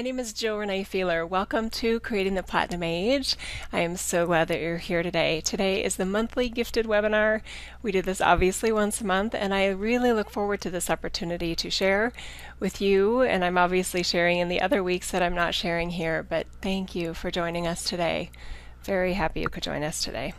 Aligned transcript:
My 0.00 0.04
name 0.04 0.18
is 0.18 0.32
Jill 0.32 0.56
Renee 0.56 0.84
Feeler. 0.84 1.26
Welcome 1.26 1.68
to 1.72 2.00
Creating 2.00 2.34
the 2.34 2.42
Platinum 2.42 2.82
Age. 2.82 3.36
I 3.70 3.80
am 3.80 3.98
so 3.98 4.24
glad 4.24 4.48
that 4.48 4.58
you're 4.58 4.78
here 4.78 5.02
today. 5.02 5.42
Today 5.42 5.84
is 5.84 5.96
the 5.96 6.06
monthly 6.06 6.48
gifted 6.48 6.86
webinar. 6.86 7.42
We 7.82 7.92
do 7.92 8.00
this 8.00 8.22
obviously 8.22 8.72
once 8.72 9.02
a 9.02 9.06
month, 9.06 9.34
and 9.34 9.52
I 9.52 9.68
really 9.68 10.14
look 10.14 10.30
forward 10.30 10.62
to 10.62 10.70
this 10.70 10.88
opportunity 10.88 11.54
to 11.54 11.68
share 11.68 12.14
with 12.58 12.80
you. 12.80 13.20
And 13.20 13.44
I'm 13.44 13.58
obviously 13.58 14.02
sharing 14.02 14.38
in 14.38 14.48
the 14.48 14.62
other 14.62 14.82
weeks 14.82 15.10
that 15.10 15.22
I'm 15.22 15.34
not 15.34 15.54
sharing 15.54 15.90
here, 15.90 16.22
but 16.22 16.46
thank 16.62 16.94
you 16.94 17.12
for 17.12 17.30
joining 17.30 17.66
us 17.66 17.84
today. 17.84 18.30
Very 18.84 19.12
happy 19.12 19.40
you 19.40 19.50
could 19.50 19.64
join 19.64 19.82
us 19.82 20.02
today. 20.02 20.32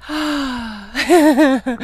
the 0.08 1.78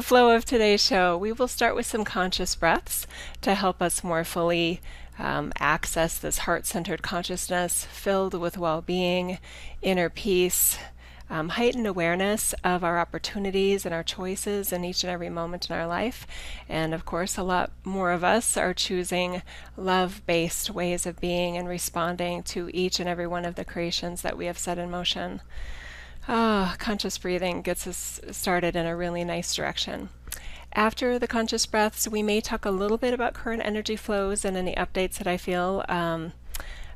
flow 0.00 0.30
of 0.30 0.44
today's 0.44 0.84
show. 0.84 1.18
We 1.18 1.32
will 1.32 1.48
start 1.48 1.74
with 1.74 1.86
some 1.86 2.04
conscious 2.04 2.54
breaths 2.54 3.08
to 3.40 3.56
help 3.56 3.82
us 3.82 4.04
more 4.04 4.22
fully 4.22 4.80
um, 5.18 5.52
access 5.58 6.18
this 6.18 6.38
heart 6.38 6.66
centered 6.66 7.02
consciousness 7.02 7.84
filled 7.84 8.34
with 8.34 8.58
well 8.58 8.80
being, 8.80 9.38
inner 9.82 10.08
peace. 10.08 10.78
Um, 11.30 11.48
heightened 11.50 11.86
awareness 11.86 12.52
of 12.62 12.84
our 12.84 12.98
opportunities 12.98 13.86
and 13.86 13.94
our 13.94 14.02
choices 14.02 14.70
in 14.70 14.84
each 14.84 15.02
and 15.02 15.10
every 15.10 15.30
moment 15.30 15.70
in 15.70 15.74
our 15.74 15.86
life. 15.86 16.26
And 16.68 16.92
of 16.92 17.06
course, 17.06 17.38
a 17.38 17.42
lot 17.42 17.70
more 17.84 18.12
of 18.12 18.22
us 18.22 18.54
are 18.58 18.74
choosing 18.74 19.40
love 19.74 20.20
based 20.26 20.68
ways 20.68 21.06
of 21.06 21.20
being 21.20 21.56
and 21.56 21.66
responding 21.66 22.42
to 22.42 22.68
each 22.74 23.00
and 23.00 23.08
every 23.08 23.26
one 23.26 23.46
of 23.46 23.54
the 23.54 23.64
creations 23.64 24.20
that 24.20 24.36
we 24.36 24.44
have 24.44 24.58
set 24.58 24.76
in 24.76 24.90
motion. 24.90 25.40
Ah, 26.28 26.76
conscious 26.78 27.16
breathing 27.16 27.62
gets 27.62 27.86
us 27.86 28.20
started 28.30 28.76
in 28.76 28.84
a 28.84 28.94
really 28.94 29.24
nice 29.24 29.54
direction. 29.54 30.10
After 30.74 31.18
the 31.18 31.26
conscious 31.26 31.66
breaths, 31.66 32.08
we 32.08 32.22
may 32.22 32.40
talk 32.40 32.64
a 32.64 32.70
little 32.70 32.96
bit 32.96 33.12
about 33.12 33.34
current 33.34 33.62
energy 33.64 33.94
flows 33.94 34.42
and 34.44 34.56
any 34.56 34.74
updates 34.74 35.18
that 35.18 35.26
I 35.26 35.36
feel 35.36 35.84
um, 35.86 36.32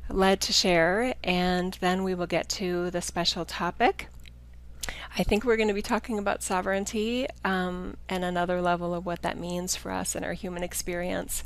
led 0.09 0.41
to 0.41 0.53
share, 0.53 1.13
and 1.23 1.77
then 1.79 2.03
we 2.03 2.15
will 2.15 2.25
get 2.25 2.49
to 2.49 2.89
the 2.89 3.01
special 3.01 3.45
topic. 3.45 4.07
I 5.17 5.21
think 5.21 5.43
we're 5.43 5.57
going 5.57 5.67
to 5.67 5.75
be 5.75 5.83
talking 5.83 6.17
about 6.17 6.41
sovereignty 6.41 7.27
um, 7.45 7.97
and 8.09 8.23
another 8.23 8.61
level 8.61 8.95
of 8.95 9.05
what 9.05 9.21
that 9.21 9.37
means 9.37 9.75
for 9.75 9.91
us 9.91 10.15
in 10.15 10.23
our 10.23 10.33
human 10.33 10.63
experience. 10.63 11.43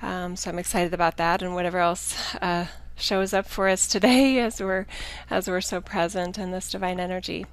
Um, 0.00 0.36
so 0.36 0.50
I'm 0.50 0.58
excited 0.58 0.94
about 0.94 1.18
that 1.18 1.42
and 1.42 1.54
whatever 1.54 1.78
else 1.78 2.34
uh, 2.36 2.66
shows 2.96 3.34
up 3.34 3.46
for 3.46 3.68
us 3.68 3.86
today 3.86 4.38
as 4.40 4.60
we're 4.60 4.86
as 5.28 5.48
we're 5.48 5.60
so 5.60 5.80
present 5.80 6.38
in 6.38 6.50
this 6.50 6.70
divine 6.70 7.00
energy. 7.00 7.46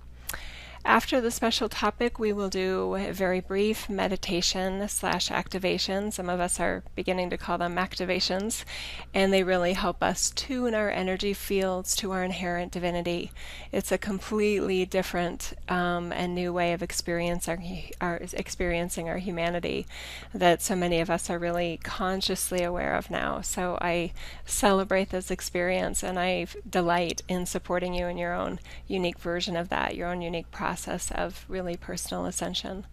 After 0.88 1.20
the 1.20 1.32
special 1.32 1.68
topic, 1.68 2.20
we 2.20 2.32
will 2.32 2.48
do 2.48 2.94
a 2.94 3.12
very 3.12 3.40
brief 3.40 3.90
meditation 3.90 4.88
slash 4.88 5.32
activation. 5.32 6.12
Some 6.12 6.30
of 6.30 6.40
us 6.40 6.60
are 6.60 6.84
beginning 6.94 7.32
to 7.32 7.40
call 7.40 7.58
them 7.58 7.76
activations, 7.76 8.64
and 9.12 9.34
they 9.34 9.42
really 9.42 9.74
help 9.74 10.04
us 10.04 10.30
tune 10.30 10.76
our 10.76 10.92
energy 10.92 11.34
fields 11.34 11.96
to 11.96 12.12
our 12.12 12.24
inherent 12.24 12.72
divinity. 12.72 13.32
It's 13.72 13.92
a 13.92 13.98
completely 13.98 14.86
different 14.86 15.54
um, 15.68 16.12
and 16.12 16.36
new 16.36 16.54
way 16.54 16.72
of 16.72 16.84
experiencing 16.84 17.90
our, 18.00 18.18
experiencing 18.34 19.10
our 19.10 19.18
humanity 19.18 19.88
that 20.36 20.62
so 20.62 20.76
many 20.76 21.00
of 21.00 21.10
us 21.10 21.32
are 21.32 21.40
really 21.40 21.80
consciously 21.84 22.62
aware 22.62 22.96
of 22.96 23.10
now. 23.10 23.42
So 23.42 23.80
I 23.82 24.14
celebrate 24.46 25.10
this 25.10 25.32
experience, 25.32 26.04
and 26.04 26.20
I 26.20 26.46
delight 26.70 27.24
in 27.28 27.48
supporting 27.48 27.96
you 27.96 28.06
in 28.06 28.20
your 28.20 28.34
own 28.34 28.60
unique 28.88 29.18
version 29.18 29.58
of 29.58 29.70
that, 29.70 29.96
your 29.96 30.10
own 30.10 30.22
unique 30.22 30.52
process 30.52 30.75
process 30.76 31.10
of 31.12 31.46
really 31.48 31.78
personal 31.78 32.26
ascension. 32.26 32.86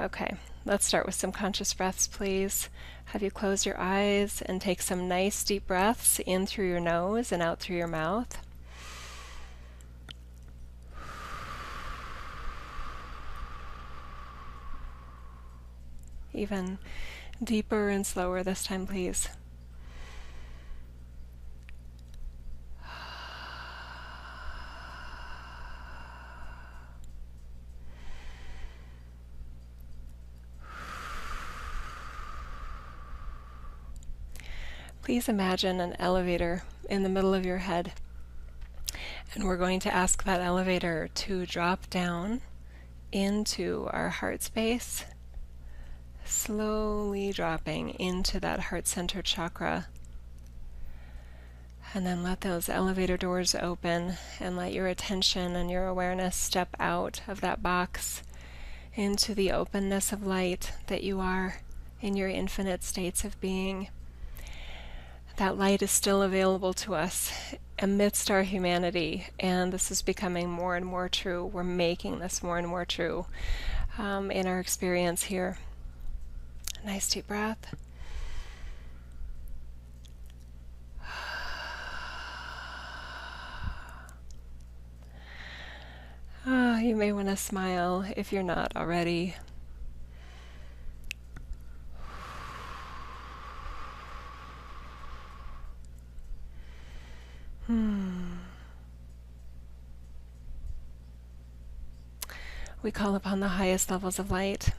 Okay, 0.00 0.36
let's 0.64 0.86
start 0.86 1.04
with 1.04 1.14
some 1.14 1.30
conscious 1.32 1.74
breaths, 1.74 2.06
please. 2.06 2.70
Have 3.06 3.22
you 3.22 3.30
close 3.30 3.66
your 3.66 3.78
eyes 3.78 4.40
and 4.40 4.58
take 4.58 4.80
some 4.80 5.06
nice 5.06 5.44
deep 5.44 5.66
breaths 5.66 6.18
in 6.24 6.46
through 6.46 6.66
your 6.66 6.80
nose 6.80 7.30
and 7.30 7.42
out 7.42 7.60
through 7.60 7.76
your 7.76 7.86
mouth. 7.88 8.40
Even 16.32 16.78
deeper 17.42 17.90
and 17.90 18.06
slower 18.06 18.42
this 18.42 18.64
time, 18.64 18.86
please. 18.86 19.28
Please 35.04 35.28
imagine 35.28 35.80
an 35.80 35.94
elevator 35.98 36.62
in 36.88 37.02
the 37.02 37.10
middle 37.10 37.34
of 37.34 37.44
your 37.44 37.58
head. 37.58 37.92
And 39.34 39.44
we're 39.44 39.58
going 39.58 39.78
to 39.80 39.92
ask 39.94 40.24
that 40.24 40.40
elevator 40.40 41.10
to 41.14 41.44
drop 41.44 41.90
down 41.90 42.40
into 43.12 43.86
our 43.92 44.08
heart 44.08 44.42
space, 44.42 45.04
slowly 46.24 47.32
dropping 47.32 47.90
into 48.00 48.40
that 48.40 48.60
heart 48.60 48.86
center 48.86 49.20
chakra. 49.20 49.88
And 51.92 52.06
then 52.06 52.22
let 52.22 52.40
those 52.40 52.70
elevator 52.70 53.18
doors 53.18 53.54
open 53.54 54.14
and 54.40 54.56
let 54.56 54.72
your 54.72 54.86
attention 54.86 55.54
and 55.54 55.70
your 55.70 55.86
awareness 55.86 56.34
step 56.34 56.74
out 56.80 57.20
of 57.28 57.42
that 57.42 57.62
box 57.62 58.22
into 58.94 59.34
the 59.34 59.52
openness 59.52 60.12
of 60.12 60.26
light 60.26 60.72
that 60.86 61.02
you 61.02 61.20
are 61.20 61.60
in 62.00 62.16
your 62.16 62.30
infinite 62.30 62.82
states 62.82 63.22
of 63.22 63.38
being 63.42 63.88
that 65.36 65.58
light 65.58 65.82
is 65.82 65.90
still 65.90 66.22
available 66.22 66.72
to 66.74 66.94
us 66.94 67.32
amidst 67.78 68.30
our 68.30 68.42
humanity, 68.42 69.26
and 69.40 69.72
this 69.72 69.90
is 69.90 70.02
becoming 70.02 70.48
more 70.48 70.76
and 70.76 70.86
more 70.86 71.08
true. 71.08 71.44
We're 71.46 71.64
making 71.64 72.20
this 72.20 72.42
more 72.42 72.58
and 72.58 72.68
more 72.68 72.84
true 72.84 73.26
um, 73.98 74.30
in 74.30 74.46
our 74.46 74.60
experience 74.60 75.24
here. 75.24 75.58
Nice 76.84 77.08
deep 77.08 77.26
breath. 77.26 77.74
Oh, 86.46 86.78
you 86.78 86.94
may 86.94 87.12
want 87.12 87.28
to 87.28 87.36
smile 87.36 88.04
if 88.16 88.32
you're 88.32 88.42
not 88.42 88.76
already. 88.76 89.34
Hmm. 97.66 98.34
We 102.82 102.90
call 102.90 103.14
upon 103.14 103.40
the 103.40 103.48
highest 103.48 103.90
levels 103.90 104.18
of 104.18 104.30
light, 104.30 104.70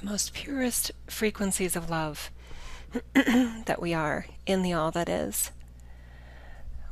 the 0.00 0.06
most 0.06 0.32
purest 0.32 0.92
frequencies 1.08 1.74
of 1.74 1.90
love 1.90 2.30
that 3.14 3.82
we 3.82 3.92
are 3.92 4.26
in 4.46 4.62
the 4.62 4.72
all 4.72 4.92
that 4.92 5.08
is. 5.08 5.50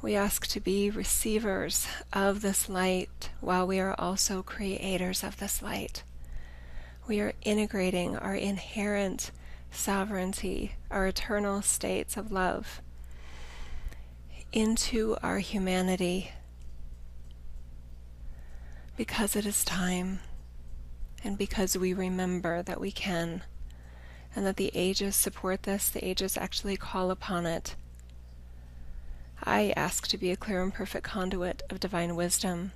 We 0.02 0.16
ask 0.16 0.48
to 0.48 0.58
be 0.58 0.90
receivers 0.90 1.86
of 2.12 2.42
this 2.42 2.68
light 2.68 3.30
while 3.40 3.64
we 3.64 3.78
are 3.78 3.94
also 3.96 4.42
creators 4.42 5.22
of 5.22 5.36
this 5.36 5.62
light. 5.62 6.02
We 7.06 7.20
are 7.20 7.34
integrating 7.42 8.16
our 8.16 8.34
inherent 8.34 9.30
sovereignty, 9.70 10.72
our 10.90 11.06
eternal 11.06 11.62
states 11.62 12.16
of 12.16 12.32
love 12.32 12.80
into 14.52 15.16
our 15.22 15.38
humanity 15.38 16.30
because 18.96 19.34
it 19.34 19.46
is 19.46 19.64
time 19.64 20.20
and 21.24 21.38
because 21.38 21.76
we 21.76 21.94
remember 21.94 22.62
that 22.62 22.80
we 22.80 22.92
can 22.92 23.42
and 24.36 24.44
that 24.44 24.56
the 24.56 24.70
ages 24.74 25.16
support 25.16 25.62
this, 25.62 25.88
the 25.88 26.06
ages 26.06 26.36
actually 26.36 26.76
call 26.76 27.10
upon 27.10 27.46
it. 27.46 27.74
I 29.42 29.72
ask 29.74 30.06
to 30.08 30.18
be 30.18 30.30
a 30.30 30.36
clear 30.36 30.62
and 30.62 30.72
perfect 30.72 31.04
conduit 31.04 31.62
of 31.70 31.80
divine 31.80 32.14
wisdom, 32.14 32.72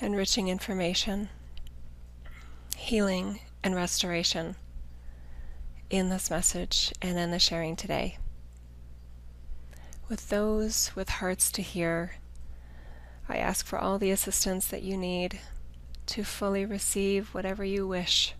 enriching 0.00 0.48
information, 0.48 1.28
healing, 2.76 3.40
and 3.62 3.74
restoration 3.74 4.56
in 5.90 6.08
this 6.08 6.30
message 6.30 6.92
and 7.02 7.18
in 7.18 7.30
the 7.30 7.38
sharing 7.38 7.76
today 7.76 8.18
with 10.08 10.28
those 10.28 10.90
with 10.94 11.08
hearts 11.08 11.50
to 11.52 11.62
hear. 11.62 12.16
I 13.28 13.38
ask 13.38 13.66
for 13.66 13.78
all 13.78 13.98
the 13.98 14.10
assistance 14.10 14.68
that 14.68 14.82
you 14.82 14.96
need 14.96 15.40
to 16.06 16.22
fully 16.22 16.64
receive 16.64 17.34
whatever 17.34 17.64
you 17.64 17.86
wish 17.86 18.34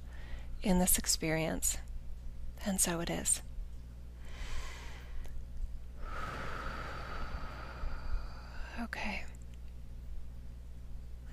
in 0.62 0.78
this 0.78 0.98
experience. 0.98 1.78
And 2.64 2.80
so 2.80 3.00
it 3.00 3.10
is. 3.10 3.42
Okay. 8.82 9.24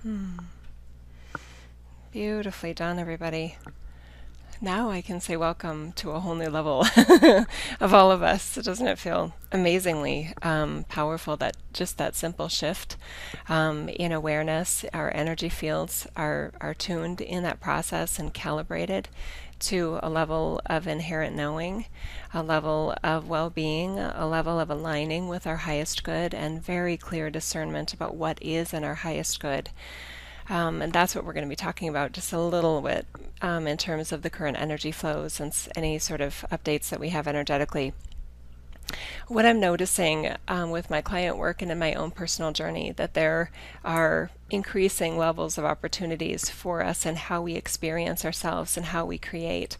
Hmm. 0.01 0.39
Beautifully 2.11 2.73
done, 2.73 2.99
everybody. 2.99 3.57
Now 4.63 4.89
I 4.89 5.01
can 5.01 5.19
say 5.19 5.35
welcome 5.35 5.91
to 5.97 6.11
a 6.11 6.21
whole 6.21 6.35
new 6.35 6.47
level 6.49 6.85
of 7.81 7.93
all 7.93 8.11
of 8.11 8.23
us. 8.23 8.55
Doesn't 8.55 8.87
it 8.87 8.97
feel 8.97 9.33
amazingly 9.51 10.31
um, 10.41 10.85
powerful 10.87 11.35
that 11.37 11.57
just 11.73 11.97
that 11.97 12.15
simple 12.15 12.47
shift 12.47 12.95
um, 13.49 13.89
in 13.89 14.13
awareness, 14.13 14.85
our 14.93 15.13
energy 15.13 15.49
fields 15.49 16.07
are, 16.15 16.53
are 16.61 16.73
tuned 16.73 17.19
in 17.19 17.43
that 17.43 17.59
process 17.59 18.17
and 18.17 18.33
calibrated 18.33 19.09
to 19.59 19.99
a 20.01 20.09
level 20.09 20.61
of 20.65 20.87
inherent 20.87 21.35
knowing, 21.35 21.85
a 22.33 22.41
level 22.41 22.95
of 23.03 23.27
well 23.27 23.49
being, 23.49 23.99
a 23.99 24.25
level 24.25 24.61
of 24.61 24.69
aligning 24.69 25.27
with 25.27 25.45
our 25.45 25.57
highest 25.57 26.05
good, 26.05 26.33
and 26.33 26.63
very 26.63 26.95
clear 26.95 27.29
discernment 27.29 27.93
about 27.93 28.15
what 28.15 28.41
is 28.41 28.73
in 28.73 28.85
our 28.85 28.95
highest 28.95 29.41
good. 29.41 29.69
Um, 30.49 30.81
and 30.81 30.91
that's 30.91 31.15
what 31.15 31.25
we're 31.25 31.33
going 31.33 31.45
to 31.45 31.49
be 31.49 31.55
talking 31.55 31.89
about 31.89 32.11
just 32.11 32.33
a 32.33 32.39
little 32.39 32.81
bit 32.81 33.05
um, 33.41 33.67
in 33.67 33.77
terms 33.77 34.11
of 34.11 34.21
the 34.21 34.29
current 34.29 34.59
energy 34.59 34.91
flows 34.91 35.39
and 35.39 35.55
any 35.75 35.99
sort 35.99 36.21
of 36.21 36.45
updates 36.51 36.89
that 36.89 36.99
we 36.99 37.09
have 37.09 37.27
energetically. 37.27 37.93
What 39.27 39.45
I'm 39.45 39.59
noticing 39.59 40.35
um, 40.47 40.69
with 40.69 40.89
my 40.89 41.01
client 41.01 41.37
work 41.37 41.61
and 41.61 41.71
in 41.71 41.79
my 41.79 41.93
own 41.93 42.11
personal 42.11 42.51
journey 42.51 42.91
that 42.91 43.13
there 43.13 43.51
are 43.83 44.29
increasing 44.53 45.17
levels 45.17 45.57
of 45.57 45.65
opportunities 45.65 46.47
for 46.47 46.83
us 46.83 47.05
and 47.05 47.17
how 47.17 47.41
we 47.41 47.55
experience 47.55 48.23
ourselves 48.23 48.77
and 48.77 48.87
how 48.87 49.03
we 49.03 49.17
create. 49.17 49.77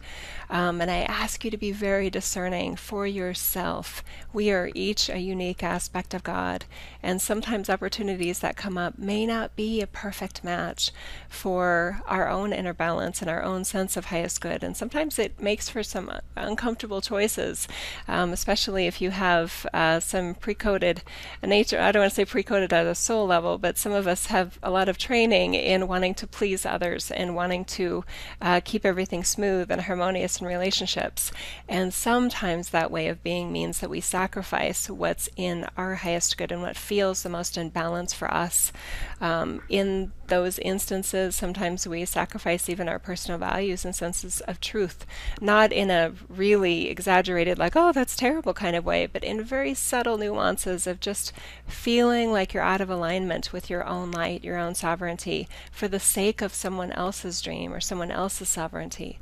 Um, 0.50 0.80
and 0.80 0.90
I 0.90 1.02
ask 1.02 1.44
you 1.44 1.50
to 1.50 1.56
be 1.56 1.70
very 1.70 2.10
discerning 2.10 2.76
for 2.76 3.06
yourself. 3.06 4.02
We 4.32 4.50
are 4.50 4.70
each 4.74 5.08
a 5.08 5.18
unique 5.18 5.62
aspect 5.62 6.12
of 6.12 6.24
God, 6.24 6.64
and 7.02 7.22
sometimes 7.22 7.70
opportunities 7.70 8.40
that 8.40 8.56
come 8.56 8.76
up 8.76 8.98
may 8.98 9.26
not 9.26 9.54
be 9.54 9.80
a 9.80 9.86
perfect 9.86 10.42
match 10.42 10.90
for 11.28 12.02
our 12.06 12.28
own 12.28 12.52
inner 12.52 12.74
balance 12.74 13.20
and 13.20 13.30
our 13.30 13.42
own 13.42 13.64
sense 13.64 13.96
of 13.96 14.06
highest 14.06 14.40
good. 14.40 14.64
And 14.64 14.76
sometimes 14.76 15.18
it 15.18 15.40
makes 15.40 15.68
for 15.68 15.82
some 15.82 16.10
uncomfortable 16.36 17.00
choices, 17.00 17.68
um, 18.08 18.32
especially 18.32 18.86
if 18.86 19.00
you 19.00 19.10
have 19.10 19.66
uh, 19.72 20.00
some 20.00 20.34
pre 20.34 20.54
coded 20.54 21.02
nature. 21.42 21.80
I 21.80 21.92
don't 21.92 22.00
want 22.00 22.10
to 22.10 22.16
say 22.16 22.24
pre 22.24 22.42
coded 22.42 22.72
at 22.72 22.86
a 22.86 22.94
soul 22.94 23.26
level, 23.26 23.56
but 23.56 23.78
some 23.78 23.92
of 23.92 24.06
us 24.06 24.26
have 24.26 24.58
a 24.64 24.70
lot 24.70 24.88
of 24.88 24.98
training 24.98 25.54
in 25.54 25.86
wanting 25.86 26.14
to 26.14 26.26
please 26.26 26.66
others 26.66 27.10
and 27.10 27.36
wanting 27.36 27.64
to 27.64 28.04
uh, 28.40 28.60
keep 28.64 28.84
everything 28.84 29.22
smooth 29.22 29.70
and 29.70 29.82
harmonious 29.82 30.40
in 30.40 30.46
relationships. 30.46 31.30
And 31.68 31.92
sometimes 31.94 32.70
that 32.70 32.90
way 32.90 33.08
of 33.08 33.22
being 33.22 33.52
means 33.52 33.80
that 33.80 33.90
we 33.90 34.00
sacrifice 34.00 34.88
what's 34.90 35.28
in 35.36 35.66
our 35.76 35.96
highest 35.96 36.36
good 36.36 36.50
and 36.50 36.62
what 36.62 36.76
feels 36.76 37.22
the 37.22 37.28
most 37.28 37.56
in 37.56 37.70
balance 37.70 38.12
for 38.12 38.32
us. 38.32 38.72
Um, 39.20 39.62
in 39.68 40.12
those 40.28 40.58
instances, 40.58 41.36
sometimes 41.36 41.86
we 41.86 42.04
sacrifice 42.04 42.68
even 42.68 42.88
our 42.88 42.98
personal 42.98 43.38
values 43.38 43.84
and 43.84 43.94
senses 43.94 44.40
of 44.42 44.60
truth, 44.60 45.06
not 45.40 45.72
in 45.72 45.90
a 45.90 46.12
really 46.28 46.88
exaggerated, 46.88 47.58
like, 47.58 47.76
oh, 47.76 47.92
that's 47.92 48.16
terrible 48.16 48.54
kind 48.54 48.76
of 48.76 48.84
way, 48.84 49.06
but 49.06 49.22
in 49.22 49.42
very 49.42 49.74
subtle 49.74 50.18
nuances 50.18 50.86
of 50.86 51.00
just 51.00 51.32
feeling 51.66 52.32
like 52.32 52.54
you're 52.54 52.62
out 52.62 52.80
of 52.80 52.90
alignment 52.90 53.52
with 53.52 53.68
your 53.68 53.84
own 53.84 54.10
light, 54.10 54.44
your 54.44 54.53
own 54.58 54.74
sovereignty, 54.74 55.48
for 55.70 55.88
the 55.88 56.00
sake 56.00 56.42
of 56.42 56.54
someone 56.54 56.92
else's 56.92 57.40
dream 57.40 57.72
or 57.72 57.80
someone 57.80 58.10
else's 58.10 58.48
sovereignty. 58.48 59.18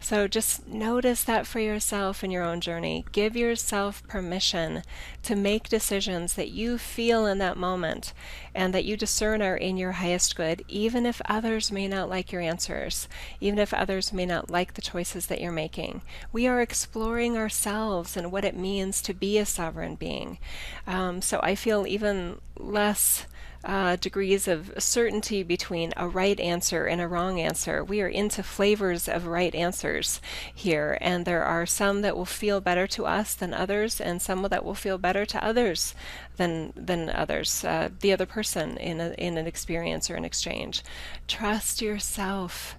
So 0.00 0.28
just 0.28 0.66
notice 0.66 1.24
that 1.24 1.46
for 1.46 1.60
yourself 1.60 2.22
in 2.22 2.30
your 2.30 2.42
own 2.42 2.60
journey. 2.60 3.04
Give 3.12 3.36
yourself 3.36 4.06
permission 4.08 4.82
to 5.22 5.34
make 5.34 5.68
decisions 5.68 6.34
that 6.34 6.50
you 6.50 6.78
feel 6.78 7.26
in 7.26 7.38
that 7.38 7.56
moment 7.56 8.12
and 8.54 8.72
that 8.72 8.84
you 8.84 8.96
discern 8.96 9.42
are 9.42 9.56
in 9.56 9.76
your 9.76 9.92
highest 9.92 10.36
good, 10.36 10.64
even 10.68 11.06
if 11.06 11.20
others 11.26 11.72
may 11.72 11.88
not 11.88 12.08
like 12.08 12.32
your 12.32 12.40
answers, 12.40 13.08
even 13.40 13.58
if 13.58 13.74
others 13.74 14.12
may 14.12 14.26
not 14.26 14.50
like 14.50 14.74
the 14.74 14.82
choices 14.82 15.26
that 15.26 15.40
you're 15.40 15.52
making. 15.52 16.02
We 16.32 16.46
are 16.46 16.60
exploring 16.60 17.36
ourselves 17.36 18.16
and 18.16 18.32
what 18.32 18.44
it 18.44 18.56
means 18.56 19.02
to 19.02 19.14
be 19.14 19.38
a 19.38 19.46
sovereign 19.46 19.94
being. 19.96 20.38
Um, 20.86 21.22
so 21.22 21.40
I 21.42 21.54
feel 21.54 21.86
even 21.86 22.40
less 22.58 23.26
uh, 23.66 23.96
degrees 23.96 24.46
of 24.46 24.72
certainty 24.78 25.42
between 25.42 25.92
a 25.96 26.08
right 26.08 26.38
answer 26.38 26.86
and 26.86 27.00
a 27.00 27.08
wrong 27.08 27.40
answer. 27.40 27.82
We 27.82 28.00
are 28.00 28.08
into 28.08 28.44
flavors 28.44 29.08
of 29.08 29.26
right 29.26 29.52
answers 29.54 30.20
here, 30.54 30.96
and 31.00 31.24
there 31.24 31.42
are 31.42 31.66
some 31.66 32.02
that 32.02 32.16
will 32.16 32.24
feel 32.24 32.60
better 32.60 32.86
to 32.86 33.06
us 33.06 33.34
than 33.34 33.52
others, 33.52 34.00
and 34.00 34.22
some 34.22 34.42
that 34.42 34.64
will 34.64 34.74
feel 34.74 34.98
better 34.98 35.26
to 35.26 35.44
others 35.44 35.94
than 36.36 36.72
than 36.76 37.10
others. 37.10 37.64
Uh, 37.64 37.88
the 38.00 38.12
other 38.12 38.26
person 38.26 38.76
in 38.76 39.00
a, 39.00 39.10
in 39.18 39.36
an 39.36 39.48
experience 39.48 40.08
or 40.08 40.14
an 40.14 40.24
exchange. 40.24 40.82
Trust 41.26 41.82
yourself. 41.82 42.76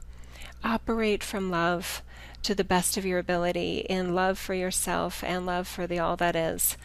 Operate 0.64 1.24
from 1.24 1.52
love 1.52 2.02
to 2.44 2.56
the 2.56 2.64
best 2.64 2.96
of 2.96 3.06
your 3.06 3.20
ability 3.20 3.80
in 3.90 4.16
love 4.16 4.40
for 4.40 4.54
yourself 4.54 5.22
and 5.24 5.46
love 5.46 5.68
for 5.68 5.86
the 5.86 6.00
all 6.00 6.16
that 6.16 6.36
is 6.36 6.78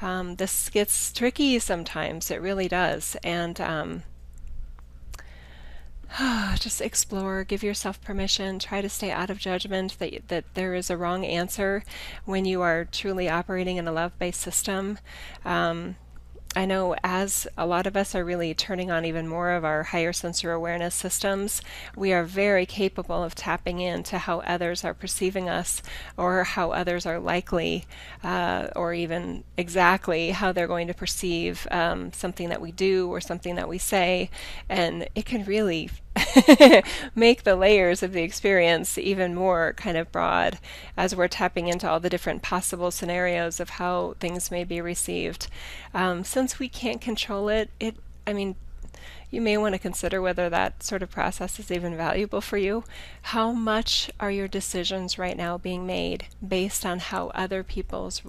um, 0.00 0.36
this 0.36 0.68
gets 0.68 1.12
tricky 1.12 1.58
sometimes. 1.58 2.30
It 2.30 2.40
really 2.40 2.68
does. 2.68 3.16
And 3.22 3.60
um, 3.60 4.02
just 6.58 6.80
explore, 6.80 7.44
give 7.44 7.62
yourself 7.62 8.00
permission, 8.02 8.58
try 8.58 8.80
to 8.80 8.88
stay 8.88 9.10
out 9.10 9.30
of 9.30 9.38
judgment 9.38 9.98
that, 9.98 10.28
that 10.28 10.44
there 10.54 10.74
is 10.74 10.90
a 10.90 10.96
wrong 10.96 11.24
answer 11.24 11.84
when 12.24 12.44
you 12.44 12.62
are 12.62 12.84
truly 12.84 13.28
operating 13.28 13.76
in 13.76 13.88
a 13.88 13.92
love 13.92 14.18
based 14.18 14.40
system. 14.40 14.98
Um, 15.44 15.96
I 16.56 16.64
know 16.64 16.96
as 17.04 17.46
a 17.58 17.66
lot 17.66 17.86
of 17.86 17.96
us 17.96 18.14
are 18.14 18.24
really 18.24 18.54
turning 18.54 18.90
on 18.90 19.04
even 19.04 19.28
more 19.28 19.50
of 19.50 19.64
our 19.64 19.82
higher 19.82 20.14
sensor 20.14 20.52
awareness 20.52 20.94
systems, 20.94 21.60
we 21.94 22.12
are 22.12 22.24
very 22.24 22.64
capable 22.64 23.22
of 23.22 23.34
tapping 23.34 23.80
into 23.80 24.18
how 24.18 24.40
others 24.40 24.82
are 24.82 24.94
perceiving 24.94 25.48
us 25.48 25.82
or 26.16 26.44
how 26.44 26.72
others 26.72 27.04
are 27.04 27.20
likely 27.20 27.84
uh, 28.24 28.68
or 28.74 28.94
even 28.94 29.44
exactly 29.58 30.30
how 30.30 30.50
they're 30.50 30.66
going 30.66 30.88
to 30.88 30.94
perceive 30.94 31.66
um, 31.70 32.12
something 32.14 32.48
that 32.48 32.62
we 32.62 32.72
do 32.72 33.08
or 33.08 33.20
something 33.20 33.54
that 33.56 33.68
we 33.68 33.78
say. 33.78 34.30
And 34.70 35.06
it 35.14 35.26
can 35.26 35.44
really 35.44 35.90
make 37.14 37.44
the 37.44 37.56
layers 37.56 38.02
of 38.02 38.12
the 38.12 38.22
experience 38.22 38.98
even 38.98 39.34
more 39.34 39.74
kind 39.76 39.96
of 39.96 40.10
broad 40.12 40.58
as 40.96 41.14
we're 41.14 41.28
tapping 41.28 41.68
into 41.68 41.88
all 41.88 42.00
the 42.00 42.10
different 42.10 42.42
possible 42.42 42.90
scenarios 42.90 43.60
of 43.60 43.70
how 43.70 44.14
things 44.20 44.50
may 44.50 44.64
be 44.64 44.80
received. 44.80 45.48
Um, 45.94 46.24
since 46.24 46.58
we 46.58 46.68
can't 46.68 47.00
control 47.00 47.48
it, 47.48 47.70
it, 47.80 47.96
I 48.26 48.32
mean, 48.32 48.56
you 49.30 49.40
may 49.40 49.58
want 49.58 49.74
to 49.74 49.78
consider 49.78 50.22
whether 50.22 50.48
that 50.48 50.82
sort 50.82 51.02
of 51.02 51.10
process 51.10 51.58
is 51.58 51.70
even 51.70 51.96
valuable 51.96 52.40
for 52.40 52.56
you. 52.56 52.84
How 53.22 53.52
much 53.52 54.10
are 54.18 54.30
your 54.30 54.48
decisions 54.48 55.18
right 55.18 55.36
now 55.36 55.58
being 55.58 55.86
made 55.86 56.26
based 56.46 56.86
on 56.86 56.98
how 56.98 57.28
other 57.28 57.62
people's 57.62 58.22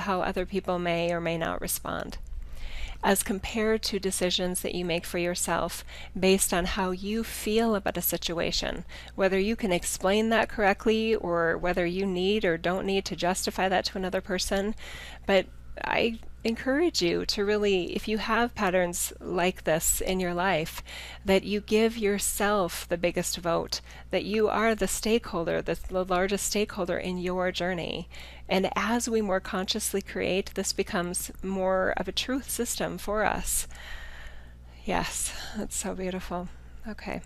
how 0.00 0.22
other 0.22 0.44
people 0.44 0.78
may 0.78 1.12
or 1.12 1.20
may 1.20 1.38
not 1.38 1.60
respond? 1.60 2.18
As 3.04 3.22
compared 3.22 3.82
to 3.82 4.00
decisions 4.00 4.62
that 4.62 4.74
you 4.74 4.84
make 4.84 5.04
for 5.04 5.18
yourself 5.18 5.84
based 6.18 6.54
on 6.54 6.64
how 6.64 6.90
you 6.90 7.22
feel 7.22 7.74
about 7.74 7.98
a 7.98 8.02
situation, 8.02 8.84
whether 9.14 9.38
you 9.38 9.54
can 9.54 9.70
explain 9.70 10.30
that 10.30 10.48
correctly 10.48 11.14
or 11.14 11.58
whether 11.58 11.84
you 11.84 12.06
need 12.06 12.46
or 12.46 12.56
don't 12.56 12.86
need 12.86 13.04
to 13.04 13.14
justify 13.14 13.68
that 13.68 13.84
to 13.84 13.98
another 13.98 14.22
person. 14.22 14.74
But 15.26 15.46
I 15.84 16.18
encourage 16.44 17.02
you 17.02 17.24
to 17.26 17.44
really, 17.44 17.96
if 17.96 18.06
you 18.06 18.18
have 18.18 18.54
patterns 18.54 19.12
like 19.18 19.64
this 19.64 20.00
in 20.00 20.20
your 20.20 20.34
life, 20.34 20.82
that 21.24 21.44
you 21.44 21.60
give 21.60 21.96
yourself 21.96 22.86
the 22.88 22.98
biggest 22.98 23.38
vote, 23.38 23.80
that 24.10 24.24
you 24.24 24.48
are 24.48 24.74
the 24.74 24.86
stakeholder, 24.86 25.62
the, 25.62 25.78
the 25.88 26.04
largest 26.04 26.46
stakeholder 26.46 26.98
in 26.98 27.18
your 27.18 27.50
journey. 27.50 28.08
And 28.48 28.70
as 28.76 29.08
we 29.08 29.22
more 29.22 29.40
consciously 29.40 30.02
create, 30.02 30.52
this 30.54 30.72
becomes 30.72 31.32
more 31.42 31.94
of 31.96 32.08
a 32.08 32.12
truth 32.12 32.50
system 32.50 32.98
for 32.98 33.24
us. 33.24 33.66
Yes, 34.84 35.32
that's 35.56 35.76
so 35.76 35.94
beautiful. 35.94 36.48
Okay. 36.86 37.22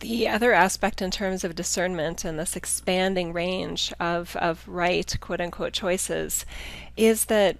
The 0.00 0.28
other 0.28 0.52
aspect 0.54 1.02
in 1.02 1.10
terms 1.10 1.44
of 1.44 1.54
discernment 1.54 2.24
and 2.24 2.38
this 2.38 2.56
expanding 2.56 3.34
range 3.34 3.92
of, 4.00 4.34
of 4.36 4.66
right, 4.66 5.14
quote 5.20 5.42
unquote, 5.42 5.74
choices 5.74 6.46
is 6.96 7.26
that 7.26 7.58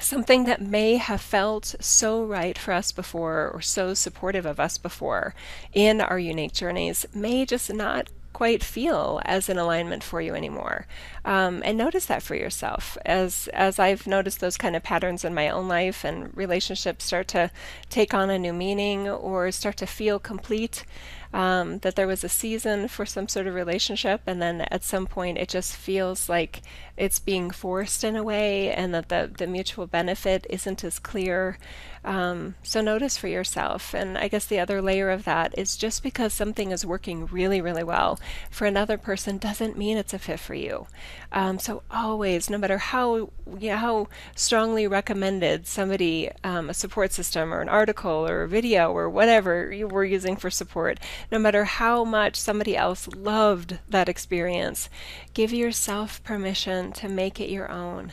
something 0.00 0.44
that 0.44 0.62
may 0.62 0.96
have 0.96 1.20
felt 1.20 1.74
so 1.80 2.24
right 2.24 2.56
for 2.56 2.72
us 2.72 2.92
before 2.92 3.50
or 3.52 3.60
so 3.60 3.92
supportive 3.92 4.46
of 4.46 4.60
us 4.60 4.78
before 4.78 5.34
in 5.72 6.00
our 6.00 6.18
unique 6.18 6.52
journeys 6.52 7.06
may 7.12 7.44
just 7.44 7.72
not 7.72 8.08
quite 8.32 8.64
feel 8.64 9.20
as 9.24 9.48
an 9.48 9.58
alignment 9.58 10.02
for 10.02 10.20
you 10.20 10.34
anymore. 10.34 10.86
Um, 11.24 11.62
and 11.64 11.76
notice 11.76 12.06
that 12.06 12.22
for 12.22 12.34
yourself. 12.34 12.96
As 13.04 13.48
as 13.52 13.78
I've 13.78 14.06
noticed 14.06 14.40
those 14.40 14.56
kind 14.56 14.74
of 14.74 14.82
patterns 14.82 15.24
in 15.24 15.34
my 15.34 15.48
own 15.48 15.68
life 15.68 16.04
and 16.04 16.34
relationships 16.36 17.04
start 17.04 17.28
to 17.28 17.50
take 17.90 18.14
on 18.14 18.30
a 18.30 18.38
new 18.38 18.52
meaning 18.52 19.08
or 19.08 19.50
start 19.52 19.76
to 19.78 19.86
feel 19.86 20.18
complete 20.18 20.84
um, 21.32 21.78
that 21.78 21.96
there 21.96 22.06
was 22.06 22.22
a 22.24 22.28
season 22.28 22.88
for 22.88 23.06
some 23.06 23.28
sort 23.28 23.46
of 23.46 23.54
relationship, 23.54 24.20
and 24.26 24.40
then 24.40 24.62
at 24.62 24.84
some 24.84 25.06
point 25.06 25.38
it 25.38 25.48
just 25.48 25.74
feels 25.74 26.28
like 26.28 26.62
it's 26.96 27.18
being 27.18 27.50
forced 27.50 28.04
in 28.04 28.16
a 28.16 28.22
way, 28.22 28.72
and 28.72 28.94
that 28.94 29.08
the, 29.08 29.30
the 29.36 29.46
mutual 29.46 29.86
benefit 29.86 30.46
isn't 30.50 30.84
as 30.84 30.98
clear. 30.98 31.58
Um, 32.04 32.56
so 32.62 32.80
notice 32.80 33.16
for 33.16 33.28
yourself. 33.28 33.94
And 33.94 34.18
I 34.18 34.28
guess 34.28 34.46
the 34.46 34.58
other 34.58 34.82
layer 34.82 35.10
of 35.10 35.24
that 35.24 35.56
is 35.56 35.76
just 35.76 36.02
because 36.02 36.32
something 36.32 36.72
is 36.72 36.84
working 36.84 37.26
really, 37.26 37.60
really 37.60 37.84
well 37.84 38.18
for 38.50 38.66
another 38.66 38.98
person 38.98 39.38
doesn't 39.38 39.78
mean 39.78 39.96
it's 39.96 40.12
a 40.12 40.18
fit 40.18 40.40
for 40.40 40.54
you. 40.54 40.88
Um, 41.30 41.58
so 41.58 41.82
always, 41.90 42.50
no 42.50 42.58
matter 42.58 42.78
how 42.78 43.30
you 43.58 43.70
know, 43.70 43.76
how 43.76 44.08
strongly 44.34 44.86
recommended 44.86 45.66
somebody 45.66 46.30
um, 46.42 46.70
a 46.70 46.74
support 46.74 47.12
system 47.12 47.52
or 47.52 47.60
an 47.60 47.68
article 47.68 48.26
or 48.26 48.42
a 48.42 48.48
video 48.48 48.92
or 48.92 49.08
whatever 49.08 49.72
you 49.72 49.86
were 49.86 50.04
using 50.04 50.36
for 50.36 50.50
support, 50.50 50.98
no 51.30 51.38
matter 51.38 51.64
how 51.64 52.04
much 52.04 52.36
somebody 52.36 52.76
else 52.76 53.08
loved 53.08 53.78
that 53.88 54.08
experience, 54.08 54.88
give 55.34 55.52
yourself 55.52 56.22
permission 56.24 56.81
to 56.90 57.08
make 57.08 57.38
it 57.38 57.50
your 57.50 57.70
own. 57.70 58.12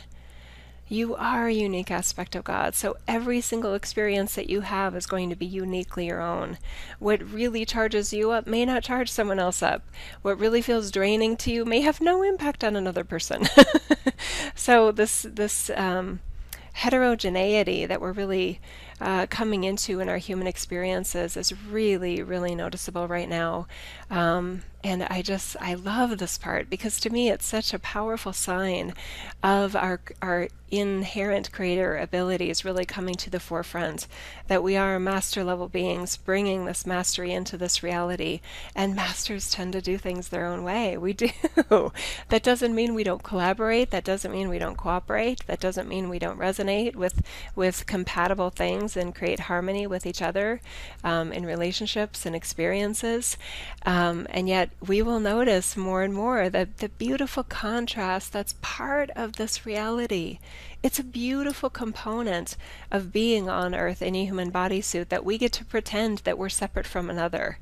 You 0.92 1.14
are 1.14 1.46
a 1.46 1.52
unique 1.52 1.92
aspect 1.92 2.34
of 2.34 2.42
God, 2.42 2.74
so 2.74 2.96
every 3.06 3.40
single 3.40 3.74
experience 3.74 4.34
that 4.34 4.50
you 4.50 4.62
have 4.62 4.96
is 4.96 5.06
going 5.06 5.30
to 5.30 5.36
be 5.36 5.46
uniquely 5.46 6.06
your 6.06 6.20
own. 6.20 6.58
What 6.98 7.22
really 7.22 7.64
charges 7.64 8.12
you 8.12 8.32
up 8.32 8.48
may 8.48 8.64
not 8.64 8.82
charge 8.82 9.08
someone 9.08 9.38
else 9.38 9.62
up. 9.62 9.84
What 10.22 10.40
really 10.40 10.60
feels 10.60 10.90
draining 10.90 11.36
to 11.38 11.52
you 11.52 11.64
may 11.64 11.80
have 11.80 12.00
no 12.00 12.24
impact 12.24 12.64
on 12.64 12.74
another 12.74 13.04
person. 13.04 13.46
so 14.56 14.90
this 14.90 15.24
this 15.30 15.70
um, 15.76 16.18
heterogeneity 16.72 17.86
that 17.86 18.00
we're 18.00 18.12
really 18.12 18.60
uh, 19.00 19.26
coming 19.28 19.64
into 19.64 20.00
in 20.00 20.08
our 20.08 20.18
human 20.18 20.46
experiences 20.46 21.36
is 21.36 21.52
really, 21.64 22.22
really 22.22 22.54
noticeable 22.54 23.08
right 23.08 23.28
now. 23.28 23.66
Um, 24.10 24.62
and 24.84 25.02
I 25.04 25.22
just, 25.22 25.56
I 25.60 25.74
love 25.74 26.18
this 26.18 26.38
part 26.38 26.68
because 26.70 27.00
to 27.00 27.10
me 27.10 27.30
it's 27.30 27.46
such 27.46 27.72
a 27.72 27.78
powerful 27.78 28.32
sign 28.32 28.94
of 29.42 29.74
our, 29.74 30.00
our 30.20 30.48
inherent 30.70 31.52
creator 31.52 31.96
abilities 31.96 32.64
really 32.64 32.84
coming 32.84 33.14
to 33.16 33.30
the 33.30 33.40
forefront. 33.40 34.06
That 34.46 34.62
we 34.62 34.76
are 34.76 34.98
master 34.98 35.44
level 35.44 35.68
beings 35.68 36.16
bringing 36.16 36.64
this 36.64 36.86
mastery 36.86 37.32
into 37.32 37.56
this 37.56 37.82
reality. 37.82 38.40
And 38.74 38.94
masters 38.94 39.50
tend 39.50 39.72
to 39.72 39.80
do 39.80 39.98
things 39.98 40.28
their 40.28 40.46
own 40.46 40.62
way. 40.62 40.96
We 41.10 41.14
do. 41.14 41.30
that 42.28 42.42
doesn't 42.42 42.74
mean 42.74 42.94
we 42.94 43.02
don't 43.02 43.22
collaborate. 43.22 43.90
That 43.90 44.04
doesn't 44.04 44.30
mean 44.30 44.48
we 44.48 44.58
don't 44.60 44.76
cooperate. 44.76 45.44
That 45.46 45.58
doesn't 45.58 45.88
mean 45.88 46.08
we 46.08 46.20
don't 46.20 46.38
resonate 46.38 46.94
with, 46.94 47.22
with 47.56 47.86
compatible 47.86 48.50
things 48.50 48.96
and 48.96 49.14
create 49.14 49.40
harmony 49.40 49.88
with 49.88 50.06
each 50.06 50.22
other 50.22 50.60
um, 51.02 51.32
in 51.32 51.44
relationships 51.44 52.26
and 52.26 52.36
experiences. 52.36 53.36
Um, 53.84 54.28
and 54.30 54.48
yet, 54.48 54.70
we 54.86 55.02
will 55.02 55.20
notice 55.20 55.76
more 55.76 56.02
and 56.02 56.14
more 56.14 56.48
that 56.48 56.78
the 56.78 56.88
beautiful 56.90 57.42
contrast 57.42 58.32
that's 58.32 58.54
part 58.60 59.10
of 59.16 59.32
this 59.32 59.66
reality. 59.66 60.38
It's 60.82 60.98
a 60.98 61.04
beautiful 61.04 61.68
component 61.68 62.56
of 62.90 63.12
being 63.12 63.50
on 63.50 63.74
Earth 63.74 64.00
in 64.00 64.14
a 64.14 64.24
human 64.24 64.50
bodysuit 64.50 65.10
that 65.10 65.26
we 65.26 65.36
get 65.36 65.52
to 65.52 65.64
pretend 65.64 66.18
that 66.18 66.38
we're 66.38 66.48
separate 66.48 66.86
from 66.86 67.10
another. 67.10 67.58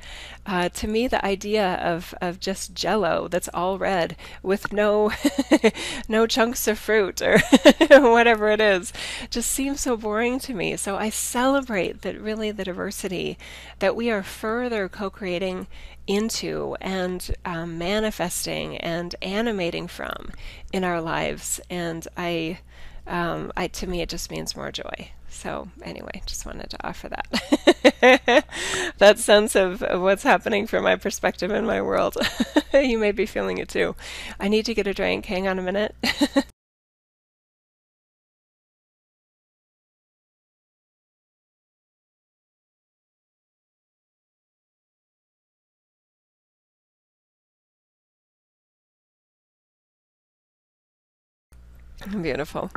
Uh, 0.47 0.69
to 0.69 0.87
me, 0.87 1.09
the 1.09 1.25
idea 1.25 1.75
of, 1.83 2.15
of 2.21 2.39
just 2.39 2.75
jello 2.75 3.27
that's 3.27 3.49
all 3.53 3.77
red 3.77 4.17
with 4.43 4.73
no 4.73 5.11
no 6.09 6.27
chunks 6.29 6.69
of 6.69 6.79
fruit 6.79 7.21
or 7.21 7.39
whatever 7.91 8.51
it 8.51 8.61
is 8.61 8.93
just 9.31 9.51
seems 9.51 9.81
so 9.81 9.97
boring 9.97 10.39
to 10.39 10.55
me. 10.55 10.77
So 10.77 10.97
I 10.97 11.11
celebrate 11.11 12.03
that 12.03 12.21
really 12.21 12.53
the 12.53 12.65
diversity 12.65 13.37
that 13.81 13.97
we 13.97 14.11
are 14.11 14.23
further 14.23 14.89
co-creating 14.89 15.67
into 16.07 16.77
and 16.81 17.35
um, 17.45 17.79
manifesting 17.79 18.77
and 18.79 19.15
animating 19.21 19.87
from 19.87 20.31
in 20.73 20.85
our 20.85 21.01
lives. 21.01 21.61
And 21.69 22.07
I 22.17 22.61
um, 23.09 23.53
I, 23.57 23.69
to 23.69 23.87
me, 23.87 24.03
it 24.03 24.09
just 24.09 24.31
means 24.31 24.55
more 24.55 24.71
joy. 24.71 25.11
So, 25.31 25.69
anyway, 25.83 26.23
just 26.27 26.47
wanted 26.47 26.71
to 26.71 26.87
offer 26.87 27.09
that. 27.09 28.45
that 28.99 29.19
sense 29.19 29.55
of, 29.55 29.83
of, 29.83 30.01
what's 30.01 30.23
happening 30.23 30.67
from 30.67 30.85
my 30.85 30.97
perspective 30.97 31.51
in 31.51 31.67
my 31.67 31.83
world. 31.83 32.17
you 32.73 32.99
may 32.99 33.13
be 33.13 33.27
feeling 33.27 33.59
it 33.59 33.69
too. 33.69 33.95
I 34.41 34.49
need 34.49 34.65
to 34.67 34.75
get 34.75 34.87
a 34.87 34.95
drink. 34.95 35.27
Hang 35.27 35.47
on 35.47 35.59
a 35.59 35.63
minute. 35.63 35.95
Beautiful. 52.23 52.71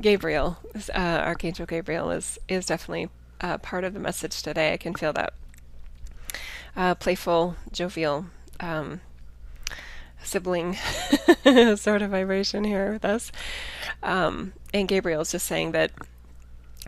Gabriel, 0.00 0.58
uh, 0.94 0.98
Archangel 0.98 1.66
Gabriel, 1.66 2.10
is 2.10 2.38
is 2.48 2.66
definitely 2.66 3.08
uh, 3.40 3.58
part 3.58 3.84
of 3.84 3.94
the 3.94 4.00
message 4.00 4.42
today. 4.42 4.72
I 4.72 4.76
can 4.76 4.94
feel 4.94 5.12
that 5.14 5.32
uh, 6.76 6.94
playful, 6.94 7.56
jovial 7.72 8.26
um, 8.60 9.00
sibling 10.22 10.74
sort 11.76 12.02
of 12.02 12.10
vibration 12.10 12.64
here 12.64 12.92
with 12.92 13.04
us. 13.04 13.32
Um, 14.02 14.52
and 14.72 14.86
Gabriel 14.86 15.22
is 15.22 15.32
just 15.32 15.46
saying 15.46 15.72
that 15.72 15.90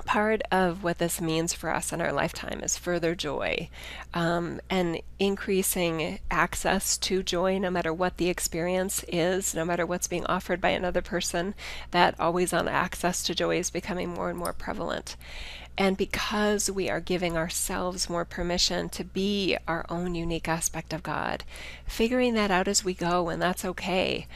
part 0.04 0.42
of 0.50 0.82
what 0.82 0.98
this 0.98 1.20
means 1.20 1.52
for 1.52 1.72
us 1.72 1.92
in 1.92 2.00
our 2.00 2.12
lifetime 2.12 2.60
is 2.62 2.76
further 2.76 3.14
joy 3.14 3.68
um, 4.14 4.60
and 4.68 5.00
increasing 5.18 6.18
access 6.30 6.96
to 6.98 7.22
joy 7.22 7.58
no 7.58 7.70
matter 7.70 7.92
what 7.92 8.16
the 8.16 8.28
experience 8.28 9.04
is, 9.08 9.54
no 9.54 9.64
matter 9.64 9.86
what's 9.86 10.08
being 10.08 10.26
offered 10.26 10.60
by 10.60 10.70
another 10.70 11.02
person. 11.02 11.54
That 11.90 12.18
always 12.18 12.52
on 12.52 12.68
access 12.68 13.22
to 13.24 13.34
joy 13.34 13.58
is 13.58 13.70
becoming 13.70 14.08
more 14.08 14.30
and 14.30 14.38
more 14.38 14.52
prevalent. 14.52 15.16
And 15.78 15.96
because 15.96 16.70
we 16.70 16.90
are 16.90 17.00
giving 17.00 17.36
ourselves 17.36 18.10
more 18.10 18.24
permission 18.24 18.88
to 18.90 19.04
be 19.04 19.56
our 19.66 19.86
own 19.88 20.14
unique 20.14 20.48
aspect 20.48 20.92
of 20.92 21.02
God, 21.02 21.44
figuring 21.86 22.34
that 22.34 22.50
out 22.50 22.68
as 22.68 22.84
we 22.84 22.92
go, 22.92 23.28
and 23.28 23.40
that's 23.40 23.64
okay. 23.64 24.26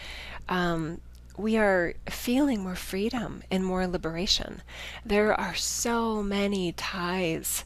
Um, 0.48 1.00
we 1.36 1.56
are 1.56 1.94
feeling 2.08 2.62
more 2.62 2.76
freedom 2.76 3.42
and 3.50 3.64
more 3.64 3.86
liberation. 3.86 4.62
There 5.04 5.38
are 5.38 5.54
so 5.54 6.22
many 6.22 6.72
ties 6.72 7.64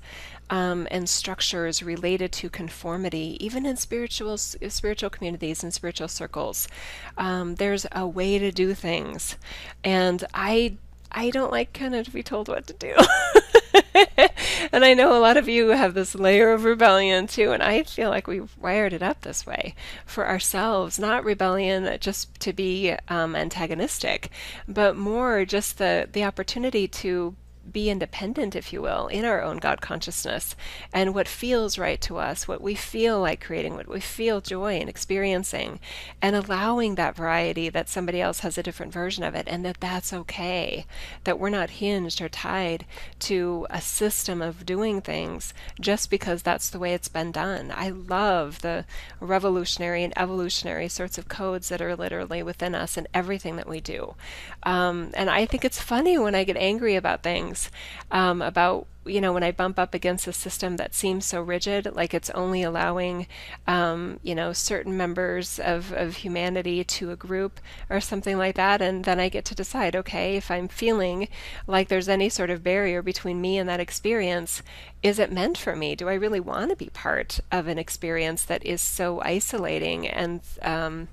um, 0.51 0.89
and 0.91 1.09
structures 1.09 1.83
related 1.83 2.33
to 2.33 2.49
conformity, 2.49 3.37
even 3.41 3.67
in 3.67 3.77
spiritual 3.77 4.39
spiritual 4.39 5.11
communities 5.11 5.63
and 5.63 5.75
spiritual 5.75 6.09
circles. 6.09 6.69
Um, 7.17 7.57
there's 7.57 7.87
a 7.93 8.07
way 8.07 8.39
to 8.39 8.51
do 8.51 8.75
things, 8.75 9.37
and 9.85 10.25
I 10.33 10.77
I 11.13 11.31
don't 11.31 11.53
like 11.53 11.73
kind 11.73 11.95
of 11.95 12.07
to 12.07 12.11
be 12.11 12.23
told 12.23 12.49
what 12.49 12.67
to 12.67 12.73
do. 12.75 12.95
and 14.73 14.85
I 14.85 14.95
know 14.95 15.17
a 15.17 15.21
lot 15.21 15.37
of 15.37 15.49
you 15.49 15.69
have 15.69 15.95
this 15.95 16.15
layer 16.15 16.53
of 16.53 16.65
rebellion 16.65 17.27
too, 17.27 17.53
and 17.53 17.63
I 17.63 17.83
feel 17.83 18.11
like 18.11 18.27
we've 18.27 18.57
wired 18.59 18.93
it 18.93 19.03
up 19.03 19.23
this 19.23 19.47
way 19.47 19.75
for 20.07 20.27
ourselves, 20.27 20.99
not 20.99 21.25
rebellion 21.25 21.99
just 22.01 22.39
to 22.41 22.53
be 22.53 22.95
um, 23.09 23.35
antagonistic, 23.35 24.31
but 24.67 24.97
more 24.97 25.45
just 25.45 25.79
the 25.79 26.09
the 26.11 26.25
opportunity 26.25 26.89
to 26.89 27.35
be 27.73 27.91
independent, 27.91 28.57
if 28.57 28.73
you 28.73 28.83
will, 28.83 29.07
in 29.09 29.25
our 29.25 29.43
own 29.43 29.59
God 29.59 29.81
consciousness 29.81 30.57
and 30.93 31.15
what 31.15 31.29
feels 31.29 31.79
right 31.79 32.01
to 32.03 32.17
us, 32.19 32.49
what 32.49 32.61
we 32.61 32.75
feel 32.75 33.21
like 33.21 33.45
creating, 33.45 33.75
what 33.75 33.89
we 33.89 34.01
feel 34.01 34.41
joy 34.41 34.79
in 34.79 34.89
experiencing, 34.89 35.81
and 36.23 36.35
allowing 36.35 36.95
that 36.95 37.17
variety 37.17 37.69
that 37.69 37.89
somebody 37.89 38.21
else 38.21 38.41
has 38.41 38.59
a 38.59 38.63
different 38.63 38.93
version 38.93 39.25
of 39.25 39.35
it, 39.35 39.47
and 39.49 39.65
that 39.65 39.81
that's 39.81 40.13
okay, 40.13 40.87
that 41.25 41.39
we're 41.39 41.49
not 41.49 41.71
hinged 41.71 42.21
or 42.21 42.29
tied 42.29 42.85
to 43.19 43.67
a 43.71 43.81
system 43.81 44.41
of 44.41 44.67
doing 44.67 45.01
things 45.01 45.53
just 45.81 46.11
because 46.11 46.43
that's 46.43 46.71
the 46.71 46.79
way 46.79 46.95
it's 46.95 47.09
been 47.09 47.33
done. 47.33 47.73
I 47.75 47.91
love 47.91 48.61
the 48.61 48.85
revolutionary 49.21 50.05
and 50.05 50.17
evolutionary 50.17 50.89
sorts 50.89 51.19
of 51.19 51.29
codes 51.29 51.69
that 51.69 51.83
are 51.83 51.97
literally 51.97 52.43
within 52.43 52.75
us 52.75 52.97
and 52.97 53.07
everything 53.13 53.57
that 53.57 53.69
we 53.69 53.81
do. 53.81 54.15
Um, 54.63 55.11
and 55.15 55.29
I 55.29 55.47
think 55.47 55.65
it's 55.65 55.81
funny 55.81 56.19
when 56.19 56.35
I 56.35 56.45
get 56.45 56.57
angry 56.57 56.97
about 56.97 57.23
things 57.23 57.58
things 57.59 57.71
um, 58.11 58.43
about 58.43 58.87
you 59.07 59.23
know, 59.23 59.33
when 59.33 59.43
I 59.43 59.53
bump 59.53 59.79
up 59.79 59.95
against 59.95 60.27
a 60.27 60.35
system 60.35 60.77
that 60.77 60.95
seems 60.95 61.25
so 61.25 61.41
rigid, 61.41 61.95
like 61.95 62.13
it's 62.13 62.29
only 62.31 62.63
allowing, 62.63 63.27
um, 63.67 64.21
you 64.23 64.35
know, 64.35 64.53
certain 64.53 64.99
members 64.99 65.59
of, 65.59 65.95
of 65.95 66.17
humanity 66.17 66.85
to 66.85 67.11
a 67.11 67.17
group 67.17 67.59
or 67.89 68.03
something 68.03 68.37
like 68.37 68.57
that, 68.57 68.83
and 68.83 69.07
then 69.07 69.19
I 69.19 69.31
get 69.31 69.47
to 69.47 69.55
decide, 69.55 69.97
okay, 69.97 70.37
if 70.37 70.51
I'm 70.51 70.69
feeling 70.69 71.29
like 71.67 71.89
there's 71.89 72.09
any 72.09 72.29
sort 72.29 72.51
of 72.51 72.63
barrier 72.63 73.01
between 73.01 73.41
me 73.41 73.57
and 73.57 73.67
that 73.67 73.81
experience, 73.81 74.63
is 75.03 75.19
it 75.19 75.33
meant 75.33 75.57
for 75.57 75.75
me? 75.75 75.95
Do 75.95 76.11
I 76.11 76.15
really 76.15 76.41
want 76.41 76.69
to 76.69 76.77
be 76.77 76.91
part 76.91 77.41
of 77.51 77.67
an 77.67 77.79
experience 77.79 78.45
that 78.45 78.67
is 78.67 78.83
so 78.83 79.23
isolating 79.23 80.07
and 80.07 80.43
um, 80.61 81.09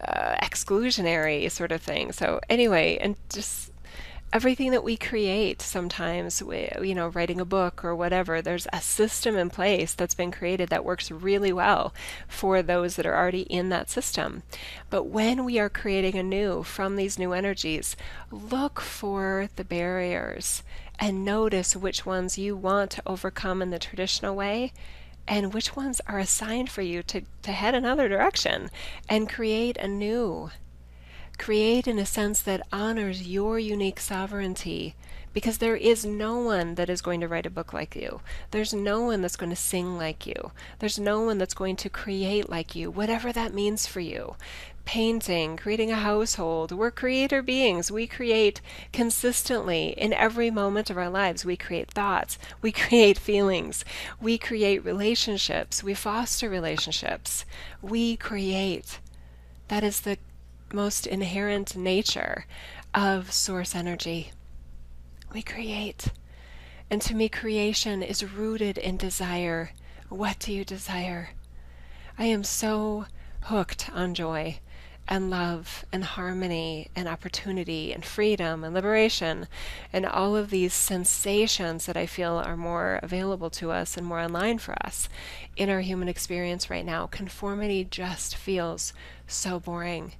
uh, 0.00 0.36
exclusionary 0.36 1.50
sort 1.50 1.70
of 1.70 1.82
thing? 1.82 2.12
So 2.12 2.40
anyway, 2.48 2.96
and 2.96 3.16
just 3.28 3.73
everything 4.34 4.72
that 4.72 4.82
we 4.82 4.96
create 4.96 5.62
sometimes 5.62 6.42
we, 6.42 6.68
you 6.82 6.92
know 6.92 7.06
writing 7.06 7.40
a 7.40 7.44
book 7.44 7.84
or 7.84 7.94
whatever 7.94 8.42
there's 8.42 8.66
a 8.72 8.80
system 8.80 9.36
in 9.36 9.48
place 9.48 9.94
that's 9.94 10.16
been 10.16 10.32
created 10.32 10.68
that 10.68 10.84
works 10.84 11.08
really 11.08 11.52
well 11.52 11.94
for 12.26 12.60
those 12.60 12.96
that 12.96 13.06
are 13.06 13.16
already 13.16 13.42
in 13.42 13.68
that 13.68 13.88
system. 13.88 14.42
But 14.90 15.04
when 15.04 15.44
we 15.44 15.60
are 15.60 15.68
creating 15.68 16.16
anew 16.16 16.64
from 16.64 16.96
these 16.96 17.16
new 17.16 17.32
energies 17.32 17.94
look 18.32 18.80
for 18.80 19.48
the 19.54 19.64
barriers 19.64 20.64
and 20.98 21.24
notice 21.24 21.76
which 21.76 22.04
ones 22.04 22.36
you 22.36 22.56
want 22.56 22.90
to 22.90 23.02
overcome 23.06 23.62
in 23.62 23.70
the 23.70 23.78
traditional 23.78 24.34
way 24.34 24.72
and 25.28 25.54
which 25.54 25.76
ones 25.76 26.00
are 26.08 26.18
assigned 26.18 26.70
for 26.70 26.82
you 26.82 27.04
to, 27.04 27.22
to 27.42 27.52
head 27.52 27.74
another 27.74 28.08
direction 28.08 28.68
and 29.08 29.28
create 29.28 29.76
a 29.76 29.86
new 29.86 30.50
create 31.38 31.86
in 31.86 31.98
a 31.98 32.06
sense 32.06 32.40
that 32.42 32.66
honors 32.72 33.26
your 33.26 33.58
unique 33.58 34.00
sovereignty 34.00 34.94
because 35.34 35.58
there 35.58 35.76
is 35.76 36.04
no 36.04 36.38
one 36.38 36.76
that 36.76 36.88
is 36.88 37.02
going 37.02 37.20
to 37.20 37.28
write 37.28 37.44
a 37.44 37.50
book 37.50 37.72
like 37.72 37.96
you. 37.96 38.20
There's 38.52 38.72
no 38.72 39.02
one 39.02 39.20
that's 39.20 39.36
going 39.36 39.50
to 39.50 39.56
sing 39.56 39.98
like 39.98 40.26
you. 40.26 40.52
There's 40.78 40.98
no 40.98 41.20
one 41.20 41.38
that's 41.38 41.54
going 41.54 41.76
to 41.76 41.90
create 41.90 42.48
like 42.48 42.74
you, 42.76 42.90
whatever 42.90 43.32
that 43.32 43.52
means 43.52 43.84
for 43.86 44.00
you. 44.00 44.36
Painting, 44.84 45.56
creating 45.56 45.90
a 45.90 45.96
household, 45.96 46.70
we're 46.70 46.90
creator 46.90 47.42
beings. 47.42 47.90
We 47.90 48.06
create 48.06 48.60
consistently 48.92 49.88
in 49.88 50.12
every 50.12 50.50
moment 50.50 50.88
of 50.88 50.98
our 50.98 51.10
lives. 51.10 51.44
We 51.44 51.56
create 51.56 51.90
thoughts, 51.90 52.38
we 52.62 52.70
create 52.84 53.18
feelings, 53.18 53.84
we 54.20 54.38
create 54.38 54.84
relationships, 54.84 55.82
we 55.82 55.94
foster 55.94 56.48
relationships, 56.48 57.44
we 57.82 58.16
create. 58.16 59.00
That 59.68 59.82
is 59.82 60.02
the 60.02 60.18
most 60.72 61.06
inherent 61.06 61.76
nature 61.76 62.46
of 62.94 63.32
source 63.32 63.74
energy. 63.74 64.32
We 65.32 65.42
create. 65.42 66.08
And 66.90 67.00
to 67.02 67.14
me, 67.14 67.28
creation 67.28 68.02
is 68.02 68.24
rooted 68.24 68.78
in 68.78 68.96
desire. 68.96 69.70
What 70.08 70.38
do 70.38 70.52
you 70.52 70.64
desire? 70.64 71.30
I 72.18 72.26
am 72.26 72.44
so 72.44 73.06
hooked 73.42 73.90
on 73.92 74.14
joy 74.14 74.60
and 75.06 75.28
love 75.28 75.84
and 75.92 76.04
harmony 76.04 76.88
and 76.96 77.06
opportunity 77.06 77.92
and 77.92 78.04
freedom 78.04 78.64
and 78.64 78.72
liberation 78.72 79.46
and 79.92 80.06
all 80.06 80.34
of 80.34 80.50
these 80.50 80.72
sensations 80.72 81.86
that 81.86 81.96
I 81.96 82.06
feel 82.06 82.34
are 82.34 82.56
more 82.56 83.00
available 83.02 83.50
to 83.50 83.70
us 83.70 83.96
and 83.96 84.06
more 84.06 84.20
online 84.20 84.58
for 84.58 84.74
us 84.84 85.08
in 85.56 85.68
our 85.68 85.80
human 85.80 86.08
experience 86.08 86.70
right 86.70 86.86
now. 86.86 87.06
Conformity 87.06 87.84
just 87.84 88.34
feels 88.36 88.94
so 89.26 89.60
boring 89.60 90.12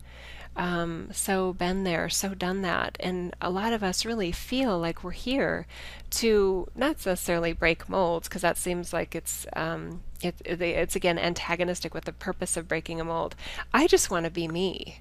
um, 0.56 1.08
so 1.12 1.52
been 1.52 1.84
there, 1.84 2.08
so 2.08 2.34
done 2.34 2.62
that. 2.62 2.96
And 3.00 3.34
a 3.40 3.50
lot 3.50 3.72
of 3.72 3.82
us 3.82 4.04
really 4.04 4.32
feel 4.32 4.78
like 4.78 5.02
we're 5.02 5.10
here 5.10 5.66
to 6.10 6.68
not 6.74 7.04
necessarily 7.04 7.52
break 7.52 7.88
molds, 7.88 8.28
because 8.28 8.42
that 8.42 8.58
seems 8.58 8.92
like 8.92 9.14
it's 9.14 9.46
um, 9.54 10.02
it, 10.22 10.36
it, 10.44 10.62
it's 10.62 10.96
again 10.96 11.18
antagonistic 11.18 11.92
with 11.92 12.04
the 12.04 12.12
purpose 12.12 12.56
of 12.56 12.68
breaking 12.68 13.00
a 13.00 13.04
mold. 13.04 13.34
I 13.72 13.86
just 13.86 14.10
want 14.10 14.24
to 14.24 14.30
be 14.30 14.48
me. 14.48 14.98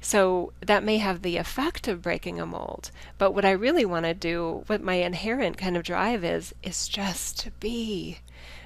So 0.00 0.52
that 0.60 0.84
may 0.84 0.98
have 0.98 1.22
the 1.22 1.36
effect 1.36 1.88
of 1.88 2.00
breaking 2.00 2.40
a 2.40 2.46
mold, 2.46 2.90
but 3.18 3.32
what 3.32 3.44
I 3.44 3.50
really 3.50 3.84
want 3.84 4.06
to 4.06 4.14
do, 4.14 4.62
what 4.66 4.82
my 4.82 4.94
inherent 4.94 5.58
kind 5.58 5.76
of 5.76 5.82
drive 5.82 6.24
is, 6.24 6.54
is 6.62 6.88
just 6.88 7.38
to 7.40 7.50
be 7.52 8.18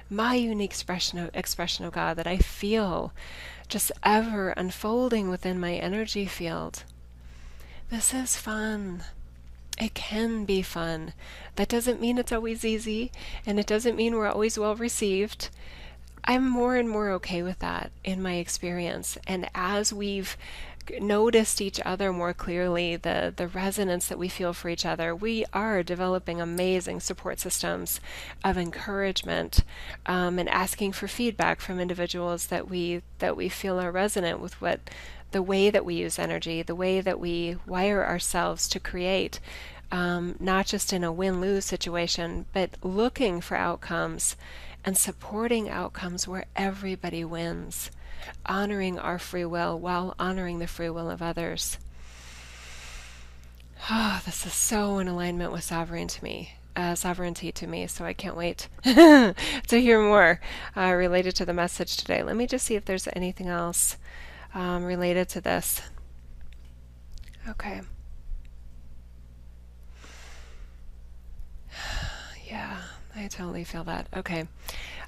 my 0.09 0.35
unique 0.35 0.71
expression 0.71 1.19
of 1.19 1.29
expression 1.33 1.85
of 1.85 1.93
God 1.93 2.15
that 2.17 2.27
I 2.27 2.37
feel 2.37 3.11
just 3.69 3.91
ever 4.03 4.49
unfolding 4.49 5.29
within 5.29 5.59
my 5.59 5.75
energy 5.75 6.25
field. 6.25 6.83
This 7.89 8.13
is 8.13 8.35
fun. 8.35 9.03
It 9.79 9.93
can 9.93 10.43
be 10.43 10.61
fun. 10.61 11.13
That 11.55 11.69
doesn't 11.69 12.01
mean 12.01 12.17
it's 12.17 12.31
always 12.31 12.65
easy, 12.65 13.11
and 13.45 13.59
it 13.59 13.67
doesn't 13.67 13.95
mean 13.95 14.15
we're 14.15 14.27
always 14.27 14.59
well 14.59 14.75
received. 14.75 15.49
I'm 16.25 16.47
more 16.47 16.75
and 16.75 16.89
more 16.89 17.11
okay 17.11 17.41
with 17.41 17.59
that 17.59 17.91
in 18.03 18.21
my 18.21 18.35
experience. 18.35 19.17
And 19.25 19.49
as 19.55 19.93
we've 19.93 20.35
noticed 20.99 21.61
each 21.61 21.79
other 21.85 22.11
more 22.11 22.33
clearly, 22.33 22.95
the, 22.95 23.33
the 23.35 23.47
resonance 23.47 24.07
that 24.07 24.17
we 24.17 24.29
feel 24.29 24.53
for 24.53 24.69
each 24.69 24.85
other, 24.85 25.15
we 25.15 25.45
are 25.53 25.83
developing 25.83 26.41
amazing 26.41 26.99
support 26.99 27.39
systems 27.39 27.99
of 28.43 28.57
encouragement 28.57 29.63
um, 30.05 30.39
and 30.39 30.49
asking 30.49 30.93
for 30.93 31.07
feedback 31.07 31.61
from 31.61 31.79
individuals 31.79 32.47
that 32.47 32.69
we 32.69 33.01
that 33.19 33.35
we 33.35 33.49
feel 33.49 33.79
are 33.79 33.91
resonant 33.91 34.39
with 34.39 34.59
what 34.61 34.79
the 35.31 35.43
way 35.43 35.69
that 35.69 35.85
we 35.85 35.95
use 35.95 36.17
energy, 36.17 36.61
the 36.61 36.75
way 36.75 37.01
that 37.01 37.19
we 37.19 37.57
wire 37.67 38.05
ourselves 38.05 38.67
to 38.69 38.79
create. 38.79 39.39
Um, 39.91 40.35
not 40.39 40.67
just 40.67 40.93
in 40.93 41.03
a 41.03 41.11
win 41.11 41.41
lose 41.41 41.65
situation, 41.65 42.45
but 42.53 42.77
looking 42.83 43.41
for 43.41 43.57
outcomes 43.57 44.35
and 44.85 44.95
supporting 44.95 45.67
outcomes 45.67 46.27
where 46.27 46.45
everybody 46.55 47.25
wins 47.25 47.89
honoring 48.45 48.99
our 48.99 49.19
free 49.19 49.45
will 49.45 49.79
while 49.79 50.15
honoring 50.19 50.59
the 50.59 50.67
free 50.67 50.89
will 50.89 51.09
of 51.09 51.21
others. 51.21 51.77
Oh, 53.89 54.21
this 54.25 54.45
is 54.45 54.53
so 54.53 54.99
in 54.99 55.07
alignment 55.07 55.51
with 55.51 55.63
sovereignty 55.63 56.17
to 56.19 56.23
me. 56.23 56.53
Uh, 56.75 56.95
sovereignty 56.95 57.51
to 57.51 57.67
me, 57.67 57.87
so 57.87 58.05
I 58.05 58.13
can't 58.13 58.37
wait 58.37 58.69
to 58.83 59.35
hear 59.69 60.01
more 60.01 60.39
uh, 60.77 60.93
related 60.93 61.35
to 61.37 61.45
the 61.45 61.53
message 61.53 61.97
today. 61.97 62.23
Let 62.23 62.37
me 62.37 62.47
just 62.47 62.65
see 62.65 62.75
if 62.75 62.85
there's 62.85 63.07
anything 63.13 63.47
else 63.47 63.97
um, 64.53 64.85
related 64.85 65.27
to 65.29 65.41
this. 65.41 65.81
Okay. 67.47 67.81
Yeah, 72.49 72.77
I 73.15 73.27
totally 73.27 73.63
feel 73.63 73.83
that. 73.83 74.07
Okay. 74.17 74.47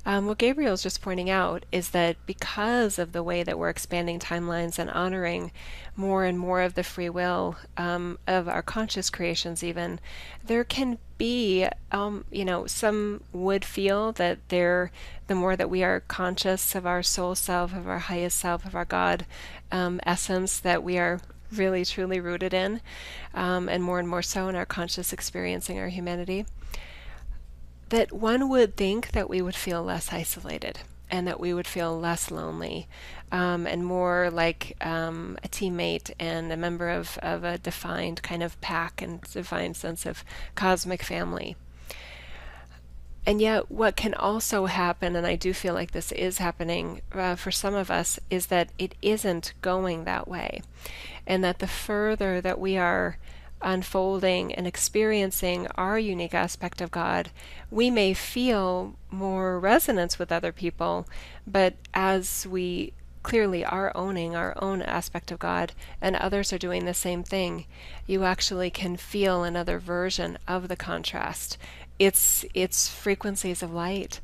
Um, 0.03 0.25
what 0.25 0.39
Gabriel's 0.39 0.81
just 0.81 1.01
pointing 1.01 1.29
out 1.29 1.65
is 1.71 1.89
that 1.89 2.17
because 2.25 2.97
of 2.97 3.11
the 3.11 3.21
way 3.21 3.43
that 3.43 3.59
we're 3.59 3.69
expanding 3.69 4.17
timelines 4.17 4.79
and 4.79 4.89
honoring 4.89 5.51
more 5.95 6.25
and 6.25 6.39
more 6.39 6.61
of 6.61 6.73
the 6.73 6.83
free 6.83 7.09
will 7.09 7.55
um, 7.77 8.17
of 8.25 8.47
our 8.47 8.63
conscious 8.63 9.11
creations, 9.11 9.63
even, 9.63 9.99
there 10.43 10.63
can 10.63 10.97
be, 11.19 11.67
um, 11.91 12.25
you 12.31 12.43
know, 12.43 12.65
some 12.65 13.23
would 13.31 13.63
feel 13.63 14.11
that 14.13 14.39
there, 14.49 14.91
the 15.27 15.35
more 15.35 15.55
that 15.55 15.69
we 15.69 15.83
are 15.83 15.99
conscious 15.99 16.73
of 16.73 16.87
our 16.87 17.03
soul 17.03 17.35
self, 17.35 17.71
of 17.71 17.87
our 17.87 17.99
highest 17.99 18.39
self, 18.39 18.65
of 18.65 18.75
our 18.75 18.85
God 18.85 19.27
um, 19.71 19.99
essence, 20.03 20.59
that 20.59 20.81
we 20.81 20.97
are 20.97 21.21
really 21.51 21.85
truly 21.85 22.19
rooted 22.19 22.55
in, 22.55 22.81
um, 23.35 23.69
and 23.69 23.83
more 23.83 23.99
and 23.99 24.07
more 24.07 24.23
so 24.23 24.47
in 24.47 24.55
our 24.55 24.65
conscious 24.65 25.13
experiencing 25.13 25.77
our 25.77 25.89
humanity 25.89 26.45
that 27.91 28.11
one 28.13 28.47
would 28.49 28.75
think 28.75 29.11
that 29.11 29.29
we 29.29 29.41
would 29.41 29.55
feel 29.55 29.83
less 29.83 30.11
isolated 30.11 30.79
and 31.09 31.27
that 31.27 31.41
we 31.41 31.53
would 31.53 31.67
feel 31.67 31.99
less 31.99 32.31
lonely 32.31 32.87
um, 33.33 33.67
and 33.67 33.85
more 33.85 34.29
like 34.31 34.77
um, 34.79 35.37
a 35.43 35.49
teammate 35.49 36.09
and 36.17 36.51
a 36.53 36.57
member 36.57 36.89
of, 36.89 37.17
of 37.21 37.43
a 37.43 37.57
defined 37.57 38.23
kind 38.23 38.41
of 38.41 38.59
pack 38.61 39.01
and 39.01 39.21
defined 39.21 39.75
sense 39.75 40.05
of 40.05 40.23
cosmic 40.55 41.03
family. 41.03 41.57
And 43.25 43.41
yet, 43.41 43.69
what 43.69 43.97
can 43.97 44.13
also 44.15 44.65
happen, 44.65 45.15
and 45.15 45.27
I 45.27 45.35
do 45.35 45.53
feel 45.53 45.73
like 45.73 45.91
this 45.91 46.11
is 46.13 46.39
happening 46.39 47.01
uh, 47.11 47.35
for 47.35 47.51
some 47.51 47.75
of 47.75 47.91
us, 47.91 48.19
is 48.31 48.47
that 48.47 48.69
it 48.79 48.95
isn't 49.01 49.53
going 49.61 50.05
that 50.05 50.27
way. 50.27 50.63
And 51.27 51.43
that 51.43 51.59
the 51.59 51.67
further 51.67 52.41
that 52.41 52.59
we 52.59 52.77
are 52.77 53.17
unfolding 53.61 54.53
and 54.53 54.67
experiencing 54.67 55.67
our 55.75 55.97
unique 55.97 56.33
aspect 56.33 56.81
of 56.81 56.91
God, 56.91 57.31
we 57.69 57.89
may 57.89 58.13
feel 58.13 58.95
more 59.09 59.59
resonance 59.59 60.17
with 60.17 60.31
other 60.31 60.51
people, 60.51 61.07
but 61.45 61.75
as 61.93 62.47
we 62.47 62.93
clearly 63.23 63.63
are 63.63 63.91
owning 63.95 64.35
our 64.35 64.55
own 64.61 64.81
aspect 64.81 65.31
of 65.31 65.39
God 65.39 65.73
and 66.01 66.15
others 66.15 66.51
are 66.51 66.57
doing 66.57 66.85
the 66.85 66.93
same 66.93 67.23
thing, 67.23 67.65
you 68.07 68.23
actually 68.23 68.69
can 68.69 68.97
feel 68.97 69.43
another 69.43 69.79
version 69.79 70.37
of 70.47 70.67
the 70.67 70.75
contrast. 70.75 71.57
It's 71.99 72.45
it's 72.53 72.89
frequencies 72.89 73.61
of 73.61 73.71
light. 73.73 74.19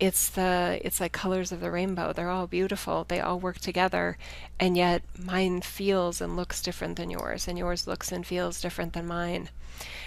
It's 0.00 0.28
the 0.28 0.80
it's 0.84 1.00
like 1.00 1.12
colors 1.12 1.52
of 1.52 1.60
the 1.60 1.70
rainbow. 1.70 2.12
They're 2.12 2.30
all 2.30 2.46
beautiful. 2.46 3.04
They 3.04 3.20
all 3.20 3.40
work 3.40 3.58
together. 3.58 4.16
And 4.60 4.76
yet 4.76 5.02
mine 5.18 5.60
feels 5.62 6.20
and 6.20 6.36
looks 6.36 6.62
different 6.62 6.96
than 6.96 7.10
yours 7.10 7.48
and 7.48 7.58
yours 7.58 7.86
looks 7.86 8.12
and 8.12 8.26
feels 8.26 8.60
different 8.60 8.92
than 8.92 9.06
mine. 9.06 9.50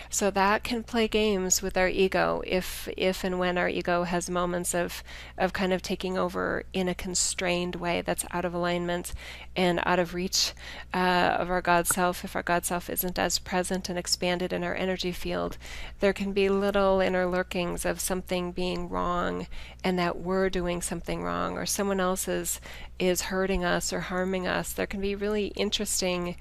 So 0.10 0.30
that 0.32 0.66
can 0.66 0.84
play 0.84 1.08
games 1.08 1.62
with 1.62 1.78
our 1.78 1.88
ego 1.88 2.42
if 2.46 2.90
if 2.98 3.24
and 3.24 3.40
when 3.40 3.58
our 3.58 3.70
ego 3.70 4.04
has 4.04 4.30
moments 4.30 4.76
of 4.76 5.04
of 5.38 5.54
kind 5.54 5.72
of 5.72 5.82
taking 5.82 6.18
over 6.18 6.66
in 6.74 6.90
a 6.90 6.94
constrained 6.94 7.76
way 7.76 8.02
that's 8.02 8.26
out 8.32 8.44
of 8.44 8.54
alignment 8.54 9.14
and 9.56 9.82
out 9.86 10.00
of 10.00 10.14
reach 10.14 10.52
uh, 10.94 11.38
of 11.40 11.50
our 11.50 11.62
God 11.62 11.88
self. 11.88 12.26
If 12.26 12.36
our 12.36 12.44
God 12.44 12.66
self 12.66 12.90
isn't 12.90 13.18
as 13.18 13.40
present 13.40 13.88
and 13.88 13.98
expanded 13.98 14.52
in 14.52 14.66
our 14.66 14.76
energy 14.76 15.14
field, 15.14 15.58
there 16.02 16.14
can 16.14 16.34
be 16.34 16.50
little 16.50 17.00
inner 17.00 17.26
lurkings 17.26 17.86
of 17.86 18.02
something 18.02 18.52
being 18.52 18.90
wrong 18.90 19.48
and 19.84 19.98
that 19.98 20.20
we're 20.20 20.50
doing 20.50 20.82
something 20.82 21.24
wrong 21.24 21.58
or 21.58 21.66
someone 21.66 22.00
else 22.00 22.28
is 22.28 22.62
is 23.00 23.24
hurting 23.24 23.64
us 23.64 23.92
or 23.92 24.02
harming 24.02 24.48
us. 24.48 24.74
There 24.74 24.86
can 24.86 25.02
be 25.02 25.16
really 25.16 25.48
interesting 25.48 26.36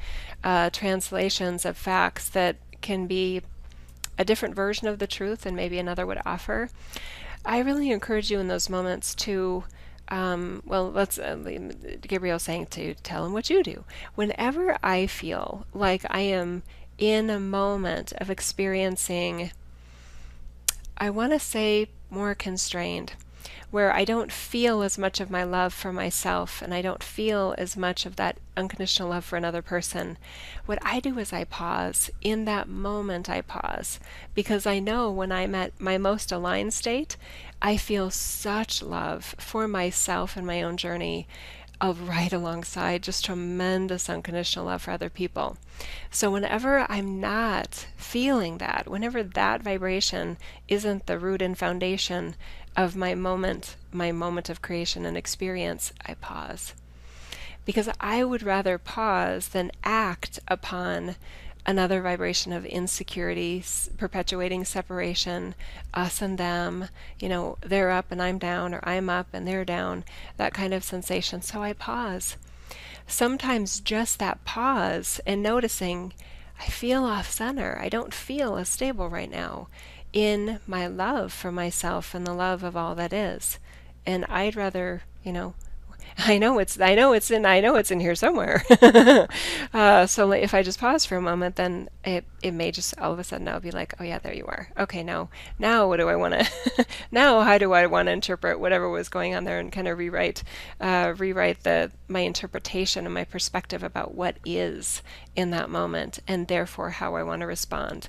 uh, 0.44 0.70
translations 0.70 1.64
of 1.64 1.76
facts 1.76 2.28
that 2.30 2.56
can 2.80 3.06
be 3.06 3.42
a 4.18 4.24
different 4.24 4.54
version 4.54 4.86
of 4.88 4.98
the 4.98 5.06
truth 5.06 5.42
than 5.42 5.54
maybe 5.54 5.78
another 5.78 6.04
would 6.04 6.20
offer. 6.26 6.68
I 7.44 7.60
really 7.60 7.90
encourage 7.90 8.30
you 8.30 8.38
in 8.38 8.48
those 8.48 8.68
moments 8.68 9.14
to, 9.16 9.64
um, 10.08 10.62
well, 10.66 10.90
let's, 10.90 11.18
uh, 11.18 11.36
Gabriel 12.02 12.38
saying 12.38 12.66
to 12.66 12.94
tell 12.96 13.24
him 13.24 13.32
what 13.32 13.48
you 13.48 13.62
do. 13.62 13.84
Whenever 14.14 14.76
I 14.82 15.06
feel 15.06 15.66
like 15.72 16.04
I 16.10 16.20
am 16.20 16.62
in 16.98 17.30
a 17.30 17.40
moment 17.40 18.12
of 18.18 18.28
experiencing, 18.28 19.52
I 20.98 21.08
want 21.08 21.32
to 21.32 21.38
say 21.38 21.88
more 22.10 22.34
constrained 22.34 23.14
where 23.70 23.94
I 23.94 24.04
don't 24.04 24.32
feel 24.32 24.82
as 24.82 24.98
much 24.98 25.20
of 25.20 25.30
my 25.30 25.44
love 25.44 25.72
for 25.72 25.92
myself 25.92 26.60
and 26.60 26.74
I 26.74 26.82
don't 26.82 27.04
feel 27.04 27.54
as 27.56 27.76
much 27.76 28.04
of 28.04 28.16
that 28.16 28.38
unconditional 28.56 29.10
love 29.10 29.24
for 29.24 29.36
another 29.36 29.62
person, 29.62 30.18
what 30.66 30.78
I 30.82 31.00
do 31.00 31.18
is 31.18 31.32
I 31.32 31.44
pause. 31.44 32.10
In 32.20 32.44
that 32.46 32.68
moment, 32.68 33.30
I 33.30 33.40
pause 33.40 34.00
because 34.34 34.66
I 34.66 34.78
know 34.80 35.10
when 35.10 35.30
I'm 35.30 35.54
at 35.54 35.80
my 35.80 35.98
most 35.98 36.32
aligned 36.32 36.74
state, 36.74 37.16
I 37.62 37.76
feel 37.76 38.10
such 38.10 38.82
love 38.82 39.34
for 39.38 39.68
myself 39.68 40.36
and 40.36 40.46
my 40.46 40.62
own 40.62 40.76
journey 40.76 41.28
of 41.80 42.08
right 42.08 42.32
alongside 42.32 43.02
just 43.02 43.24
tremendous 43.24 44.10
unconditional 44.10 44.66
love 44.66 44.82
for 44.82 44.90
other 44.90 45.08
people. 45.08 45.56
So, 46.10 46.30
whenever 46.30 46.86
I'm 46.90 47.20
not 47.20 47.86
feeling 47.96 48.58
that, 48.58 48.86
whenever 48.86 49.22
that 49.22 49.62
vibration 49.62 50.36
isn't 50.68 51.06
the 51.06 51.18
root 51.18 51.40
and 51.40 51.56
foundation 51.56 52.36
of 52.76 52.96
my 52.96 53.14
moment, 53.14 53.76
my 53.92 54.12
moment 54.12 54.48
of 54.48 54.62
creation 54.62 55.04
and 55.04 55.16
experience, 55.16 55.92
I 56.06 56.14
pause. 56.14 56.74
Because 57.64 57.88
I 58.00 58.24
would 58.24 58.42
rather 58.42 58.78
pause 58.78 59.48
than 59.48 59.70
act 59.84 60.40
upon 60.48 61.16
another 61.66 62.00
vibration 62.00 62.52
of 62.52 62.64
insecurity, 62.64 63.62
perpetuating 63.96 64.64
separation, 64.64 65.54
us 65.92 66.22
and 66.22 66.38
them, 66.38 66.88
you 67.18 67.28
know, 67.28 67.58
they're 67.60 67.90
up 67.90 68.10
and 68.10 68.22
I'm 68.22 68.38
down, 68.38 68.74
or 68.74 68.80
I'm 68.82 69.10
up 69.10 69.28
and 69.32 69.46
they're 69.46 69.64
down, 69.64 70.04
that 70.36 70.54
kind 70.54 70.72
of 70.72 70.82
sensation. 70.82 71.42
So 71.42 71.62
I 71.62 71.72
pause. 71.74 72.36
Sometimes 73.06 73.80
just 73.80 74.18
that 74.18 74.44
pause 74.44 75.20
and 75.26 75.42
noticing, 75.42 76.14
I 76.58 76.66
feel 76.66 77.04
off 77.04 77.30
center. 77.30 77.78
I 77.80 77.88
don't 77.88 78.14
feel 78.14 78.56
as 78.56 78.68
stable 78.68 79.08
right 79.08 79.30
now 79.30 79.68
in 80.12 80.60
my 80.66 80.86
love 80.86 81.32
for 81.32 81.52
myself 81.52 82.14
and 82.14 82.26
the 82.26 82.34
love 82.34 82.62
of 82.62 82.76
all 82.76 82.94
that 82.94 83.12
is. 83.12 83.58
And 84.06 84.24
I'd 84.26 84.56
rather, 84.56 85.02
you 85.22 85.32
know, 85.32 85.54
I 86.18 86.38
know 86.38 86.58
it's 86.58 86.80
I 86.80 86.94
know 86.94 87.12
it's 87.12 87.30
in 87.30 87.46
I 87.46 87.60
know 87.60 87.76
it's 87.76 87.90
in 87.90 88.00
here 88.00 88.14
somewhere. 88.14 88.64
uh, 89.74 90.06
so 90.06 90.32
if 90.32 90.54
I 90.54 90.62
just 90.62 90.80
pause 90.80 91.04
for 91.06 91.16
a 91.16 91.22
moment, 91.22 91.56
then 91.56 91.88
it 92.04 92.24
it 92.42 92.52
may 92.52 92.70
just 92.70 92.98
all 92.98 93.12
of 93.12 93.18
a 93.18 93.24
sudden 93.24 93.48
I'll 93.48 93.60
be 93.60 93.70
like, 93.70 93.94
oh 94.00 94.04
yeah, 94.04 94.18
there 94.18 94.34
you 94.34 94.46
are. 94.46 94.70
Okay, 94.78 95.02
now 95.02 95.28
now 95.58 95.88
what 95.88 95.98
do 95.98 96.08
I 96.08 96.16
want 96.16 96.34
to 96.34 96.86
now 97.10 97.40
how 97.40 97.58
do 97.58 97.72
I 97.72 97.86
want 97.86 98.06
to 98.06 98.12
interpret 98.12 98.60
whatever 98.60 98.88
was 98.88 99.08
going 99.08 99.34
on 99.34 99.44
there 99.44 99.58
and 99.58 99.72
kind 99.72 99.88
of 99.88 99.98
rewrite 99.98 100.42
uh, 100.80 101.14
rewrite 101.16 101.62
the 101.62 101.90
my 102.08 102.20
interpretation 102.20 103.04
and 103.04 103.14
my 103.14 103.24
perspective 103.24 103.82
about 103.82 104.14
what 104.14 104.36
is 104.44 105.02
in 105.36 105.50
that 105.50 105.70
moment 105.70 106.18
and 106.26 106.48
therefore 106.48 106.90
how 106.90 107.14
I 107.14 107.22
want 107.22 107.40
to 107.40 107.46
respond 107.46 108.08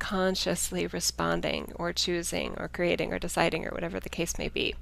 consciously 0.00 0.88
responding 0.88 1.72
or 1.76 1.92
choosing 1.92 2.54
or 2.56 2.66
creating 2.66 3.12
or 3.12 3.20
deciding 3.20 3.64
or 3.64 3.70
whatever 3.70 4.00
the 4.00 4.08
case 4.08 4.36
may 4.36 4.48
be. 4.48 4.74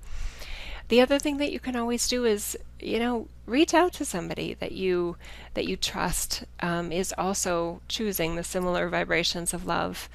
The 0.89 1.03
other 1.03 1.19
thing 1.19 1.37
that 1.37 1.53
you 1.53 1.61
can 1.61 1.77
always 1.77 2.09
do 2.09 2.25
is, 2.25 2.57
you 2.81 2.99
know, 2.99 3.29
reach 3.47 3.75
out 3.75 3.93
to 3.95 4.05
somebody 4.05 4.55
that 4.55 4.73
you 4.73 5.17
that 5.55 5.67
you 5.67 5.77
trust 5.77 6.45
um, 6.61 6.93
is 6.93 7.15
also 7.17 7.81
choosing 7.89 8.37
the 8.37 8.45
similar 8.45 8.89
vibrations 8.89 9.55
of 9.55 9.67
love 9.67 10.09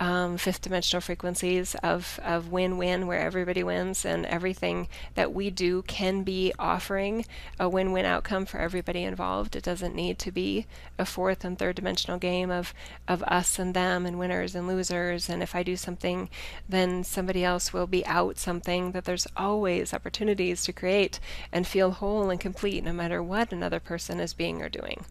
um, 0.00 0.38
fifth 0.38 0.62
dimensional 0.62 1.02
frequencies 1.02 1.74
of, 1.82 2.18
of 2.24 2.50
win 2.50 2.78
win, 2.78 3.06
where 3.06 3.20
everybody 3.20 3.62
wins 3.62 4.06
and 4.06 4.24
everything 4.26 4.88
that 5.14 5.34
we 5.34 5.50
do 5.50 5.82
can 5.82 6.22
be 6.22 6.54
offering 6.58 7.26
a 7.58 7.68
win 7.68 7.92
win 7.92 8.06
outcome 8.06 8.46
for 8.46 8.58
everybody 8.58 9.04
involved. 9.04 9.54
It 9.54 9.62
doesn't 9.62 9.94
need 9.94 10.18
to 10.20 10.32
be 10.32 10.66
a 10.98 11.04
fourth 11.04 11.44
and 11.44 11.58
third 11.58 11.76
dimensional 11.76 12.18
game 12.18 12.50
of, 12.50 12.72
of 13.06 13.22
us 13.24 13.58
and 13.58 13.74
them 13.74 14.06
and 14.06 14.18
winners 14.18 14.54
and 14.54 14.66
losers. 14.66 15.28
And 15.28 15.42
if 15.42 15.54
I 15.54 15.62
do 15.62 15.76
something, 15.76 16.30
then 16.66 17.04
somebody 17.04 17.44
else 17.44 17.74
will 17.74 17.86
be 17.86 18.04
out 18.06 18.38
something. 18.38 18.92
That 18.92 19.04
there's 19.04 19.26
always 19.36 19.92
opportunities 19.92 20.64
to 20.64 20.72
create 20.72 21.20
and 21.52 21.66
feel 21.66 21.90
whole 21.90 22.09
and 22.30 22.40
complete 22.40 22.82
no 22.82 22.92
matter 22.92 23.22
what 23.22 23.52
another 23.52 23.80
person 23.80 24.18
is 24.20 24.34
being 24.34 24.60
or 24.60 24.68
doing 24.68 25.04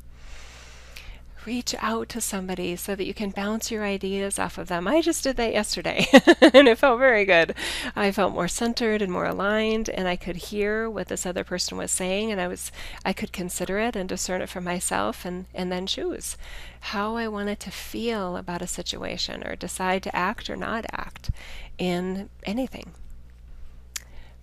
reach 1.45 1.73
out 1.79 2.09
to 2.09 2.21
somebody 2.21 2.75
so 2.75 2.95
that 2.95 3.05
you 3.05 3.13
can 3.13 3.29
bounce 3.31 3.71
your 3.71 3.83
ideas 3.83 4.37
off 4.37 4.57
of 4.57 4.67
them. 4.67 4.87
I 4.87 5.01
just 5.01 5.23
did 5.23 5.37
that 5.37 5.53
yesterday 5.53 6.05
and 6.41 6.67
it 6.67 6.77
felt 6.77 6.99
very 6.99 7.25
good. 7.25 7.55
I 7.95 8.11
felt 8.11 8.33
more 8.33 8.47
centered 8.47 9.01
and 9.01 9.11
more 9.11 9.25
aligned 9.25 9.89
and 9.89 10.07
I 10.07 10.15
could 10.15 10.35
hear 10.35 10.89
what 10.89 11.07
this 11.07 11.25
other 11.25 11.43
person 11.43 11.77
was 11.77 11.91
saying 11.91 12.31
and 12.31 12.39
I 12.39 12.47
was 12.47 12.71
I 13.05 13.13
could 13.13 13.31
consider 13.31 13.79
it 13.79 13.95
and 13.95 14.07
discern 14.07 14.41
it 14.41 14.49
for 14.49 14.61
myself 14.61 15.25
and 15.25 15.45
and 15.53 15.71
then 15.71 15.87
choose 15.87 16.37
how 16.81 17.15
I 17.15 17.27
wanted 17.27 17.59
to 17.61 17.71
feel 17.71 18.37
about 18.37 18.61
a 18.61 18.67
situation 18.67 19.43
or 19.45 19.55
decide 19.55 20.03
to 20.03 20.15
act 20.15 20.49
or 20.49 20.55
not 20.55 20.85
act 20.91 21.31
in 21.77 22.29
anything. 22.43 22.91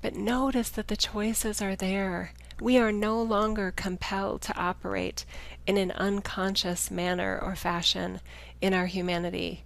But 0.03 0.15
notice 0.15 0.71
that 0.71 0.89
the 0.89 0.97
choices 0.97 1.61
are 1.63 1.77
there. 1.77 2.33
We 2.61 2.79
are 2.79 2.91
no 2.91 3.21
longer 3.21 3.71
compelled 3.71 4.41
to 4.43 4.57
operate 4.57 5.27
in 5.67 5.77
an 5.77 5.91
unconscious 5.91 6.91
manner 6.91 7.39
or 7.39 7.55
fashion 7.55 8.21
in 8.63 8.73
our 8.73 8.87
humanity. 8.87 9.65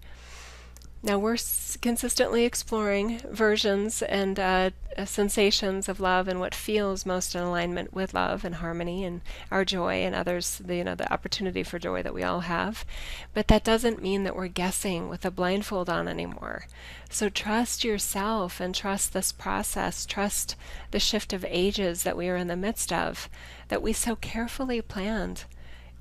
Now, 1.03 1.19
we're 1.19 1.39
consistently 1.81 2.45
exploring 2.45 3.21
versions 3.21 4.03
and 4.03 4.39
uh, 4.39 4.71
uh, 4.99 5.07
sensations 5.07 5.89
of 5.89 5.99
love 5.99 6.29
and 6.29 6.39
what 6.39 6.55
feels 6.55 7.07
most 7.07 7.35
in 7.35 7.41
alignment 7.41 7.95
with 7.95 8.13
love 8.13 8.45
and 8.45 8.57
harmony 8.57 9.05
and 9.05 9.23
our 9.51 9.65
joy 9.65 10.03
and 10.03 10.15
others, 10.15 10.61
the, 10.63 10.77
you 10.77 10.85
know, 10.85 10.95
the 10.95 11.11
opportunity 11.11 11.63
for 11.63 11.79
joy 11.79 12.03
that 12.03 12.13
we 12.13 12.23
all 12.23 12.41
have. 12.41 12.85
But 13.33 13.49
that 13.49 13.65
doesn't 13.65 14.03
mean 14.03 14.25
that 14.25 14.37
we're 14.37 14.49
guessing 14.49 15.09
with 15.09 15.25
a 15.25 15.31
blindfold 15.31 15.89
on 15.89 16.07
anymore. 16.07 16.67
So 17.09 17.31
trust 17.31 17.83
yourself 17.83 18.61
and 18.61 18.75
trust 18.75 19.15
this 19.15 19.33
process. 19.33 20.05
Trust 20.05 20.55
the 20.91 21.01
shift 21.01 21.33
of 21.33 21.47
ages 21.49 22.03
that 22.03 22.17
we 22.17 22.29
are 22.29 22.37
in 22.37 22.49
the 22.49 22.57
midst 22.57 22.93
of, 22.93 23.31
that 23.69 23.81
we 23.81 23.95
so 23.95 24.17
carefully 24.17 24.83
planned. 24.83 25.45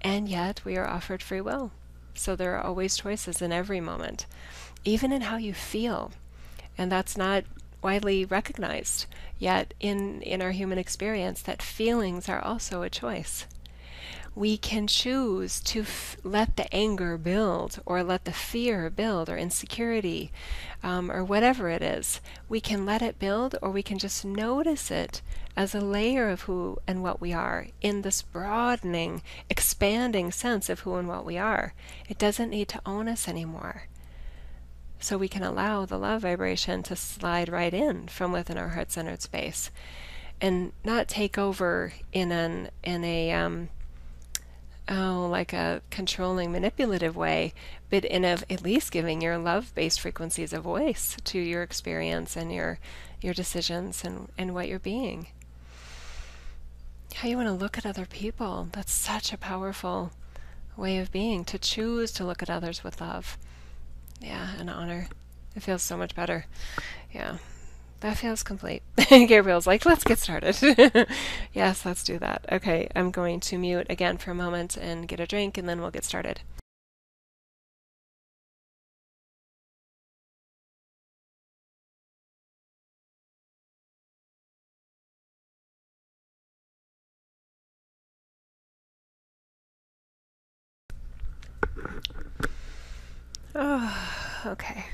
And 0.02 0.28
yet 0.28 0.60
we 0.66 0.76
are 0.76 0.90
offered 0.90 1.24
free 1.24 1.42
will. 1.42 1.72
So 2.16 2.36
there 2.36 2.58
are 2.58 2.66
always 2.66 2.98
choices 2.98 3.42
in 3.42 3.54
every 3.54 3.80
moment 3.80 4.26
even 4.86 5.12
in 5.12 5.22
how 5.22 5.38
you 5.38 5.54
feel. 5.54 6.12
And 6.78 6.92
that's 6.92 7.18
not 7.18 7.44
widely 7.82 8.26
recognized 8.26 9.06
yet 9.38 9.74
in, 9.80 10.22
in 10.22 10.42
our 10.42 10.52
human 10.52 10.78
experience 10.78 11.42
that 11.42 11.62
feelings 11.62 12.28
are 12.28 12.42
also 12.42 12.82
a 12.82 12.90
choice. 12.90 13.46
We 14.36 14.58
can 14.58 14.88
choose 14.88 15.60
to 15.62 15.82
f- 15.82 16.16
let 16.24 16.56
the 16.56 16.74
anger 16.74 17.18
build 17.18 17.82
or 17.86 18.04
let 18.04 18.26
the 18.26 18.32
fear 18.32 18.90
build 18.90 19.30
or 19.30 19.38
insecurity 19.38 20.32
um, 20.84 21.12
or 21.12 21.24
whatever 21.24 21.70
it 21.70 21.82
is. 21.82 22.22
We 22.48 22.62
can 22.62 22.86
let 22.86 23.02
it 23.02 23.20
build 23.20 23.56
or 23.62 23.72
we 23.72 23.84
can 23.84 23.98
just 23.98 24.24
notice 24.24 24.92
it 24.92 25.22
as 25.58 25.76
a 25.76 25.82
layer 25.82 26.30
of 26.30 26.44
who 26.44 26.78
and 26.88 27.04
what 27.04 27.20
we 27.20 27.34
are 27.34 27.68
in 27.82 28.02
this 28.02 28.22
broadening, 28.22 29.22
expanding 29.50 30.32
sense 30.32 30.70
of 30.70 30.82
who 30.82 30.96
and 30.96 31.08
what 31.08 31.26
we 31.26 31.38
are. 31.38 31.74
It 32.08 32.18
doesn't 32.18 32.50
need 32.50 32.70
to 32.70 32.82
own 32.86 33.10
us 33.10 33.28
anymore 33.28 33.89
so 35.00 35.18
we 35.18 35.28
can 35.28 35.44
allow 35.44 35.86
the 35.86 35.98
love 35.98 36.22
vibration 36.22 36.84
to 36.84 36.96
slide 36.96 37.50
right 37.50 37.74
in 37.74 38.08
from 38.08 38.32
within 38.32 38.58
our 38.58 38.70
heart 38.70 38.92
centered 38.92 39.22
space 39.22 39.72
and 40.42 40.72
not 40.84 41.08
take 41.08 41.38
over 41.38 41.94
in 42.12 42.32
an 42.32 42.70
in 42.84 43.04
a 43.04 43.32
um, 43.32 43.70
oh, 44.90 45.28
like 45.30 45.54
a 45.54 45.82
controlling, 45.90 46.52
manipulative 46.52 47.16
way, 47.16 47.54
but 47.90 48.04
in 48.04 48.26
a, 48.26 48.38
at 48.50 48.64
least 48.64 48.92
giving 48.92 49.22
your 49.22 49.38
love-based 49.38 50.02
frequencies 50.02 50.52
a 50.52 50.60
voice 50.60 51.16
to 51.24 51.40
your 51.40 51.62
experience 51.62 52.36
and 52.36 52.52
your 52.52 52.80
your 53.22 53.34
decisions 53.34 54.04
and, 54.04 54.30
and 54.38 54.54
what 54.54 54.68
you're 54.68 54.80
being. 54.80 55.28
How 57.16 57.28
you 57.28 57.36
want 57.36 57.50
to 57.50 57.54
look 57.54 57.78
at 57.78 57.86
other 57.86 58.06
people. 58.06 58.70
That's 58.72 58.94
such 58.94 59.34
a 59.34 59.38
powerful 59.38 60.12
way 60.78 61.00
of 61.00 61.12
being, 61.12 61.44
to 61.46 61.60
choose 61.60 62.12
to 62.14 62.24
look 62.24 62.42
at 62.42 62.50
others 62.50 62.82
with 62.84 63.02
love. 63.02 63.38
Yeah, 64.20 64.56
an 64.60 64.70
honor. 64.70 65.08
It 65.56 65.64
feels 65.64 65.82
so 65.82 65.98
much 65.98 66.16
better. 66.16 66.46
Yeah. 67.12 67.38
That 68.02 68.18
feels 68.18 68.44
complete. 68.44 68.82
Gabriel's 69.10 69.68
like, 69.68 69.86
let's 69.86 70.06
get 70.06 70.20
started. 70.20 70.58
yes, 71.54 71.86
let's 71.86 72.04
do 72.04 72.18
that. 72.20 72.46
Okay, 72.50 72.88
I'm 72.96 73.12
going 73.12 73.42
to 73.42 73.58
mute 73.58 73.88
again 73.90 74.18
for 74.18 74.32
a 74.32 74.36
moment 74.36 74.78
and 74.78 75.08
get 75.08 75.20
a 75.20 75.28
drink, 75.28 75.58
and 75.58 75.68
then 75.68 75.82
we'll 75.82 75.92
get 75.92 76.06
started. 76.06 76.40
Okay. 94.50 94.86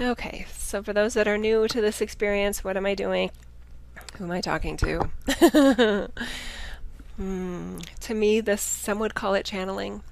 Okay, 0.00 0.46
so 0.52 0.82
for 0.82 0.92
those 0.92 1.14
that 1.14 1.28
are 1.28 1.36
new 1.36 1.68
to 1.68 1.80
this 1.80 2.00
experience, 2.00 2.64
what 2.64 2.76
am 2.76 2.86
I 2.86 2.94
doing? 2.94 3.30
Who 4.16 4.24
am 4.24 4.30
I 4.30 4.40
talking 4.40 4.76
to? 4.78 5.10
hmm. 7.16 7.78
To 8.00 8.14
me, 8.14 8.40
this 8.40 8.62
some 8.62 8.98
would 8.98 9.14
call 9.14 9.34
it 9.34 9.44
channeling. 9.44 10.02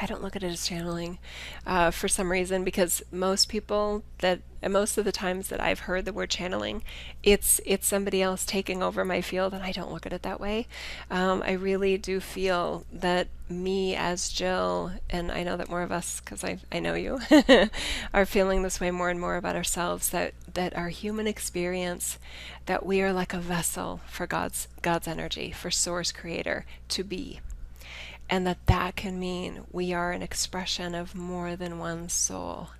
I 0.00 0.06
don't 0.06 0.22
look 0.22 0.36
at 0.36 0.42
it 0.42 0.52
as 0.52 0.66
channeling 0.66 1.18
uh, 1.66 1.90
for 1.90 2.08
some 2.08 2.30
reason 2.30 2.64
because 2.64 3.02
most 3.12 3.48
people 3.48 4.02
that 4.18 4.40
most 4.68 4.96
of 4.96 5.04
the 5.04 5.12
times 5.12 5.48
that 5.48 5.60
I've 5.60 5.80
heard 5.80 6.04
the 6.04 6.12
word 6.12 6.30
channeling, 6.30 6.82
it's 7.22 7.60
it's 7.66 7.86
somebody 7.86 8.22
else 8.22 8.44
taking 8.44 8.82
over 8.82 9.04
my 9.04 9.20
field, 9.20 9.52
and 9.52 9.62
I 9.62 9.72
don't 9.72 9.92
look 9.92 10.06
at 10.06 10.12
it 10.12 10.22
that 10.22 10.40
way. 10.40 10.66
Um, 11.10 11.42
I 11.44 11.52
really 11.52 11.98
do 11.98 12.20
feel 12.20 12.84
that 12.92 13.28
me 13.48 13.94
as 13.94 14.30
Jill, 14.30 14.92
and 15.10 15.30
I 15.30 15.42
know 15.42 15.56
that 15.56 15.68
more 15.68 15.82
of 15.82 15.92
us, 15.92 16.20
because 16.20 16.42
I 16.44 16.58
I 16.72 16.80
know 16.80 16.94
you, 16.94 17.20
are 18.14 18.26
feeling 18.26 18.62
this 18.62 18.80
way 18.80 18.90
more 18.90 19.10
and 19.10 19.20
more 19.20 19.36
about 19.36 19.56
ourselves. 19.56 20.10
That 20.10 20.34
that 20.54 20.76
our 20.76 20.88
human 20.88 21.26
experience, 21.26 22.18
that 22.66 22.86
we 22.86 23.02
are 23.02 23.12
like 23.12 23.34
a 23.34 23.38
vessel 23.38 24.00
for 24.08 24.26
God's 24.26 24.68
God's 24.82 25.08
energy, 25.08 25.50
for 25.50 25.70
Source 25.70 26.12
Creator 26.12 26.64
to 26.88 27.04
be 27.04 27.40
and 28.28 28.46
that 28.46 28.66
that 28.66 28.96
can 28.96 29.18
mean 29.18 29.64
we 29.70 29.92
are 29.92 30.12
an 30.12 30.22
expression 30.22 30.94
of 30.94 31.14
more 31.14 31.56
than 31.56 31.78
one 31.78 32.08
soul. 32.08 32.70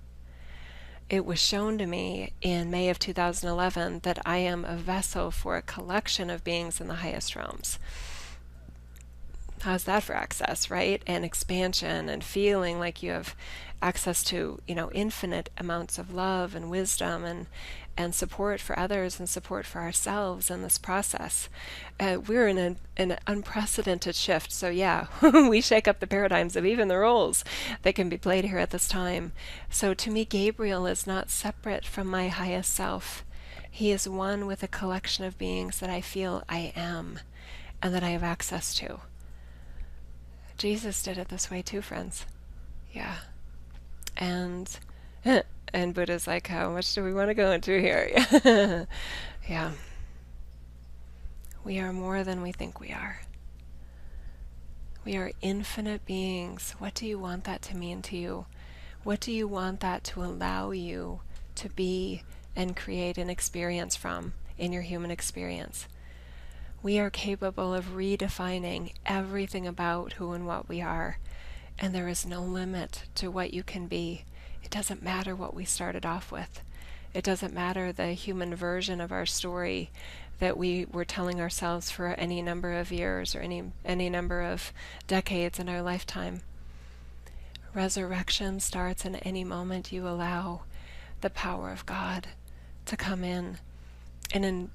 It 1.09 1.23
was 1.23 1.39
shown 1.39 1.77
to 1.77 1.85
me 1.85 2.33
in 2.41 2.71
May 2.71 2.89
of 2.89 2.97
2011 2.97 3.99
that 4.03 4.19
I 4.25 4.37
am 4.37 4.65
a 4.65 4.75
vessel 4.75 5.29
for 5.29 5.55
a 5.55 5.61
collection 5.61 6.31
of 6.31 6.43
beings 6.43 6.81
in 6.81 6.87
the 6.87 6.95
highest 6.95 7.35
realms. 7.35 7.77
How's 9.61 9.83
that 9.83 10.03
for 10.03 10.15
access, 10.15 10.69
right? 10.69 11.01
And 11.05 11.23
expansion 11.23 12.09
and 12.09 12.23
feeling 12.23 12.79
like 12.79 13.03
you 13.03 13.11
have 13.11 13.35
access 13.81 14.23
to, 14.25 14.59
you 14.67 14.75
know, 14.75 14.91
infinite 14.91 15.49
amounts 15.57 15.99
of 15.99 16.13
love 16.13 16.55
and 16.55 16.71
wisdom 16.71 17.23
and 17.23 17.45
and 17.97 18.13
support 18.13 18.59
for 18.59 18.77
others 18.77 19.19
and 19.19 19.29
support 19.29 19.65
for 19.65 19.79
ourselves 19.81 20.51
in 20.51 20.61
this 20.61 20.77
process. 20.77 21.47
Uh, 21.99 22.17
we're 22.25 22.47
in 22.47 22.57
a, 22.57 22.75
an 22.97 23.17
unprecedented 23.25 24.15
shift. 24.15 24.51
So, 24.51 24.69
yeah, 24.69 25.07
we 25.21 25.61
shake 25.61 25.87
up 25.87 25.99
the 25.99 26.07
paradigms 26.07 26.55
of 26.55 26.65
even 26.65 26.87
the 26.87 26.97
roles 26.97 27.43
that 27.83 27.95
can 27.95 28.09
be 28.09 28.17
played 28.17 28.45
here 28.45 28.59
at 28.59 28.71
this 28.71 28.87
time. 28.87 29.31
So, 29.69 29.93
to 29.93 30.11
me, 30.11 30.25
Gabriel 30.25 30.85
is 30.85 31.07
not 31.07 31.29
separate 31.29 31.85
from 31.85 32.07
my 32.07 32.27
highest 32.27 32.73
self. 32.73 33.23
He 33.69 33.91
is 33.91 34.07
one 34.07 34.45
with 34.45 34.63
a 34.63 34.67
collection 34.67 35.25
of 35.25 35.37
beings 35.37 35.79
that 35.79 35.89
I 35.89 36.01
feel 36.01 36.43
I 36.47 36.73
am 36.75 37.19
and 37.81 37.93
that 37.93 38.03
I 38.03 38.09
have 38.09 38.23
access 38.23 38.73
to. 38.75 38.99
Jesus 40.57 41.03
did 41.03 41.17
it 41.17 41.27
this 41.27 41.51
way 41.51 41.61
too, 41.61 41.81
friends. 41.81 42.25
Yeah. 42.93 43.17
And 44.15 44.79
and 45.75 45.93
Buddha's 45.93 46.25
like, 46.25 46.47
how 46.47 46.69
much 46.69 46.95
do 46.95 47.03
we 47.03 47.13
want 47.13 47.29
to 47.29 47.33
go 47.33 47.51
into 47.51 47.77
here? 47.77 48.09
yeah. 49.49 49.71
We 51.65 51.79
are 51.79 51.91
more 51.91 52.23
than 52.23 52.41
we 52.41 52.53
think 52.53 52.79
we 52.79 52.93
are. 52.93 53.19
We 55.03 55.17
are 55.17 55.33
infinite 55.41 56.05
beings. 56.05 56.75
What 56.79 56.93
do 56.93 57.05
you 57.05 57.19
want 57.19 57.43
that 57.43 57.61
to 57.63 57.75
mean 57.75 58.01
to 58.03 58.15
you? 58.15 58.45
What 59.03 59.19
do 59.19 59.33
you 59.33 59.49
want 59.49 59.81
that 59.81 60.05
to 60.05 60.23
allow 60.23 60.71
you 60.71 61.19
to 61.55 61.67
be 61.67 62.23
and 62.55 62.77
create 62.77 63.17
an 63.17 63.29
experience 63.29 63.97
from 63.97 64.31
in 64.57 64.71
your 64.71 64.83
human 64.83 65.11
experience? 65.11 65.89
We 66.81 66.99
are 66.99 67.09
capable 67.09 67.73
of 67.73 67.97
redefining 67.97 68.93
everything 69.05 69.67
about 69.67 70.13
who 70.13 70.31
and 70.31 70.47
what 70.47 70.69
we 70.69 70.81
are, 70.81 71.19
and 71.77 71.93
there 71.93 72.07
is 72.07 72.25
no 72.25 72.41
limit 72.41 73.03
to 73.15 73.29
what 73.29 73.53
you 73.53 73.61
can 73.61 73.87
be 73.87 74.23
it 74.65 74.71
doesn't 74.71 75.03
matter 75.03 75.35
what 75.35 75.53
we 75.53 75.63
started 75.63 76.07
off 76.07 76.31
with. 76.31 76.63
It 77.13 77.23
doesn't 77.23 77.53
matter 77.53 77.91
the 77.91 78.13
human 78.13 78.55
version 78.55 78.99
of 78.99 79.11
our 79.11 79.27
story 79.27 79.91
that 80.39 80.57
we 80.57 80.85
were 80.85 81.05
telling 81.05 81.39
ourselves 81.39 81.91
for 81.91 82.07
any 82.07 82.41
number 82.41 82.73
of 82.73 82.91
years 82.91 83.35
or 83.35 83.41
any 83.41 83.71
any 83.85 84.09
number 84.09 84.41
of 84.41 84.73
decades 85.07 85.59
in 85.59 85.69
our 85.69 85.83
lifetime. 85.83 86.41
Resurrection 87.75 88.59
starts 88.59 89.05
in 89.05 89.17
any 89.17 89.43
moment 89.43 89.91
you 89.91 90.07
allow 90.07 90.61
the 91.21 91.29
power 91.29 91.71
of 91.71 91.85
God 91.85 92.29
to 92.87 92.97
come 92.97 93.23
in 93.23 93.59
and 94.33 94.43
in 94.43 94.71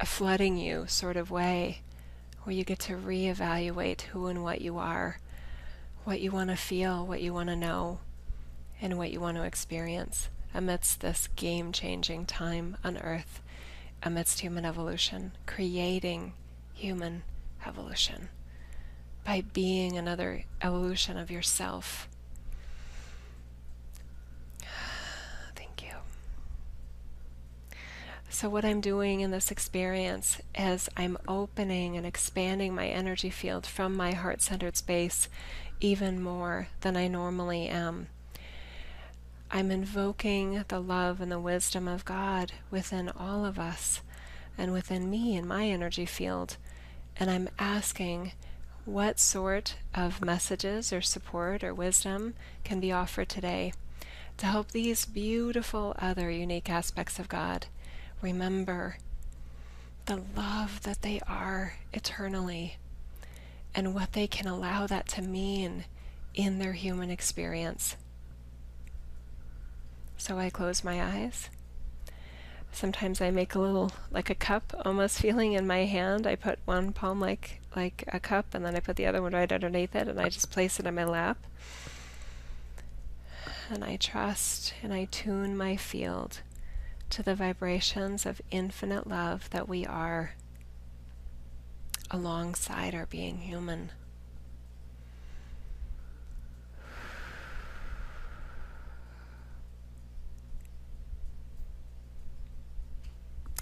a 0.00 0.04
flooding 0.04 0.58
you 0.58 0.86
sort 0.88 1.16
of 1.16 1.30
way 1.30 1.80
where 2.42 2.56
you 2.56 2.64
get 2.64 2.80
to 2.80 2.94
reevaluate 2.94 4.00
who 4.02 4.26
and 4.26 4.42
what 4.42 4.60
you 4.60 4.78
are, 4.78 5.20
what 6.02 6.20
you 6.20 6.32
want 6.32 6.50
to 6.50 6.56
feel, 6.56 7.06
what 7.06 7.22
you 7.22 7.32
want 7.32 7.48
to 7.48 7.54
know 7.54 8.00
and 8.82 8.98
what 8.98 9.12
you 9.12 9.20
want 9.20 9.36
to 9.36 9.44
experience 9.44 10.28
amidst 10.52 11.00
this 11.00 11.28
game 11.36 11.70
changing 11.72 12.26
time 12.26 12.76
on 12.84 12.98
Earth, 12.98 13.40
amidst 14.02 14.40
human 14.40 14.64
evolution, 14.64 15.32
creating 15.46 16.34
human 16.74 17.22
evolution 17.64 18.28
by 19.24 19.40
being 19.52 19.96
another 19.96 20.44
evolution 20.60 21.16
of 21.16 21.30
yourself. 21.30 22.08
Thank 25.54 25.84
you. 25.84 25.94
So, 28.28 28.48
what 28.48 28.64
I'm 28.64 28.80
doing 28.80 29.20
in 29.20 29.30
this 29.30 29.52
experience 29.52 30.40
is 30.58 30.88
I'm 30.96 31.16
opening 31.28 31.96
and 31.96 32.04
expanding 32.04 32.74
my 32.74 32.88
energy 32.88 33.30
field 33.30 33.64
from 33.64 33.96
my 33.96 34.10
heart 34.12 34.42
centered 34.42 34.76
space 34.76 35.28
even 35.80 36.20
more 36.20 36.66
than 36.80 36.96
I 36.96 37.06
normally 37.06 37.68
am. 37.68 38.08
I'm 39.54 39.70
invoking 39.70 40.64
the 40.68 40.80
love 40.80 41.20
and 41.20 41.30
the 41.30 41.38
wisdom 41.38 41.86
of 41.86 42.06
God 42.06 42.52
within 42.70 43.10
all 43.10 43.44
of 43.44 43.58
us 43.58 44.00
and 44.56 44.72
within 44.72 45.10
me 45.10 45.36
in 45.36 45.46
my 45.46 45.66
energy 45.66 46.06
field. 46.06 46.56
And 47.18 47.30
I'm 47.30 47.50
asking 47.58 48.32
what 48.86 49.20
sort 49.20 49.76
of 49.94 50.24
messages 50.24 50.90
or 50.90 51.02
support 51.02 51.62
or 51.62 51.74
wisdom 51.74 52.32
can 52.64 52.80
be 52.80 52.92
offered 52.92 53.28
today 53.28 53.74
to 54.38 54.46
help 54.46 54.70
these 54.70 55.04
beautiful 55.04 55.94
other 55.98 56.30
unique 56.30 56.70
aspects 56.70 57.18
of 57.18 57.28
God 57.28 57.66
remember 58.22 58.96
the 60.06 60.22
love 60.34 60.80
that 60.84 61.02
they 61.02 61.20
are 61.28 61.74
eternally 61.92 62.78
and 63.74 63.94
what 63.94 64.14
they 64.14 64.26
can 64.26 64.46
allow 64.46 64.86
that 64.86 65.08
to 65.08 65.20
mean 65.20 65.84
in 66.34 66.58
their 66.58 66.72
human 66.72 67.10
experience. 67.10 67.96
So 70.22 70.38
I 70.38 70.50
close 70.50 70.84
my 70.84 71.02
eyes. 71.02 71.50
Sometimes 72.70 73.20
I 73.20 73.32
make 73.32 73.56
a 73.56 73.58
little 73.58 73.90
like 74.12 74.30
a 74.30 74.36
cup 74.36 74.72
almost 74.84 75.18
feeling 75.20 75.54
in 75.54 75.66
my 75.66 75.84
hand. 75.84 76.28
I 76.28 76.36
put 76.36 76.60
one 76.64 76.92
palm 76.92 77.18
like 77.18 77.60
like 77.74 78.04
a 78.06 78.20
cup 78.20 78.54
and 78.54 78.64
then 78.64 78.76
I 78.76 78.78
put 78.78 78.94
the 78.94 79.06
other 79.06 79.20
one 79.20 79.32
right 79.32 79.50
underneath 79.50 79.96
it 79.96 80.06
and 80.06 80.20
I 80.20 80.28
just 80.28 80.52
place 80.52 80.78
it 80.78 80.86
in 80.86 80.94
my 80.94 81.02
lap. 81.02 81.38
And 83.68 83.82
I 83.82 83.96
trust 83.96 84.74
and 84.80 84.94
I 84.94 85.08
tune 85.10 85.56
my 85.56 85.74
field 85.74 86.42
to 87.10 87.24
the 87.24 87.34
vibrations 87.34 88.24
of 88.24 88.40
infinite 88.52 89.08
love 89.08 89.50
that 89.50 89.68
we 89.68 89.84
are 89.84 90.34
alongside 92.12 92.94
our 92.94 93.06
being 93.06 93.38
human. 93.38 93.90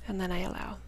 and 0.08 0.20
then 0.20 0.32
I 0.32 0.40
allow. 0.40 0.78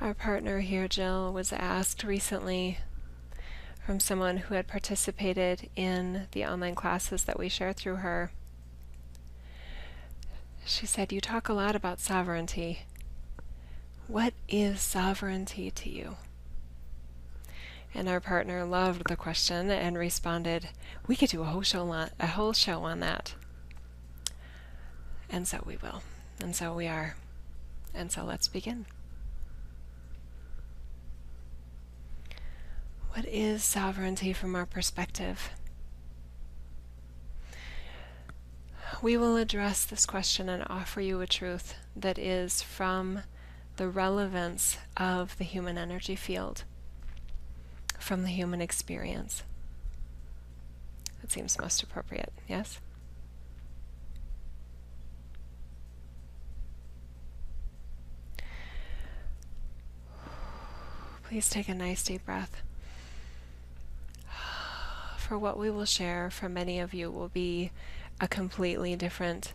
Our 0.00 0.14
partner 0.14 0.60
here, 0.60 0.86
Jill, 0.86 1.32
was 1.32 1.52
asked 1.52 2.04
recently 2.04 2.78
from 3.84 3.98
someone 3.98 4.36
who 4.36 4.54
had 4.54 4.68
participated 4.68 5.68
in 5.74 6.28
the 6.30 6.44
online 6.44 6.76
classes 6.76 7.24
that 7.24 7.38
we 7.38 7.48
share 7.48 7.72
through 7.72 7.96
her 7.96 8.30
she 10.68 10.84
said, 10.84 11.12
You 11.12 11.22
talk 11.22 11.48
a 11.48 11.54
lot 11.54 11.74
about 11.74 11.98
sovereignty. 11.98 12.80
What 14.06 14.34
is 14.50 14.82
sovereignty 14.82 15.70
to 15.70 15.88
you? 15.88 16.16
And 17.94 18.06
our 18.06 18.20
partner 18.20 18.66
loved 18.66 19.08
the 19.08 19.16
question 19.16 19.70
and 19.70 19.96
responded, 19.96 20.68
We 21.06 21.16
could 21.16 21.30
do 21.30 21.40
a 21.40 21.46
whole 21.46 21.62
show 21.62 21.88
on, 21.88 22.10
a 22.20 22.26
whole 22.26 22.52
show 22.52 22.82
on 22.82 23.00
that. 23.00 23.34
And 25.30 25.48
so 25.48 25.62
we 25.64 25.78
will. 25.78 26.02
And 26.38 26.54
so 26.54 26.74
we 26.74 26.86
are. 26.86 27.16
And 27.94 28.12
so 28.12 28.22
let's 28.22 28.46
begin. 28.46 28.84
What 33.12 33.24
is 33.24 33.64
sovereignty 33.64 34.34
from 34.34 34.54
our 34.54 34.66
perspective? 34.66 35.48
We 39.02 39.16
will 39.16 39.36
address 39.36 39.84
this 39.84 40.06
question 40.06 40.48
and 40.48 40.64
offer 40.66 41.00
you 41.00 41.20
a 41.20 41.26
truth 41.26 41.74
that 41.94 42.18
is 42.18 42.62
from 42.62 43.20
the 43.76 43.88
relevance 43.88 44.78
of 44.96 45.38
the 45.38 45.44
human 45.44 45.78
energy 45.78 46.16
field, 46.16 46.64
from 47.98 48.22
the 48.22 48.28
human 48.28 48.60
experience. 48.60 49.44
That 51.20 51.30
seems 51.30 51.58
most 51.60 51.82
appropriate, 51.82 52.32
yes? 52.48 52.80
Please 61.28 61.48
take 61.48 61.68
a 61.68 61.74
nice 61.74 62.02
deep 62.02 62.24
breath 62.24 62.62
for 65.28 65.38
what 65.38 65.58
we 65.58 65.70
will 65.70 65.84
share 65.84 66.30
for 66.30 66.48
many 66.48 66.80
of 66.80 66.94
you 66.94 67.10
will 67.10 67.28
be 67.28 67.70
a 68.20 68.28
completely 68.28 68.96
different 68.96 69.52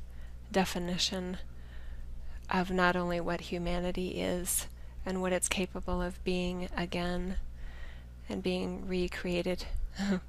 definition 0.52 1.38
of 2.50 2.72
not 2.72 2.96
only 2.96 3.20
what 3.20 3.42
humanity 3.42 4.10
is 4.10 4.68
and 5.06 5.22
what 5.22 5.34
it's 5.34 5.50
capable 5.50 6.02
of 6.02 6.24
being 6.24 6.70
again 6.78 7.36
and 8.30 8.42
being 8.42 8.88
recreated, 8.88 9.66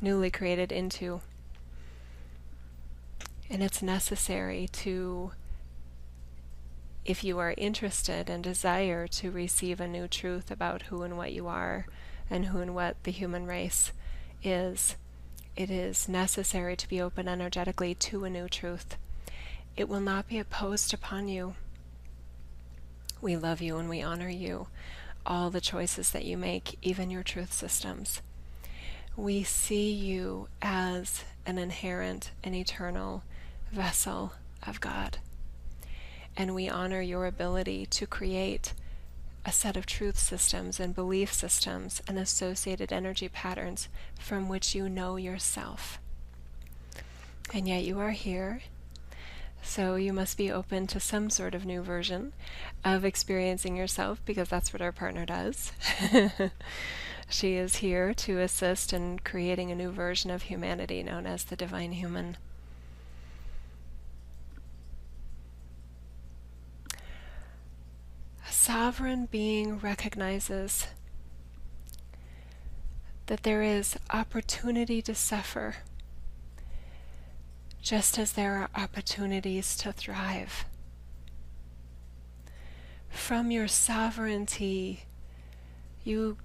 newly 0.00 0.30
created 0.30 0.72
into. 0.72 1.20
And 3.48 3.62
it's 3.62 3.82
necessary 3.82 4.68
to, 4.72 5.30
if 7.04 7.22
you 7.22 7.38
are 7.38 7.54
interested 7.56 8.28
and 8.28 8.42
desire 8.42 9.06
to 9.06 9.30
receive 9.30 9.80
a 9.80 9.86
new 9.86 10.08
truth 10.08 10.50
about 10.50 10.82
who 10.82 11.02
and 11.02 11.16
what 11.16 11.32
you 11.32 11.46
are 11.46 11.86
and 12.28 12.46
who 12.46 12.58
and 12.58 12.74
what 12.74 12.96
the 13.04 13.12
human 13.12 13.46
race 13.46 13.92
is 14.42 14.96
it 15.56 15.70
is 15.70 16.08
necessary 16.08 16.76
to 16.76 16.88
be 16.88 17.00
open 17.00 17.28
energetically 17.28 17.94
to 17.94 18.24
a 18.24 18.30
new 18.30 18.48
truth. 18.48 18.96
It 19.76 19.88
will 19.88 20.00
not 20.00 20.28
be 20.28 20.38
imposed 20.38 20.92
upon 20.92 21.28
you. 21.28 21.54
We 23.20 23.36
love 23.36 23.62
you 23.62 23.78
and 23.78 23.88
we 23.88 24.02
honor 24.02 24.28
you, 24.28 24.68
all 25.24 25.48
the 25.50 25.60
choices 25.60 26.10
that 26.10 26.24
you 26.24 26.36
make, 26.36 26.78
even 26.82 27.10
your 27.10 27.22
truth 27.22 27.52
systems. 27.52 28.20
We 29.16 29.42
see 29.44 29.90
you 29.90 30.48
as 30.60 31.24
an 31.46 31.56
inherent 31.56 32.32
and 32.44 32.54
eternal 32.54 33.22
vessel 33.72 34.34
of 34.66 34.80
God. 34.80 35.18
And 36.36 36.54
we 36.54 36.68
honor 36.68 37.00
your 37.00 37.24
ability 37.24 37.86
to 37.86 38.06
create 38.06 38.74
a 39.46 39.52
set 39.52 39.76
of 39.76 39.86
truth 39.86 40.18
systems 40.18 40.80
and 40.80 40.92
belief 40.92 41.32
systems 41.32 42.02
and 42.08 42.18
associated 42.18 42.92
energy 42.92 43.28
patterns 43.28 43.88
from 44.18 44.48
which 44.48 44.74
you 44.74 44.88
know 44.88 45.14
yourself. 45.14 46.00
And 47.54 47.68
yet 47.68 47.84
you 47.84 48.00
are 48.00 48.10
here, 48.10 48.62
so 49.62 49.94
you 49.94 50.12
must 50.12 50.36
be 50.36 50.50
open 50.50 50.88
to 50.88 50.98
some 50.98 51.30
sort 51.30 51.54
of 51.54 51.64
new 51.64 51.80
version 51.80 52.32
of 52.84 53.04
experiencing 53.04 53.76
yourself 53.76 54.20
because 54.24 54.48
that's 54.48 54.72
what 54.72 54.82
our 54.82 54.90
partner 54.90 55.24
does. 55.24 55.72
she 57.28 57.54
is 57.54 57.76
here 57.76 58.12
to 58.14 58.40
assist 58.40 58.92
in 58.92 59.20
creating 59.20 59.70
a 59.70 59.76
new 59.76 59.92
version 59.92 60.32
of 60.32 60.42
humanity 60.42 61.04
known 61.04 61.24
as 61.24 61.44
the 61.44 61.56
divine 61.56 61.92
human. 61.92 62.36
Sovereign 68.66 69.26
being 69.26 69.78
recognizes 69.78 70.88
that 73.26 73.44
there 73.44 73.62
is 73.62 73.96
opportunity 74.12 75.00
to 75.00 75.14
suffer, 75.14 75.76
just 77.80 78.18
as 78.18 78.32
there 78.32 78.56
are 78.56 78.68
opportunities 78.74 79.76
to 79.76 79.92
thrive. 79.92 80.64
From 83.08 83.52
your 83.52 83.68
sovereignty, 83.68 85.04
you 86.02 86.36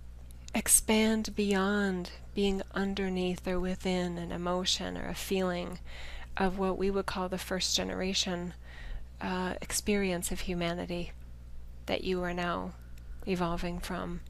expand 0.54 1.36
beyond 1.36 2.12
being 2.36 2.62
underneath 2.76 3.48
or 3.48 3.60
within 3.60 4.20
an 4.20 4.32
emotion 4.32 4.96
or 4.96 5.08
a 5.08 5.16
feeling 5.16 5.80
of 6.38 6.60
what 6.60 6.78
we 6.78 6.92
would 6.92 7.08
call 7.08 7.28
the 7.30 7.40
first 7.40 7.76
generation 7.76 8.54
uh, 9.20 9.56
experience 9.60 10.32
of 10.32 10.42
humanity 10.42 11.14
that 11.92 12.06
you 12.06 12.24
are 12.24 12.34
now 12.34 12.72
evolving 13.28 13.78
from. 13.78 14.22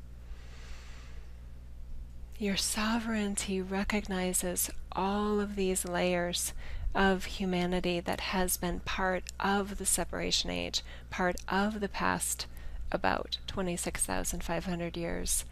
Your 2.40 2.58
sovereignty 2.58 3.62
recognizes 3.62 4.72
all 4.94 5.40
of 5.40 5.56
these 5.56 5.86
layers 5.86 6.54
of 6.96 7.26
humanity 7.26 8.00
that 8.00 8.20
has 8.20 8.58
been 8.58 8.80
part 8.80 9.26
of 9.40 9.78
the 9.78 9.86
separation 9.86 10.50
age, 10.50 10.82
part 11.12 11.36
of 11.48 11.82
the 11.82 11.88
past 11.88 12.48
about 12.92 13.38
26,500 13.46 14.98
years, 14.98 15.46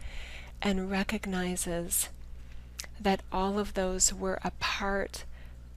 and 0.60 0.90
recognizes 0.90 2.08
that 3.00 3.22
all 3.30 3.56
of 3.56 3.74
those 3.74 4.12
were 4.12 4.40
a 4.42 4.50
part 4.58 5.22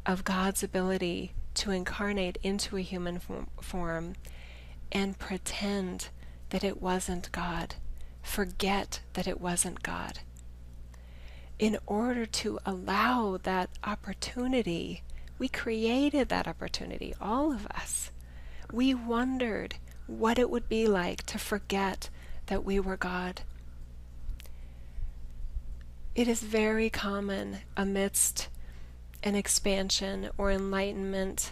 of 0.03 0.23
God's 0.23 0.63
ability 0.63 1.33
to 1.53 1.69
incarnate 1.69 2.39
into 2.41 2.75
a 2.75 2.81
human 2.81 3.21
form 3.61 4.15
and 4.91 5.19
pretend 5.19 6.07
that 6.53 6.63
it 6.63 6.79
wasn't 6.79 7.31
God, 7.31 7.73
forget 8.21 8.99
that 9.13 9.25
it 9.25 9.41
wasn't 9.41 9.81
God. 9.81 10.19
In 11.57 11.79
order 11.87 12.27
to 12.27 12.59
allow 12.63 13.39
that 13.41 13.71
opportunity, 13.83 15.01
we 15.39 15.47
created 15.47 16.29
that 16.29 16.47
opportunity, 16.47 17.15
all 17.19 17.51
of 17.51 17.65
us. 17.65 18.11
We 18.71 18.93
wondered 18.93 19.77
what 20.05 20.37
it 20.37 20.51
would 20.51 20.69
be 20.69 20.85
like 20.85 21.23
to 21.23 21.39
forget 21.39 22.11
that 22.45 22.63
we 22.63 22.79
were 22.79 22.97
God. 22.97 23.41
It 26.13 26.27
is 26.27 26.43
very 26.43 26.91
common 26.91 27.61
amidst 27.75 28.49
an 29.23 29.33
expansion 29.33 30.29
or 30.37 30.51
enlightenment 30.51 31.51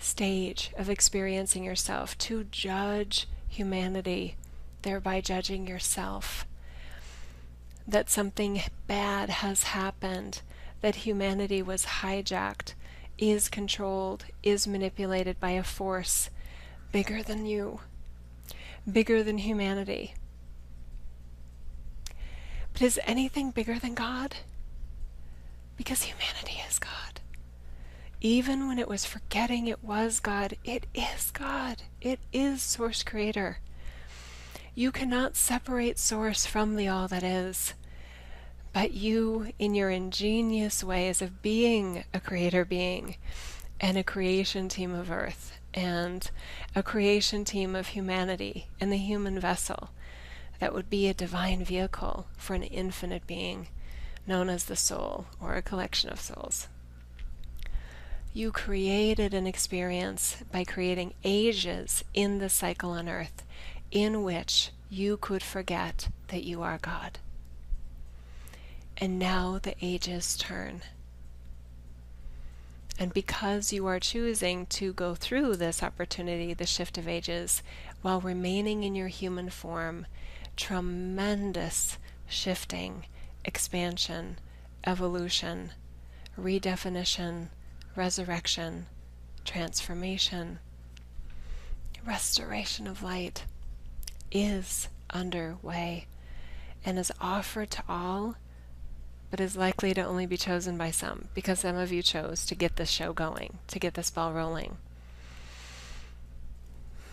stage 0.00 0.72
of 0.76 0.90
experiencing 0.90 1.62
yourself 1.62 2.18
to 2.18 2.42
judge 2.42 3.28
humanity, 3.52 4.36
thereby 4.80 5.20
judging 5.20 5.66
yourself. 5.66 6.46
That 7.86 8.08
something 8.08 8.62
bad 8.86 9.28
has 9.28 9.64
happened, 9.64 10.40
that 10.80 10.96
humanity 11.06 11.60
was 11.60 11.84
hijacked, 12.00 12.72
is 13.18 13.50
controlled, 13.50 14.24
is 14.42 14.66
manipulated 14.66 15.38
by 15.38 15.50
a 15.50 15.62
force 15.62 16.30
bigger 16.92 17.22
than 17.22 17.44
you, 17.44 17.80
bigger 18.90 19.22
than 19.22 19.38
humanity. 19.38 20.14
But 22.72 22.82
is 22.82 22.98
anything 23.04 23.50
bigger 23.50 23.78
than 23.78 23.94
God? 23.94 24.36
Because 25.76 26.04
humanity 26.04 26.62
is 26.66 26.78
God. 26.78 27.11
Even 28.24 28.68
when 28.68 28.78
it 28.78 28.86
was 28.86 29.04
forgetting 29.04 29.66
it 29.66 29.82
was 29.82 30.20
God, 30.20 30.56
it 30.62 30.86
is 30.94 31.32
God. 31.32 31.82
It 32.00 32.20
is 32.32 32.62
Source 32.62 33.02
Creator. 33.02 33.58
You 34.76 34.92
cannot 34.92 35.34
separate 35.34 35.98
Source 35.98 36.46
from 36.46 36.76
the 36.76 36.86
All 36.86 37.08
that 37.08 37.24
is. 37.24 37.74
But 38.72 38.92
you, 38.92 39.48
in 39.58 39.74
your 39.74 39.90
ingenious 39.90 40.84
ways 40.84 41.20
of 41.20 41.42
being 41.42 42.04
a 42.14 42.20
creator 42.20 42.64
being 42.64 43.16
and 43.80 43.98
a 43.98 44.04
creation 44.04 44.68
team 44.68 44.94
of 44.94 45.10
Earth 45.10 45.58
and 45.74 46.30
a 46.76 46.82
creation 46.84 47.44
team 47.44 47.74
of 47.74 47.88
humanity 47.88 48.68
and 48.80 48.92
the 48.92 48.98
human 48.98 49.40
vessel, 49.40 49.90
that 50.60 50.72
would 50.72 50.88
be 50.88 51.08
a 51.08 51.14
divine 51.14 51.64
vehicle 51.64 52.28
for 52.36 52.54
an 52.54 52.62
infinite 52.62 53.26
being 53.26 53.66
known 54.28 54.48
as 54.48 54.66
the 54.66 54.76
soul 54.76 55.26
or 55.40 55.56
a 55.56 55.60
collection 55.60 56.08
of 56.08 56.20
souls. 56.20 56.68
You 58.34 58.50
created 58.50 59.34
an 59.34 59.46
experience 59.46 60.42
by 60.50 60.64
creating 60.64 61.12
ages 61.22 62.02
in 62.14 62.38
the 62.38 62.48
cycle 62.48 62.92
on 62.92 63.06
earth, 63.06 63.42
in 63.90 64.22
which 64.22 64.70
you 64.88 65.18
could 65.18 65.42
forget 65.42 66.08
that 66.28 66.42
you 66.42 66.62
are 66.62 66.78
God. 66.78 67.18
And 68.96 69.18
now 69.18 69.58
the 69.62 69.74
ages 69.82 70.36
turn. 70.36 70.80
And 72.98 73.12
because 73.12 73.72
you 73.72 73.86
are 73.86 74.00
choosing 74.00 74.64
to 74.66 74.94
go 74.94 75.14
through 75.14 75.56
this 75.56 75.82
opportunity, 75.82 76.54
the 76.54 76.66
shift 76.66 76.96
of 76.96 77.08
ages, 77.08 77.62
while 78.00 78.20
remaining 78.20 78.82
in 78.82 78.94
your 78.94 79.08
human 79.08 79.50
form, 79.50 80.06
tremendous 80.56 81.98
shifting, 82.28 83.04
expansion, 83.44 84.38
evolution, 84.86 85.72
redefinition, 86.38 87.48
resurrection, 87.96 88.86
transformation, 89.44 90.58
restoration 92.04 92.86
of 92.86 93.02
light 93.02 93.44
is 94.30 94.88
underway 95.10 96.06
and 96.84 96.98
is 96.98 97.12
offered 97.20 97.70
to 97.70 97.82
all, 97.88 98.36
but 99.30 99.40
is 99.40 99.56
likely 99.56 99.94
to 99.94 100.02
only 100.02 100.26
be 100.26 100.36
chosen 100.36 100.76
by 100.76 100.90
some 100.90 101.28
because 101.34 101.60
some 101.60 101.76
of 101.76 101.92
you 101.92 102.02
chose 102.02 102.44
to 102.46 102.54
get 102.54 102.76
this 102.76 102.90
show 102.90 103.12
going, 103.12 103.58
to 103.68 103.78
get 103.78 103.94
this 103.94 104.10
ball 104.10 104.32
rolling. 104.32 104.76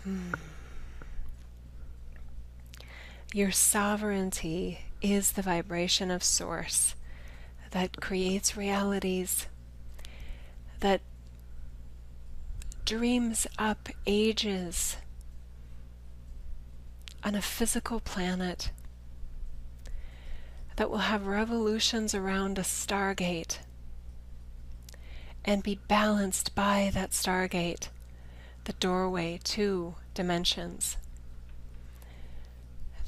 Hmm. 0.04 0.32
Your 3.32 3.52
sovereignty 3.52 4.80
is 5.00 5.32
the 5.32 5.42
vibration 5.42 6.10
of 6.10 6.24
Source 6.24 6.96
that 7.70 8.00
creates 8.00 8.56
realities, 8.56 9.46
that 10.80 11.00
dreams 12.84 13.46
up 13.58 13.88
ages 14.06 14.96
on 17.22 17.34
a 17.34 17.42
physical 17.42 18.00
planet, 18.00 18.70
that 20.76 20.90
will 20.90 20.98
have 20.98 21.26
revolutions 21.26 22.14
around 22.14 22.58
a 22.58 22.62
stargate 22.62 23.58
and 25.44 25.62
be 25.62 25.78
balanced 25.88 26.54
by 26.54 26.90
that 26.94 27.10
stargate, 27.10 27.88
the 28.64 28.72
doorway 28.74 29.38
to 29.44 29.94
dimensions 30.14 30.96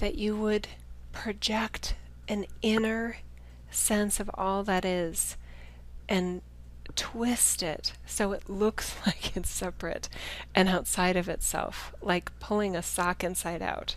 that 0.02 0.16
you 0.16 0.34
would 0.36 0.66
project 1.12 1.94
an 2.26 2.44
inner 2.60 3.18
sense 3.70 4.18
of 4.18 4.28
all 4.34 4.64
that 4.64 4.84
is 4.84 5.36
and 6.08 6.42
twist 6.94 7.62
it 7.62 7.92
so 8.06 8.32
it 8.32 8.48
looks 8.48 8.94
like 9.06 9.36
it's 9.36 9.50
separate 9.50 10.08
and 10.54 10.68
outside 10.68 11.16
of 11.16 11.28
itself, 11.28 11.94
like 12.02 12.38
pulling 12.40 12.76
a 12.76 12.82
sock 12.82 13.24
inside 13.24 13.62
out. 13.62 13.96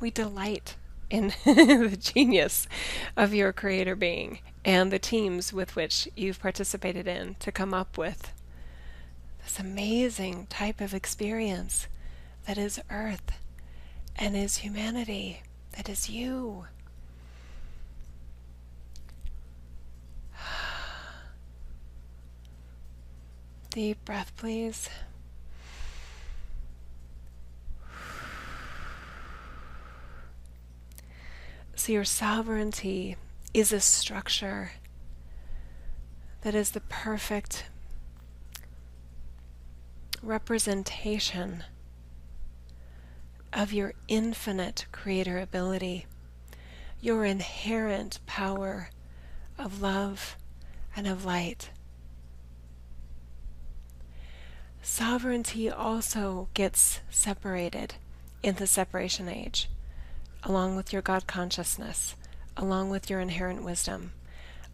We 0.00 0.10
delight 0.10 0.76
in 1.10 1.32
the 1.44 1.96
genius 1.98 2.68
of 3.16 3.34
your 3.34 3.52
creator 3.52 3.96
being 3.96 4.40
and 4.64 4.92
the 4.92 4.98
teams 4.98 5.52
with 5.52 5.74
which 5.76 6.08
you've 6.14 6.40
participated 6.40 7.08
in 7.08 7.36
to 7.40 7.50
come 7.50 7.72
up 7.72 7.96
with 7.96 8.32
this 9.42 9.58
amazing 9.58 10.46
type 10.50 10.80
of 10.80 10.92
experience 10.92 11.86
that 12.46 12.58
is 12.58 12.80
earth 12.90 13.32
and 14.16 14.36
is 14.36 14.58
humanity, 14.58 15.42
that 15.72 15.88
is 15.88 16.10
you. 16.10 16.66
Deep 23.70 24.02
breath, 24.04 24.32
please. 24.36 24.88
So, 31.76 31.92
your 31.92 32.04
sovereignty 32.04 33.16
is 33.54 33.72
a 33.72 33.80
structure 33.80 34.72
that 36.40 36.54
is 36.54 36.70
the 36.70 36.80
perfect 36.80 37.66
representation 40.22 41.64
of 43.52 43.72
your 43.72 43.92
infinite 44.08 44.86
creator 44.92 45.38
ability, 45.38 46.06
your 47.00 47.24
inherent 47.24 48.18
power 48.26 48.90
of 49.58 49.80
love 49.80 50.36
and 50.96 51.06
of 51.06 51.24
light. 51.24 51.70
Sovereignty 54.90 55.70
also 55.70 56.48
gets 56.54 57.00
separated 57.10 57.96
in 58.42 58.54
the 58.54 58.66
separation 58.66 59.28
age, 59.28 59.68
along 60.42 60.76
with 60.76 60.94
your 60.94 61.02
God 61.02 61.26
consciousness, 61.26 62.16
along 62.56 62.88
with 62.88 63.10
your 63.10 63.20
inherent 63.20 63.62
wisdom, 63.62 64.12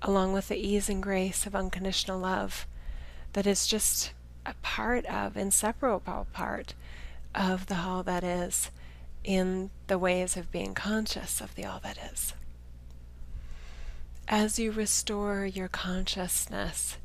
along 0.01 0.33
with 0.33 0.47
the 0.47 0.57
ease 0.57 0.89
and 0.89 1.03
grace 1.03 1.47
of 1.47 1.57
unconditional 1.57 2.21
love 2.21 2.65
that 3.33 3.45
is 3.45 3.67
just 3.67 4.13
a 4.47 4.55
part 4.63 5.05
of, 5.07 5.37
inseparable 5.37 6.29
part 6.33 6.75
of 7.35 7.67
the 7.67 7.77
all 7.77 8.05
that 8.05 8.23
is 8.23 8.71
in 9.25 9.71
the 9.89 9.99
ways 9.99 10.37
of 10.37 10.53
being 10.53 10.75
conscious 10.75 11.41
of 11.41 11.57
the 11.57 11.67
all 11.67 11.81
that 11.81 11.99
is. 12.13 12.35
As 14.29 14.61
you 14.61 14.71
restore 14.71 15.45
your 15.45 15.69
consciousness, 15.69 16.99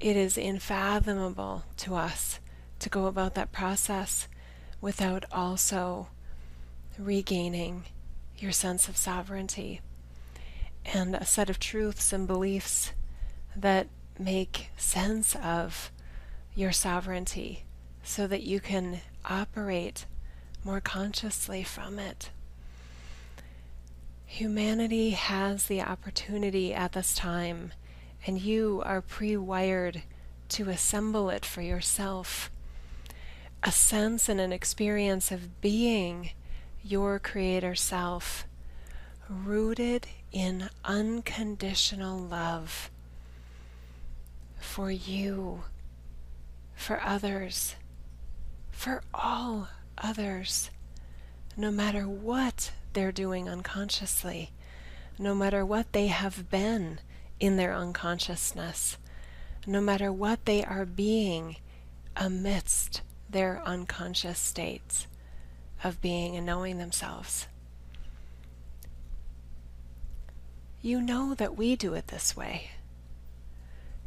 it 0.00 0.16
is 0.16 0.36
unfathomable 0.36 1.64
to 1.78 1.94
us 1.94 2.38
to 2.78 2.88
go 2.88 3.06
about 3.06 3.34
that 3.34 3.52
process 3.52 4.28
without 4.80 5.24
also 5.32 6.08
regaining 6.98 7.84
your 8.38 8.52
sense 8.52 8.88
of 8.88 8.96
sovereignty 8.96 9.80
and 10.84 11.14
a 11.14 11.24
set 11.24 11.50
of 11.50 11.58
truths 11.58 12.12
and 12.12 12.26
beliefs 12.26 12.92
that 13.54 13.88
make 14.18 14.70
sense 14.76 15.34
of 15.36 15.90
your 16.54 16.72
sovereignty 16.72 17.64
so 18.02 18.26
that 18.26 18.42
you 18.42 18.60
can 18.60 19.00
operate 19.24 20.06
more 20.62 20.80
consciously 20.80 21.62
from 21.62 21.98
it. 21.98 22.30
Humanity 24.26 25.10
has 25.10 25.66
the 25.66 25.80
opportunity 25.80 26.74
at 26.74 26.92
this 26.92 27.14
time, 27.14 27.72
and 28.26 28.40
you 28.40 28.82
are 28.84 29.00
pre 29.00 29.36
wired 29.36 30.02
to 30.48 30.68
assemble 30.68 31.30
it 31.30 31.44
for 31.44 31.62
yourself. 31.62 32.50
A 33.62 33.72
sense 33.72 34.28
and 34.28 34.40
an 34.40 34.52
experience 34.52 35.32
of 35.32 35.60
being 35.60 36.30
your 36.84 37.18
Creator 37.18 37.74
self, 37.74 38.46
rooted 39.28 40.06
in 40.30 40.68
unconditional 40.84 42.18
love 42.18 42.90
for 44.60 44.90
you, 44.90 45.64
for 46.74 47.00
others 47.02 47.76
for 48.76 49.02
all 49.14 49.68
others, 49.98 50.70
no 51.56 51.70
matter 51.70 52.06
what 52.06 52.72
they're 52.92 53.10
doing 53.10 53.48
unconsciously, 53.48 54.52
no 55.18 55.34
matter 55.34 55.64
what 55.64 55.92
they 55.92 56.08
have 56.08 56.50
been 56.50 57.00
in 57.40 57.56
their 57.56 57.74
unconsciousness, 57.74 58.96
no 59.66 59.80
matter 59.80 60.12
what 60.12 60.44
they 60.44 60.64
are 60.64 60.86
being 60.86 61.56
amidst 62.16 63.02
their 63.28 63.62
unconscious 63.64 64.38
states 64.38 65.06
of 65.84 66.00
being 66.00 66.36
and 66.36 66.46
knowing 66.46 66.78
themselves. 66.78 67.46
You 70.82 71.02
know 71.02 71.34
that 71.34 71.56
we 71.56 71.76
do 71.76 71.94
it 71.94 72.08
this 72.08 72.36
way. 72.36 72.70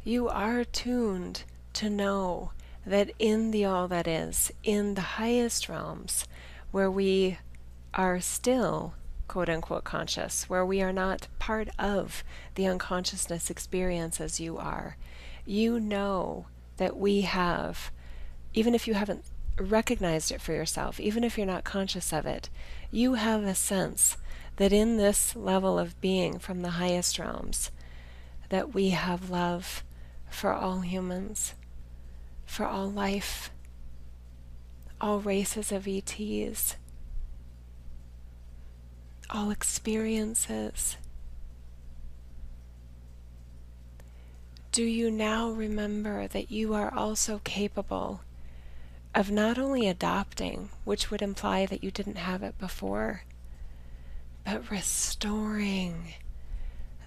You 0.02 0.28
are 0.28 0.64
tuned 0.64 1.44
to 1.74 1.90
know 1.90 2.52
that 2.86 3.10
in 3.18 3.50
the 3.50 3.66
all 3.66 3.86
that 3.88 4.08
is, 4.08 4.50
in 4.64 4.94
the 4.94 5.00
highest 5.02 5.68
realms, 5.68 6.26
where 6.70 6.90
we 6.90 7.38
are 7.92 8.20
still 8.20 8.94
quote 9.30 9.48
unquote 9.48 9.84
conscious, 9.84 10.50
where 10.50 10.66
we 10.66 10.82
are 10.82 10.92
not 10.92 11.28
part 11.38 11.68
of 11.78 12.24
the 12.56 12.66
unconsciousness 12.66 13.48
experience 13.48 14.20
as 14.20 14.40
you 14.40 14.58
are, 14.58 14.96
you 15.46 15.78
know 15.78 16.46
that 16.78 16.96
we 16.96 17.20
have, 17.20 17.92
even 18.52 18.74
if 18.74 18.88
you 18.88 18.94
haven't 18.94 19.24
recognized 19.56 20.32
it 20.32 20.40
for 20.40 20.52
yourself, 20.52 20.98
even 20.98 21.22
if 21.22 21.38
you're 21.38 21.46
not 21.46 21.62
conscious 21.62 22.12
of 22.12 22.26
it, 22.26 22.50
you 22.90 23.14
have 23.14 23.44
a 23.44 23.54
sense 23.54 24.16
that 24.56 24.72
in 24.72 24.96
this 24.96 25.36
level 25.36 25.78
of 25.78 26.00
being 26.00 26.40
from 26.40 26.62
the 26.62 26.70
highest 26.70 27.16
realms, 27.16 27.70
that 28.48 28.74
we 28.74 28.90
have 28.90 29.30
love 29.30 29.84
for 30.28 30.52
all 30.52 30.80
humans 30.80 31.54
for 32.50 32.66
all 32.66 32.90
life, 32.90 33.52
all 35.00 35.20
races 35.20 35.70
of 35.70 35.86
ETs, 35.86 36.74
all 39.30 39.50
experiences. 39.50 40.96
Do 44.72 44.84
you 44.84 45.10
now 45.10 45.50
remember 45.50 46.28
that 46.28 46.50
you 46.50 46.74
are 46.74 46.92
also 46.94 47.40
capable 47.42 48.20
of 49.14 49.30
not 49.30 49.58
only 49.58 49.88
adopting, 49.88 50.70
which 50.84 51.10
would 51.10 51.22
imply 51.22 51.66
that 51.66 51.82
you 51.82 51.90
didn't 51.90 52.18
have 52.18 52.42
it 52.42 52.56
before, 52.58 53.24
but 54.44 54.70
restoring 54.70 56.14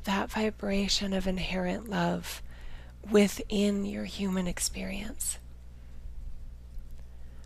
that 0.04 0.30
vibration 0.30 1.14
of 1.14 1.28
inherent 1.28 1.90
love 1.90 2.42
within 3.10 3.86
your 3.86 4.06
human 4.06 4.48
experience. 4.48 5.38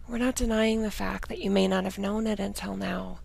We're 0.08 0.18
not 0.18 0.36
denying 0.36 0.82
the 0.82 0.92
fact 0.92 1.30
that 1.30 1.40
you 1.40 1.52
may 1.52 1.68
not 1.68 1.84
have 1.84 2.00
known 2.00 2.26
it 2.26 2.40
until 2.40 2.76
now, 2.76 3.20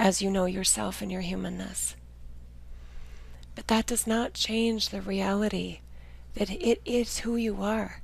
as 0.00 0.22
you 0.22 0.30
know 0.30 0.46
yourself 0.46 1.02
and 1.02 1.12
your 1.12 1.20
humanness. 1.20 1.94
But 3.54 3.66
that 3.66 3.84
does 3.84 4.06
not 4.06 4.32
change 4.32 4.88
the 4.88 5.02
reality 5.02 5.80
that 6.32 6.48
it 6.48 6.80
is 6.86 7.18
who 7.18 7.36
you 7.36 7.62
are 7.62 8.00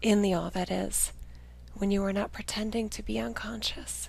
in 0.00 0.22
the 0.22 0.32
all 0.32 0.50
that 0.50 0.70
is 0.70 1.12
when 1.74 1.90
you 1.90 2.04
are 2.04 2.12
not 2.12 2.30
pretending 2.30 2.88
to 2.90 3.02
be 3.02 3.18
unconscious. 3.18 4.08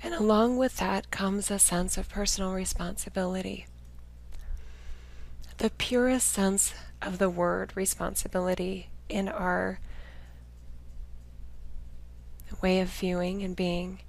And 0.00 0.14
along 0.14 0.58
with 0.58 0.76
that 0.76 1.10
comes 1.10 1.50
a 1.50 1.58
sense 1.58 1.98
of 1.98 2.08
personal 2.08 2.52
responsibility. 2.52 3.66
The 5.56 5.70
purest 5.70 6.30
sense 6.30 6.72
of 7.02 7.18
the 7.18 7.30
word 7.30 7.72
responsibility 7.74 8.90
in 9.08 9.28
our 9.28 9.80
way 12.60 12.80
of 12.80 12.88
viewing 12.88 13.42
and 13.42 13.54
being 13.54 14.00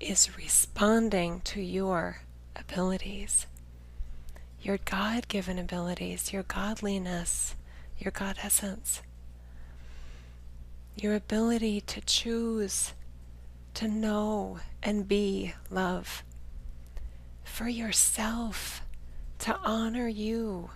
is 0.00 0.36
responding 0.36 1.40
to 1.40 1.60
your 1.60 2.22
abilities, 2.54 3.46
your 4.60 4.78
God 4.84 5.28
given 5.28 5.58
abilities, 5.58 6.32
your 6.32 6.42
godliness, 6.42 7.54
your 7.98 8.10
God 8.10 8.36
essence, 8.42 9.02
your 10.96 11.14
ability 11.14 11.80
to 11.82 12.00
choose 12.00 12.92
to 13.74 13.88
know 13.88 14.58
and 14.82 15.06
be 15.06 15.54
love 15.70 16.24
for 17.44 17.68
yourself, 17.68 18.82
to 19.38 19.56
honor 19.64 20.08
you, 20.08 20.70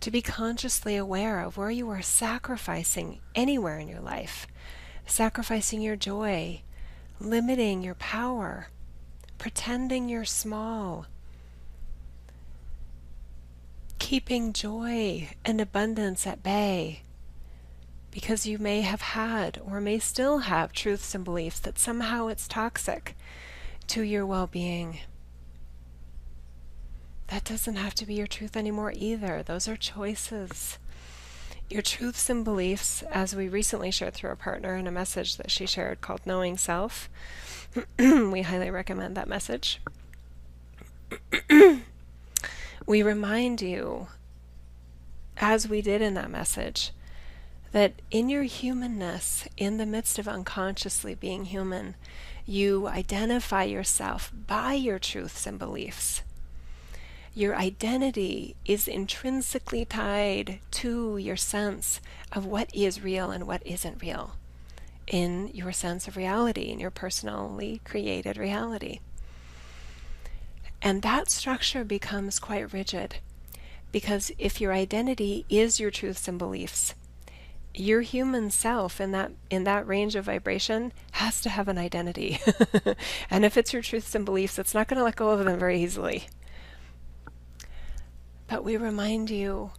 to 0.00 0.10
be 0.10 0.20
consciously 0.20 0.96
aware 0.96 1.40
of 1.40 1.56
where 1.56 1.70
you 1.70 1.88
are 1.88 2.02
sacrificing 2.02 3.20
anywhere 3.34 3.78
in 3.78 3.88
your 3.88 4.00
life, 4.00 4.46
sacrificing 5.06 5.80
your 5.80 5.96
joy, 5.96 6.62
limiting 7.20 7.82
your 7.82 7.94
power, 7.94 8.68
pretending 9.38 10.08
you're 10.08 10.24
small, 10.24 11.06
keeping 13.98 14.52
joy 14.52 15.30
and 15.44 15.60
abundance 15.60 16.26
at 16.26 16.42
bay 16.42 17.02
because 18.14 18.46
you 18.46 18.58
may 18.58 18.82
have 18.82 19.00
had 19.00 19.60
or 19.66 19.80
may 19.80 19.98
still 19.98 20.38
have 20.38 20.72
truths 20.72 21.16
and 21.16 21.24
beliefs 21.24 21.58
that 21.58 21.80
somehow 21.80 22.28
it's 22.28 22.46
toxic 22.46 23.16
to 23.88 24.02
your 24.02 24.24
well 24.24 24.46
being. 24.46 25.00
That 27.26 27.42
doesn't 27.42 27.74
have 27.74 27.94
to 27.96 28.06
be 28.06 28.14
your 28.14 28.28
truth 28.28 28.56
anymore 28.56 28.92
either. 28.94 29.42
Those 29.42 29.66
are 29.66 29.76
choices. 29.76 30.78
Your 31.70 31.82
truths 31.82 32.28
and 32.28 32.44
beliefs, 32.44 33.02
as 33.10 33.34
we 33.34 33.48
recently 33.48 33.90
shared 33.90 34.14
through 34.14 34.30
a 34.30 34.36
partner 34.36 34.76
in 34.76 34.86
a 34.86 34.92
message 34.92 35.36
that 35.38 35.50
she 35.50 35.66
shared 35.66 36.00
called 36.00 36.20
Knowing 36.26 36.58
Self, 36.58 37.08
we 37.98 38.42
highly 38.42 38.70
recommend 38.70 39.16
that 39.16 39.28
message. 39.28 39.80
we 42.86 43.02
remind 43.02 43.62
you, 43.62 44.08
as 45.38 45.68
we 45.68 45.80
did 45.80 46.02
in 46.02 46.14
that 46.14 46.30
message, 46.30 46.92
that 47.72 47.94
in 48.10 48.28
your 48.28 48.44
humanness, 48.44 49.48
in 49.56 49.78
the 49.78 49.86
midst 49.86 50.18
of 50.18 50.28
unconsciously 50.28 51.14
being 51.14 51.46
human, 51.46 51.96
you 52.46 52.86
identify 52.86 53.64
yourself 53.64 54.30
by 54.46 54.74
your 54.74 54.98
truths 54.98 55.46
and 55.46 55.58
beliefs. 55.58 56.22
Your 57.36 57.56
identity 57.56 58.54
is 58.64 58.86
intrinsically 58.86 59.84
tied 59.84 60.60
to 60.70 61.16
your 61.16 61.36
sense 61.36 62.00
of 62.30 62.46
what 62.46 62.72
is 62.72 63.02
real 63.02 63.32
and 63.32 63.44
what 63.44 63.66
isn't 63.66 64.00
real 64.00 64.36
in 65.08 65.48
your 65.48 65.72
sense 65.72 66.06
of 66.06 66.16
reality, 66.16 66.70
in 66.70 66.78
your 66.78 66.92
personally 66.92 67.80
created 67.84 68.36
reality. 68.36 69.00
And 70.80 71.02
that 71.02 71.28
structure 71.28 71.82
becomes 71.82 72.38
quite 72.38 72.72
rigid 72.72 73.16
because 73.90 74.30
if 74.38 74.60
your 74.60 74.72
identity 74.72 75.44
is 75.48 75.80
your 75.80 75.90
truths 75.90 76.28
and 76.28 76.38
beliefs, 76.38 76.94
your 77.74 78.02
human 78.02 78.50
self 78.50 79.00
in 79.00 79.10
that 79.10 79.32
in 79.50 79.64
that 79.64 79.86
range 79.86 80.14
of 80.14 80.26
vibration 80.26 80.92
has 81.12 81.40
to 81.40 81.48
have 81.48 81.66
an 81.66 81.78
identity. 81.78 82.38
and 83.30 83.44
if 83.44 83.56
it's 83.56 83.72
your 83.72 83.82
truths 83.82 84.14
and 84.14 84.24
beliefs, 84.24 84.58
it's 84.58 84.74
not 84.74 84.86
going 84.86 84.98
to 84.98 85.04
let 85.04 85.16
go 85.16 85.30
of 85.30 85.44
them 85.44 85.58
very 85.58 85.82
easily. 85.82 86.28
But 88.46 88.64
we 88.64 88.76
remind 88.76 89.30
you 89.30 89.72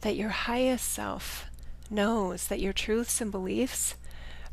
that 0.00 0.16
your 0.16 0.30
highest 0.30 0.88
self 0.90 1.46
knows 1.90 2.48
that 2.48 2.60
your 2.60 2.72
truths 2.72 3.20
and 3.20 3.30
beliefs 3.30 3.94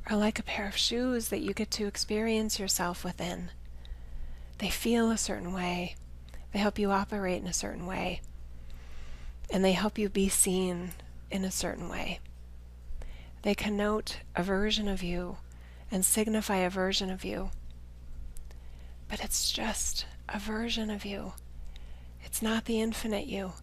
are 0.08 0.18
like 0.18 0.38
a 0.38 0.44
pair 0.44 0.68
of 0.68 0.78
shoes 0.78 1.30
that 1.30 1.42
you 1.42 1.54
get 1.54 1.72
to 1.72 1.88
experience 1.88 2.60
yourself 2.60 3.04
within. 3.04 3.52
They 4.58 4.70
feel 4.70 5.12
a 5.12 5.18
certain 5.18 5.54
way. 5.54 5.96
They 6.52 6.60
help 6.60 6.78
you 6.78 6.92
operate 6.92 7.42
in 7.42 7.48
a 7.48 7.54
certain 7.54 7.86
way. 7.86 8.22
And 9.50 9.64
they 9.64 9.72
help 9.72 9.98
you 9.98 10.10
be 10.10 10.30
seen 10.30 10.92
in 11.32 11.44
a 11.44 11.52
certain 11.52 11.90
way. 11.90 12.20
They 13.44 13.56
connote 13.56 14.20
a 14.36 14.44
version 14.44 14.88
of 14.88 15.04
you 15.04 15.38
and 15.92 16.06
signify 16.06 16.58
a 16.58 16.70
version 16.70 17.10
of 17.10 17.24
you. 17.24 17.52
But 19.10 19.24
it's 19.24 19.52
just 19.52 20.06
a 20.30 20.40
version 20.40 20.90
of 20.90 21.06
you. 21.06 21.34
It's 22.34 22.42
not 22.42 22.66
the 22.66 22.82
infinite 22.82 23.28
you. 23.28 23.54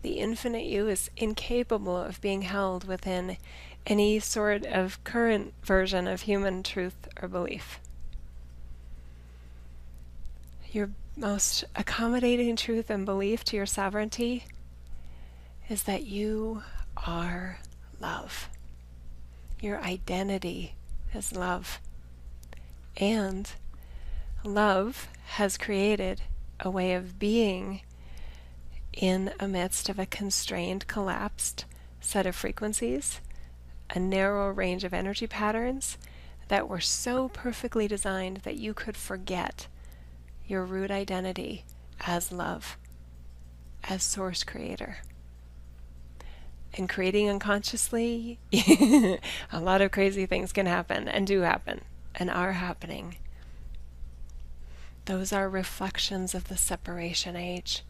The 0.00 0.18
infinite 0.18 0.64
you 0.64 0.88
is 0.88 1.10
incapable 1.14 1.98
of 1.98 2.22
being 2.22 2.40
held 2.40 2.88
within 2.88 3.36
any 3.86 4.18
sort 4.18 4.64
of 4.64 5.04
current 5.04 5.52
version 5.62 6.08
of 6.08 6.22
human 6.22 6.62
truth 6.62 7.06
or 7.20 7.28
belief. 7.28 7.80
Your 10.72 10.88
most 11.18 11.64
accommodating 11.76 12.56
truth 12.56 12.88
and 12.88 13.04
belief 13.04 13.44
to 13.44 13.56
your 13.56 13.66
sovereignty 13.66 14.46
is 15.68 15.82
that 15.82 16.06
you 16.06 16.62
are 16.96 17.58
love. 18.00 18.48
Your 19.60 19.82
identity 19.82 20.76
is 21.12 21.36
love. 21.36 21.78
And 22.96 23.52
love 24.42 25.08
has 25.26 25.58
created 25.58 26.22
a 26.58 26.70
way 26.70 26.94
of 26.94 27.18
being 27.18 27.82
in 28.96 29.32
a 29.40 29.48
midst 29.48 29.88
of 29.88 29.98
a 29.98 30.06
constrained, 30.06 30.86
collapsed 30.86 31.64
set 32.00 32.26
of 32.26 32.36
frequencies, 32.36 33.20
a 33.90 33.98
narrow 33.98 34.50
range 34.50 34.84
of 34.84 34.94
energy 34.94 35.26
patterns 35.26 35.98
that 36.48 36.68
were 36.68 36.80
so 36.80 37.28
perfectly 37.28 37.88
designed 37.88 38.38
that 38.38 38.56
you 38.56 38.74
could 38.74 38.96
forget 38.96 39.66
your 40.46 40.64
root 40.64 40.90
identity 40.90 41.64
as 42.06 42.30
love, 42.30 42.76
as 43.88 44.02
source 44.02 44.44
creator 44.44 44.98
and 46.76 46.88
creating 46.88 47.28
unconsciously, 47.28 48.38
a 48.52 49.60
lot 49.60 49.80
of 49.80 49.92
crazy 49.92 50.26
things 50.26 50.52
can 50.52 50.66
happen 50.66 51.08
and 51.08 51.26
do 51.26 51.40
happen 51.40 51.82
and 52.14 52.30
are 52.30 52.52
happening. 52.52 53.16
Those 55.04 55.32
are 55.32 55.48
reflections 55.48 56.34
of 56.34 56.48
the 56.48 56.56
separation 56.56 57.36
age. 57.36 57.82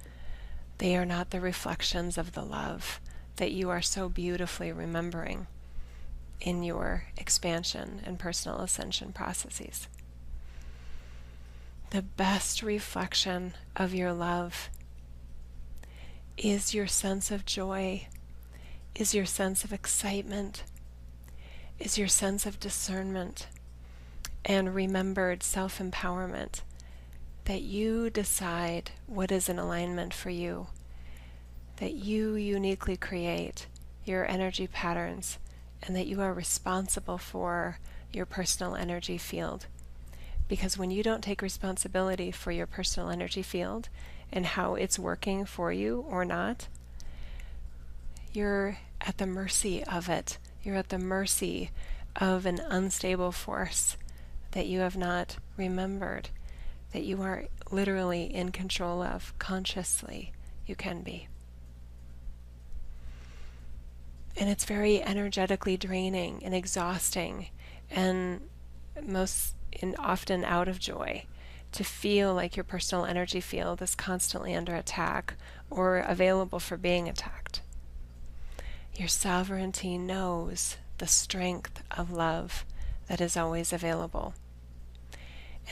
They 0.85 0.97
are 0.97 1.07
not 1.07 1.30
the 1.30 1.41
reflections 1.41 2.18
of 2.18 2.32
the 2.32 2.45
love 2.45 3.01
that 3.37 3.53
you 3.53 3.70
are 3.70 3.80
so 3.80 4.11
beautifully 4.11 4.70
remembering 4.70 5.47
in 6.43 6.62
your 6.62 7.05
expansion 7.16 8.03
and 8.05 8.18
personal 8.18 8.61
ascension 8.61 9.14
processes. 9.14 9.89
The 11.89 12.03
best 12.03 12.62
reflection 12.62 13.55
of 13.74 13.95
your 13.95 14.12
love 14.12 14.68
is 16.37 16.74
your 16.74 16.87
sense 16.87 17.30
of 17.30 17.47
joy 17.47 18.07
is 18.95 19.14
your 19.14 19.24
sense 19.24 19.64
of 19.64 19.72
excitement, 19.72 20.64
is 21.78 21.97
your 21.97 22.09
sense 22.09 22.45
of 22.45 22.61
discernment 22.61 23.47
and 24.45 24.74
remembered 24.74 25.43
self 25.43 25.78
empowerment 25.78 26.61
that 27.45 27.63
you 27.63 28.11
decide 28.11 28.91
what 29.07 29.31
is 29.31 29.49
in 29.49 29.59
alignment 29.59 30.15
for 30.15 30.31
you, 30.31 30.69
that 31.77 31.93
you 31.93 32.35
uniquely 32.35 32.97
create 32.97 33.67
your 34.05 34.27
energy 34.31 34.67
patterns, 34.67 35.39
and 35.83 35.95
that 35.95 36.07
you 36.07 36.21
are 36.21 36.33
responsible 36.33 37.19
for 37.19 37.79
your 38.13 38.25
personal 38.25 38.75
energy 38.75 39.19
field. 39.19 39.67
Because 40.49 40.79
when 40.79 40.91
you 40.91 41.03
don't 41.03 41.23
take 41.23 41.43
responsibility 41.43 42.31
for 42.31 42.53
your 42.53 42.67
personal 42.67 43.11
energy 43.11 43.43
field 43.43 43.89
and 44.33 44.47
how 44.47 44.75
it's 44.75 44.99
working 44.99 45.45
for 45.45 45.73
you 45.73 46.05
or 46.09 46.25
not, 46.25 46.69
you're 48.33 48.79
at 49.01 49.19
the 49.19 49.27
mercy 49.27 49.85
of 49.85 50.09
it. 50.09 50.39
You're 50.63 50.77
at 50.77 50.89
the 50.89 50.99
mercy 50.99 51.71
of 52.17 52.47
an 52.47 52.61
unstable 52.61 53.33
force 53.33 53.97
that 54.53 54.67
you 54.67 54.81
have 54.81 54.97
not 54.97 55.37
remembered, 55.57 56.31
that 56.95 57.03
you 57.03 57.21
are 57.21 57.47
literally 57.73 58.33
in 58.33 58.53
control 58.53 59.03
of 59.03 59.37
consciously. 59.41 60.33
You 60.65 60.77
can 60.77 61.03
be. 61.03 61.27
And 64.37 64.49
it's 64.49 64.65
very 64.65 65.03
energetically 65.03 65.77
draining 65.77 66.41
and 66.45 66.55
exhausting 66.55 67.49
and 67.91 68.43
most 69.03 69.57
and 69.83 69.97
often 69.99 70.45
out 70.45 70.69
of 70.69 70.79
joy 70.79 71.25
to 71.73 71.83
feel 71.83 72.33
like 72.33 72.57
your 72.57 72.63
personal 72.63 73.05
energy 73.05 73.41
field 73.41 73.83
is 73.83 73.97
constantly 73.97 74.55
under 74.55 74.77
attack 74.77 75.35
or 75.71 75.99
available 75.99 76.61
for 76.61 76.77
being 76.77 77.09
attacked. 77.09 77.61
Your 78.95 79.09
sovereignty 79.09 79.99
knows 79.99 80.77
the 80.99 81.09
strength 81.09 81.83
of 81.91 82.13
love 82.13 82.65
that 83.09 83.21
is 83.21 83.37
always 83.37 83.73
available. 83.73 84.35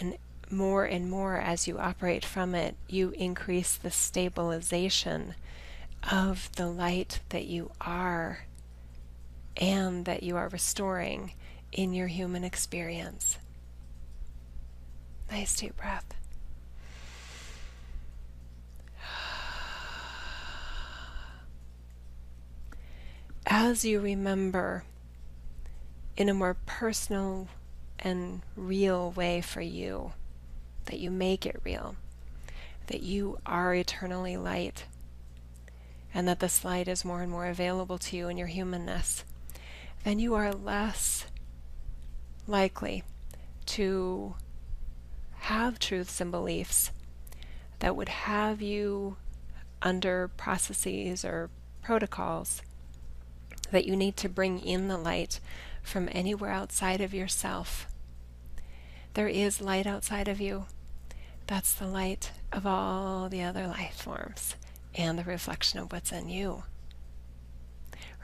And 0.01 0.19
more 0.53 0.85
and 0.85 1.11
more 1.11 1.37
as 1.37 1.67
you 1.67 1.79
operate 1.79 2.25
from 2.25 2.55
it, 2.55 2.77
you 2.87 3.11
increase 3.11 3.75
the 3.77 3.91
stabilization 3.91 5.35
of 6.11 6.51
the 6.57 6.69
light 6.69 7.21
that 7.31 7.47
you 7.47 7.71
are 7.81 8.47
and 9.57 10.05
that 10.05 10.23
you 10.23 10.37
are 10.37 10.49
restoring 10.49 11.33
in 11.73 11.93
your 11.93 12.09
human 12.09 12.45
experience. 12.45 13.39
Nice 15.31 15.57
deep 15.57 15.77
breath. 15.77 16.15
As 23.47 23.85
you 23.85 24.01
remember 24.01 24.85
in 26.17 26.29
a 26.29 26.35
more 26.35 26.57
personal 26.67 27.49
and 27.99 28.43
real 28.57 29.11
way 29.13 29.41
for 29.41 29.61
you, 29.61 30.13
that 30.87 30.99
you 30.99 31.11
make 31.11 31.47
it 31.47 31.61
real, 31.65 31.97
that 32.87 33.03
you 33.03 33.39
are 33.47 33.75
eternally 33.75 34.37
light, 34.37 34.85
and 36.15 36.29
that 36.29 36.41
this 36.41 36.65
light 36.65 36.89
is 36.89 37.05
more 37.05 37.23
and 37.23 37.31
more 37.31 37.47
available 37.47 37.99
to 37.99 38.17
you 38.17 38.29
in 38.29 38.37
your 38.37 38.49
humanness, 38.49 39.25
then 40.05 40.19
you 40.19 40.35
are 40.35 40.53
less 40.53 41.27
likely 42.47 43.03
to 43.67 44.35
have 45.33 45.79
truths 45.79 46.21
and 46.21 46.31
beliefs 46.31 46.91
that 47.79 47.97
would 47.97 48.09
have 48.09 48.61
you 48.61 49.17
under 49.81 50.29
processes 50.29 51.25
or 51.25 51.51
protocols 51.83 52.63
that 53.71 53.87
you 53.87 53.97
need 53.97 54.17
to 54.17 54.29
bring 54.29 54.61
in 54.61 54.89
the 54.89 54.99
light 54.99 55.41
from 55.83 56.09
anywhere 56.13 56.51
outside 56.51 57.01
of 57.01 57.13
yourself. 57.13 57.87
There 59.15 59.29
is 59.29 59.61
light 59.61 59.87
outside 59.87 60.29
of 60.29 60.41
you. 60.41 60.65
That's 61.47 61.75
the 61.75 61.87
light 61.87 62.33
of 62.51 62.67
all 62.67 63.29
the 63.29 63.43
other 63.43 63.67
life 63.67 63.95
forms 63.95 64.57
and 64.95 65.19
the 65.19 65.25
reflection 65.25 65.79
of 65.79 65.93
what's 65.93 66.13
in 66.13 66.29
you. 66.29 66.65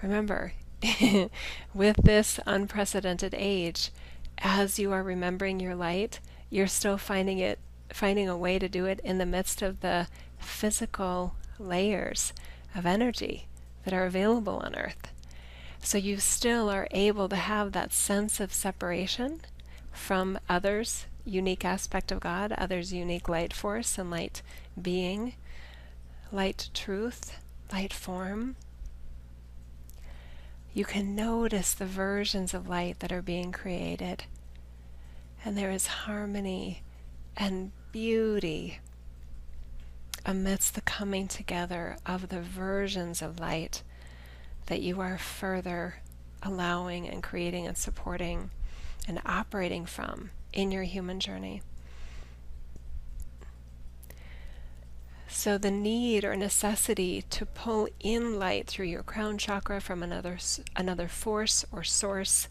Remember, 0.02 0.52
with 1.74 1.96
this 1.96 2.40
unprecedented 2.46 3.34
age, 3.36 3.90
as 4.38 4.78
you 4.78 4.92
are 4.92 5.02
remembering 5.02 5.60
your 5.60 5.74
light, 5.74 6.20
you're 6.48 6.66
still 6.66 6.96
finding 6.96 7.38
it 7.38 7.58
finding 7.92 8.28
a 8.28 8.36
way 8.36 8.58
to 8.58 8.68
do 8.68 8.84
it 8.84 9.00
in 9.02 9.16
the 9.16 9.26
midst 9.26 9.62
of 9.62 9.80
the 9.80 10.06
physical 10.38 11.34
layers 11.58 12.34
of 12.74 12.84
energy 12.84 13.48
that 13.84 13.94
are 13.94 14.04
available 14.04 14.58
on 14.58 14.74
earth. 14.74 15.10
So 15.82 15.96
you 15.96 16.18
still 16.18 16.68
are 16.68 16.86
able 16.90 17.28
to 17.30 17.36
have 17.36 17.72
that 17.72 17.94
sense 17.94 18.40
of 18.40 18.52
separation 18.52 19.40
from 19.98 20.38
others' 20.48 21.06
unique 21.24 21.64
aspect 21.64 22.10
of 22.10 22.20
God, 22.20 22.52
others' 22.52 22.92
unique 22.92 23.28
light 23.28 23.52
force 23.52 23.98
and 23.98 24.10
light 24.10 24.40
being, 24.80 25.34
light 26.32 26.70
truth, 26.72 27.38
light 27.72 27.92
form. 27.92 28.56
You 30.72 30.84
can 30.84 31.14
notice 31.14 31.74
the 31.74 31.86
versions 31.86 32.54
of 32.54 32.68
light 32.68 33.00
that 33.00 33.12
are 33.12 33.22
being 33.22 33.52
created 33.52 34.24
and 35.44 35.56
there 35.56 35.70
is 35.70 35.86
harmony 35.86 36.82
and 37.36 37.72
beauty 37.92 38.80
amidst 40.26 40.74
the 40.74 40.80
coming 40.82 41.28
together 41.28 41.96
of 42.04 42.28
the 42.28 42.40
versions 42.40 43.22
of 43.22 43.40
light 43.40 43.82
that 44.66 44.82
you 44.82 45.00
are 45.00 45.16
further 45.16 45.96
allowing 46.42 47.08
and 47.08 47.22
creating 47.22 47.66
and 47.66 47.76
supporting 47.76 48.50
and 49.08 49.20
operating 49.26 49.86
from 49.86 50.30
in 50.52 50.70
your 50.70 50.84
human 50.84 51.18
journey. 51.18 51.62
So, 55.30 55.58
the 55.58 55.70
need 55.70 56.24
or 56.24 56.36
necessity 56.36 57.22
to 57.30 57.46
pull 57.46 57.88
in 58.00 58.38
light 58.38 58.66
through 58.66 58.86
your 58.86 59.02
crown 59.02 59.38
chakra 59.38 59.80
from 59.80 60.02
another, 60.02 60.38
another 60.76 61.08
force 61.08 61.64
or 61.70 61.84
source 61.84 62.48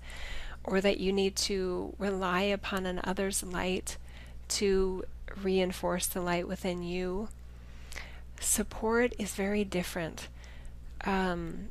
or 0.64 0.82
that 0.82 1.00
you 1.00 1.12
need 1.12 1.36
to 1.36 1.96
rely 1.98 2.42
upon 2.42 2.86
another's 2.86 3.42
light 3.42 3.98
to 4.50 5.06
reinforce 5.42 6.08
the 6.08 6.22
light 6.22 6.48
within 6.48 6.84
you. 6.84 7.30
Support 8.40 9.14
is 9.18 9.34
very 9.34 9.64
different 9.64 10.28
um, 11.06 11.70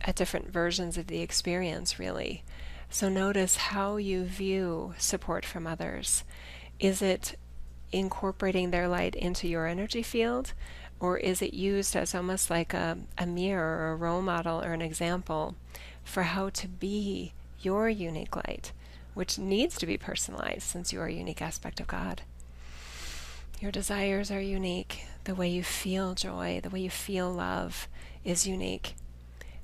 at 0.00 0.16
different 0.16 0.50
versions 0.50 0.96
of 0.96 1.06
the 1.06 1.20
experience, 1.20 1.98
really. 1.98 2.42
So 2.90 3.08
notice 3.08 3.56
how 3.56 3.96
you 3.96 4.24
view 4.24 4.94
support 4.98 5.44
from 5.44 5.66
others. 5.66 6.24
Is 6.80 7.02
it 7.02 7.36
incorporating 7.92 8.70
their 8.70 8.88
light 8.88 9.14
into 9.14 9.46
your 9.46 9.66
energy 9.66 10.02
field? 10.02 10.52
Or 11.00 11.16
is 11.16 11.42
it 11.42 11.54
used 11.54 11.94
as 11.94 12.14
almost 12.14 12.50
like 12.50 12.74
a, 12.74 12.98
a 13.16 13.26
mirror 13.26 13.78
or 13.78 13.92
a 13.92 13.96
role 13.96 14.22
model 14.22 14.62
or 14.62 14.72
an 14.72 14.82
example 14.82 15.54
for 16.02 16.24
how 16.24 16.48
to 16.50 16.66
be 16.66 17.32
your 17.60 17.88
unique 17.88 18.34
light, 18.34 18.72
which 19.14 19.38
needs 19.38 19.76
to 19.78 19.86
be 19.86 19.96
personalized 19.96 20.62
since 20.62 20.92
you 20.92 21.00
are 21.00 21.06
a 21.06 21.12
unique 21.12 21.42
aspect 21.42 21.80
of 21.80 21.86
God. 21.86 22.22
Your 23.60 23.70
desires 23.70 24.30
are 24.30 24.40
unique. 24.40 25.04
The 25.24 25.34
way 25.34 25.48
you 25.48 25.62
feel 25.62 26.14
joy, 26.14 26.60
the 26.62 26.70
way 26.70 26.80
you 26.80 26.90
feel 26.90 27.30
love 27.30 27.86
is 28.24 28.46
unique. 28.46 28.94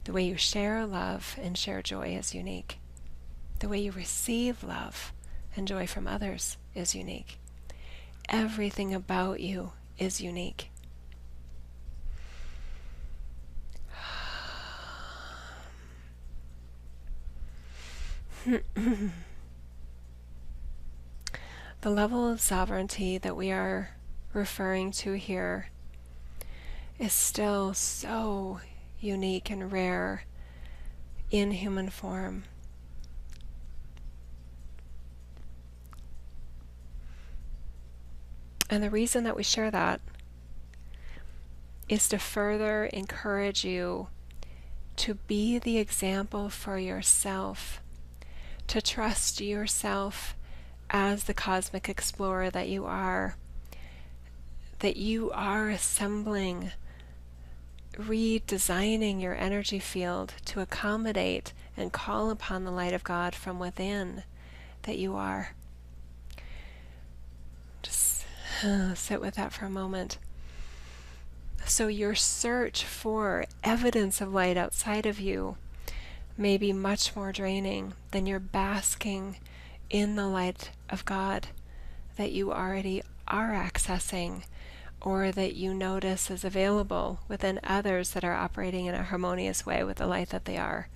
The 0.05 0.13
way 0.13 0.25
you 0.25 0.37
share 0.37 0.85
love 0.85 1.37
and 1.41 1.57
share 1.57 1.81
joy 1.81 2.15
is 2.15 2.35
unique. 2.35 2.79
The 3.65 3.71
way 3.71 3.79
you 3.79 3.93
receive 3.93 4.63
love 4.63 5.15
and 5.57 5.67
joy 5.67 5.87
from 5.87 6.07
others 6.07 6.59
is 6.75 6.95
unique. 6.95 7.39
Everything 8.29 8.93
about 8.93 9.41
you 9.41 9.73
is 9.97 10.21
unique. 10.21 10.69
the 18.45 18.61
level 21.85 22.29
of 22.29 22.43
sovereignty 22.43 23.17
that 23.17 23.35
we 23.35 23.51
are 23.51 23.97
referring 24.35 24.91
to 24.91 25.15
here 25.15 25.71
is 26.99 27.15
still 27.15 27.73
so 27.73 28.61
unique 29.01 29.49
and 29.49 29.73
rare 29.73 30.27
in 31.31 31.53
human 31.53 31.89
form. 31.89 32.45
And 38.71 38.83
the 38.83 38.91
reason 38.91 39.25
that 39.25 39.37
we 39.37 39.43
share 39.43 39.71
that 39.71 40.01
is 41.89 42.09
to 42.09 42.19
further 42.19 42.87
encourage 42.87 43.65
you 43.65 44.09
to 44.97 45.15
be 45.15 45.59
the 45.59 45.79
example 45.79 46.49
for 46.49 46.79
yourself 46.79 47.81
to 48.69 48.81
trust 48.81 49.41
yourself 49.41 50.35
as 50.91 51.25
the 51.25 51.35
cosmic 51.35 51.89
explorer 51.89 52.51
that 52.51 52.69
you 52.69 52.85
are, 52.85 53.37
that 54.81 54.97
you 54.97 55.31
are 55.33 55.71
assembling, 55.71 56.73
redesigning 57.95 59.21
your 59.21 59.35
energy 59.35 59.79
field 59.79 60.35
to 60.45 60.61
accommodate 60.61 61.53
and 61.77 61.93
call 61.93 62.31
upon 62.31 62.65
the 62.65 62.71
light 62.71 62.93
of 62.93 63.05
God 63.05 63.35
from 63.35 63.59
within 63.59 64.23
that 64.83 64.99
you 64.99 65.17
are. 65.17 65.55
Just 67.83 68.23
uh, 68.23 68.54
sit 68.95 69.21
with 69.21 69.35
that 69.35 69.53
for 69.53 69.67
a 69.67 69.71
moment. 69.71 70.19
So, 71.67 71.89
your 71.89 72.15
search 72.15 72.85
for 72.85 73.47
evidence 73.63 74.21
of 74.21 74.35
light 74.35 74.57
outside 74.57 75.07
of 75.07 75.19
you 75.19 75.57
may 76.37 76.59
be 76.59 76.73
much 76.73 77.17
more 77.17 77.33
draining 77.33 77.95
than 78.11 78.27
your 78.27 78.41
basking 78.41 79.37
in 79.89 80.17
the 80.17 80.27
light 80.27 80.71
of 80.91 81.05
God 81.05 81.49
that 82.17 82.33
you 82.33 82.53
already 82.53 83.03
are 83.27 83.53
accessing 83.53 84.43
or 85.01 85.31
that 85.31 85.55
you 85.55 85.73
notice 85.73 86.31
is 86.31 86.45
available 86.45 87.21
within 87.29 87.61
others 87.63 88.11
that 88.11 88.25
are 88.25 88.35
operating 88.35 88.87
in 88.87 88.95
a 88.95 89.03
harmonious 89.03 89.65
way 89.65 89.85
with 89.85 89.99
the 89.99 90.07
light 90.07 90.31
that 90.31 90.45
they 90.45 90.57
are. 90.57 90.89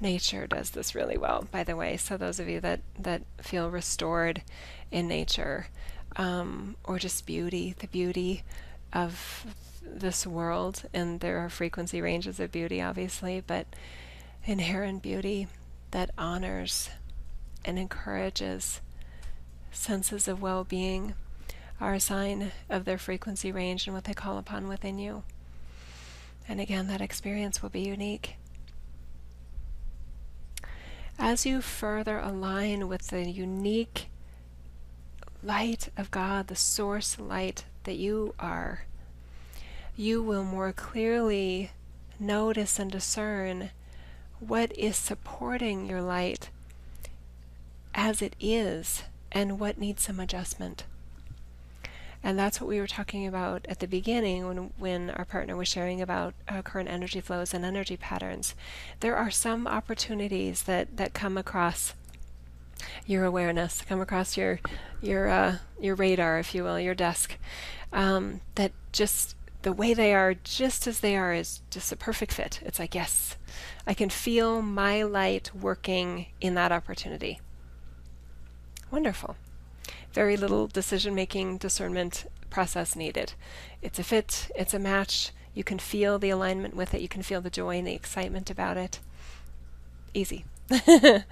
Nature 0.00 0.46
does 0.46 0.70
this 0.70 0.94
really 0.94 1.18
well, 1.18 1.46
by 1.50 1.62
the 1.62 1.76
way. 1.76 1.96
So 1.96 2.16
those 2.16 2.40
of 2.40 2.48
you 2.48 2.60
that, 2.60 2.80
that 2.98 3.22
feel 3.38 3.70
restored 3.70 4.42
in 4.90 5.06
nature, 5.08 5.66
um, 6.16 6.76
or 6.84 6.98
just 6.98 7.26
beauty, 7.26 7.74
the 7.78 7.86
beauty 7.88 8.42
of 8.92 9.46
this 9.82 10.26
world, 10.26 10.82
and 10.92 11.20
there 11.20 11.38
are 11.38 11.48
frequency 11.48 12.00
ranges 12.00 12.40
of 12.40 12.52
beauty, 12.52 12.80
obviously, 12.80 13.42
but 13.46 13.66
inherent 14.44 15.02
beauty 15.02 15.46
that 15.90 16.10
honors 16.16 16.90
and 17.64 17.78
encourages 17.78 18.80
senses 19.70 20.26
of 20.28 20.42
well 20.42 20.64
being 20.64 21.14
are 21.80 21.94
a 21.94 22.00
sign 22.00 22.52
of 22.68 22.84
their 22.84 22.98
frequency 22.98 23.50
range 23.50 23.86
and 23.86 23.94
what 23.94 24.04
they 24.04 24.14
call 24.14 24.36
upon 24.38 24.68
within 24.68 24.98
you. 24.98 25.22
And 26.46 26.60
again, 26.60 26.88
that 26.88 27.00
experience 27.00 27.62
will 27.62 27.70
be 27.70 27.80
unique. 27.80 28.34
As 31.18 31.46
you 31.46 31.60
further 31.60 32.18
align 32.18 32.88
with 32.88 33.08
the 33.08 33.28
unique 33.28 34.09
light 35.42 35.88
of 35.96 36.10
God, 36.10 36.46
the 36.46 36.56
source 36.56 37.18
light 37.18 37.64
that 37.84 37.96
you 37.96 38.34
are, 38.38 38.84
you 39.96 40.22
will 40.22 40.44
more 40.44 40.72
clearly 40.72 41.70
notice 42.18 42.78
and 42.78 42.90
discern 42.90 43.70
what 44.38 44.76
is 44.76 44.96
supporting 44.96 45.86
your 45.86 46.02
light 46.02 46.50
as 47.94 48.22
it 48.22 48.34
is 48.40 49.02
and 49.32 49.58
what 49.58 49.78
needs 49.78 50.02
some 50.02 50.20
adjustment. 50.20 50.84
And 52.22 52.38
that's 52.38 52.60
what 52.60 52.68
we 52.68 52.78
were 52.78 52.86
talking 52.86 53.26
about 53.26 53.64
at 53.68 53.78
the 53.78 53.86
beginning 53.86 54.46
when, 54.46 54.72
when 54.78 55.10
our 55.10 55.24
partner 55.24 55.56
was 55.56 55.68
sharing 55.68 56.02
about 56.02 56.34
uh, 56.48 56.60
current 56.60 56.90
energy 56.90 57.20
flows 57.20 57.54
and 57.54 57.64
energy 57.64 57.96
patterns. 57.96 58.54
There 59.00 59.16
are 59.16 59.30
some 59.30 59.66
opportunities 59.66 60.64
that, 60.64 60.98
that 60.98 61.14
come 61.14 61.38
across 61.38 61.94
your 63.06 63.24
awareness, 63.24 63.82
come 63.82 64.00
across 64.00 64.36
your 64.36 64.60
your 65.00 65.28
uh, 65.28 65.56
your 65.80 65.94
radar, 65.94 66.38
if 66.38 66.54
you 66.54 66.64
will, 66.64 66.78
your 66.78 66.94
desk, 66.94 67.36
um, 67.92 68.40
that 68.54 68.72
just 68.92 69.36
the 69.62 69.72
way 69.72 69.92
they 69.92 70.14
are, 70.14 70.34
just 70.34 70.86
as 70.86 71.00
they 71.00 71.16
are, 71.16 71.34
is 71.34 71.60
just 71.70 71.92
a 71.92 71.96
perfect 71.96 72.32
fit. 72.32 72.60
It's 72.64 72.78
like 72.78 72.94
yes, 72.94 73.36
I 73.86 73.94
can 73.94 74.10
feel 74.10 74.62
my 74.62 75.02
light 75.02 75.50
working 75.54 76.26
in 76.40 76.54
that 76.54 76.72
opportunity. 76.72 77.40
Wonderful. 78.90 79.36
Very 80.12 80.36
little 80.36 80.66
decision 80.66 81.14
making, 81.14 81.58
discernment 81.58 82.26
process 82.50 82.96
needed. 82.96 83.34
It's 83.80 83.98
a 83.98 84.02
fit, 84.02 84.50
it's 84.56 84.74
a 84.74 84.78
match. 84.78 85.30
You 85.54 85.64
can 85.64 85.78
feel 85.78 86.18
the 86.18 86.30
alignment 86.30 86.74
with 86.74 86.94
it, 86.94 87.00
you 87.00 87.08
can 87.08 87.22
feel 87.22 87.40
the 87.40 87.50
joy 87.50 87.78
and 87.78 87.86
the 87.86 87.94
excitement 87.94 88.50
about 88.50 88.76
it. 88.76 89.00
Easy. 90.12 90.44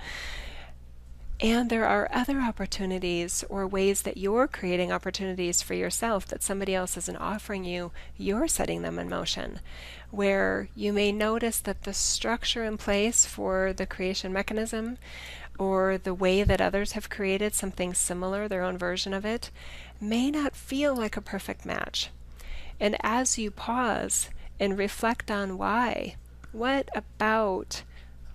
And 1.41 1.71
there 1.71 1.87
are 1.87 2.09
other 2.13 2.41
opportunities 2.41 3.45
or 3.49 3.65
ways 3.67 4.03
that 4.03 4.17
you're 4.17 4.49
creating 4.49 4.91
opportunities 4.91 5.63
for 5.63 5.75
yourself 5.75 6.27
that 6.27 6.43
somebody 6.43 6.75
else 6.75 6.97
isn't 6.97 7.17
offering 7.17 7.65
you, 7.65 7.93
you're 8.17 8.49
setting 8.49 8.83
them 8.83 8.99
in 8.99 9.09
motion. 9.09 9.61
Where 10.11 10.69
you 10.75 10.93
may 10.93 11.13
notice 11.13 11.61
that 11.61 11.85
the 11.85 11.95
structure 11.95 12.65
in 12.65 12.77
place 12.77 13.25
for 13.25 13.73
the 13.73 13.87
creation 13.87 14.33
mechanism 14.33 14.99
or 15.61 15.97
the 15.97 16.15
way 16.15 16.43
that 16.43 16.61
others 16.61 16.93
have 16.93 17.09
created 17.11 17.55
something 17.55 17.95
similar, 17.95 18.49
their 18.49 18.65
own 18.65 18.77
version 18.77 19.15
of 19.15 19.25
it, 19.25 19.51
may 20.01 20.33
not 20.33 20.57
feel 20.57 20.95
like 20.95 21.17
a 21.17 21.21
perfect 21.21 21.65
match. 21.65 22.11
And 22.81 22.97
as 23.01 23.39
you 23.39 23.53
pause 23.53 24.31
and 24.59 24.77
reflect 24.77 25.31
on 25.31 25.57
why, 25.57 26.17
what 26.51 26.89
about 26.97 27.83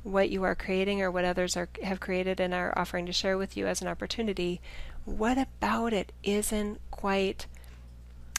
what 0.04 0.30
you 0.30 0.44
are 0.44 0.56
creating 0.56 1.02
or 1.02 1.10
what 1.10 1.26
others 1.26 1.56
are, 1.56 1.70
have 1.82 2.00
created 2.00 2.40
and 2.40 2.54
are 2.54 2.78
offering 2.78 3.06
to 3.06 3.14
share 3.14 3.38
with 3.38 3.56
you 3.56 3.68
as 3.68 3.82
an 3.82 3.88
opportunity, 3.88 4.62
what 5.06 5.38
about 5.38 5.94
it 5.94 6.12
isn't 6.24 6.80
quite 6.92 7.48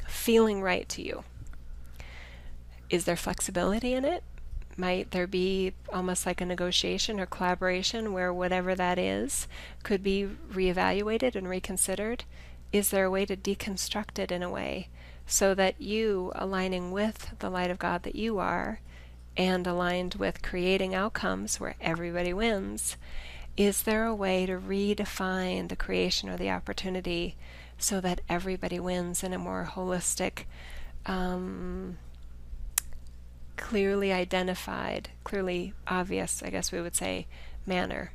feeling 0.07 0.63
right 0.63 0.89
to 0.91 1.03
you? 1.03 1.25
Is 2.91 3.05
there 3.05 3.17
flexibility 3.17 3.95
in 3.95 4.05
it? 4.05 4.23
Might 4.77 5.13
there 5.13 5.27
be 5.27 5.73
almost 5.93 6.27
like 6.27 6.41
a 6.41 6.47
negotiation 6.47 7.21
or 7.21 7.27
collaboration 7.27 8.13
where 8.13 8.33
whatever 8.33 8.75
that 8.75 8.99
is 8.99 9.47
could 9.83 10.03
be 10.03 10.29
reevaluated 10.53 11.35
and 11.37 11.49
reconsidered? 11.49 12.25
Is 12.73 12.91
there 12.91 13.05
a 13.05 13.11
way 13.11 13.25
to 13.27 13.37
deconstruct 13.37 14.19
it 14.19 14.33
in 14.33 14.43
a 14.43 14.51
way 14.51 14.89
so 15.27 15.55
that 15.55 15.81
you, 15.81 16.33
aligning 16.35 16.91
with 16.91 17.39
the 17.39 17.51
light 17.51 17.71
of 17.71 17.79
God 17.79 18.03
that 18.03 18.17
you 18.17 18.39
are, 18.39 18.81
and 19.37 19.67
aligned 19.67 20.15
with 20.15 20.43
creating 20.43 20.95
outcomes 20.95 21.59
where 21.59 21.75
everybody 21.81 22.33
wins, 22.33 22.97
is 23.57 23.83
there 23.83 24.05
a 24.05 24.15
way 24.15 24.47
to 24.47 24.59
redefine 24.59 25.69
the 25.69 25.77
creation 25.77 26.29
or 26.29 26.37
the 26.37 26.51
opportunity 26.51 27.37
so 27.79 28.01
that 28.01 28.21
everybody 28.29 28.81
wins 28.81 29.23
in 29.23 29.33
a 29.33 29.39
more 29.39 29.71
holistic, 29.73 30.45
um, 31.07 31.99
clearly 33.57 34.13
identified, 34.13 35.11
clearly 35.23 35.73
obvious, 35.87 36.43
I 36.43 36.51
guess 36.51 36.73
we 36.73 36.81
would 36.81 36.97
say, 36.97 37.27
manner? 37.67 38.13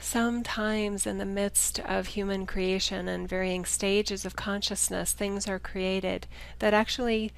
Sometimes, 0.00 1.06
in 1.06 1.18
the 1.18 1.26
midst 1.26 1.78
of 1.80 2.08
human 2.08 2.46
creation 2.46 3.06
and 3.06 3.28
varying 3.28 3.66
stages 3.66 4.24
of 4.24 4.34
consciousness, 4.34 5.12
things 5.12 5.46
are 5.46 5.58
created 5.58 6.26
that 6.58 6.72
actually 6.72 7.32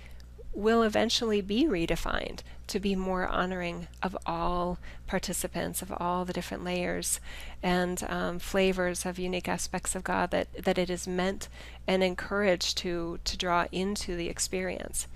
will 0.53 0.83
eventually 0.83 1.41
be 1.41 1.65
redefined 1.65 2.41
to 2.67 2.79
be 2.79 2.95
more 2.95 3.27
honoring 3.27 3.87
of 4.03 4.17
all 4.27 4.79
participants, 5.07 5.83
of 5.83 5.93
all 5.99 6.25
the 6.25 6.33
different 6.33 6.65
layers 6.65 7.21
and 7.63 8.03
um, 8.09 8.39
flavors 8.39 9.05
of 9.05 9.19
unique 9.19 9.49
aspects 9.49 9.95
of 9.95 10.05
God 10.05 10.31
that, 10.31 10.49
that 10.55 10.79
it 10.79 10.91
is 10.91 11.07
meant 11.07 11.49
and 11.87 12.03
encouraged 12.03 12.79
to, 12.79 13.19
to 13.25 13.37
draw 13.37 13.67
into 13.73 14.17
the 14.17 14.29
experience. 14.29 15.07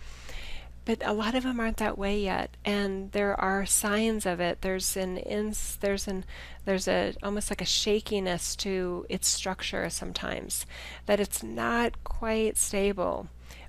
But 0.84 1.05
a 1.05 1.12
lot 1.12 1.34
of 1.34 1.43
them 1.43 1.59
aren't 1.59 1.78
that 1.78 1.99
way 1.99 2.20
yet, 2.20 2.57
and 2.64 3.11
there 3.11 3.39
are 3.41 3.66
signs 3.66 4.24
of 4.24 4.39
it. 4.39 4.61
There's 4.61 4.97
an 4.97 5.16
ins, 5.16 5.76
there's 5.80 6.07
an 6.07 6.24
there's 6.64 6.87
a 6.87 7.14
almost 7.24 7.51
like 7.51 7.61
a 7.61 7.64
shakiness 7.64 8.55
to 8.57 9.05
its 9.09 9.26
structure 9.26 9.91
sometimes, 9.91 10.64
that 11.07 11.18
it's 11.18 11.43
not 11.43 12.05
quite 12.05 12.57
stable 12.57 13.26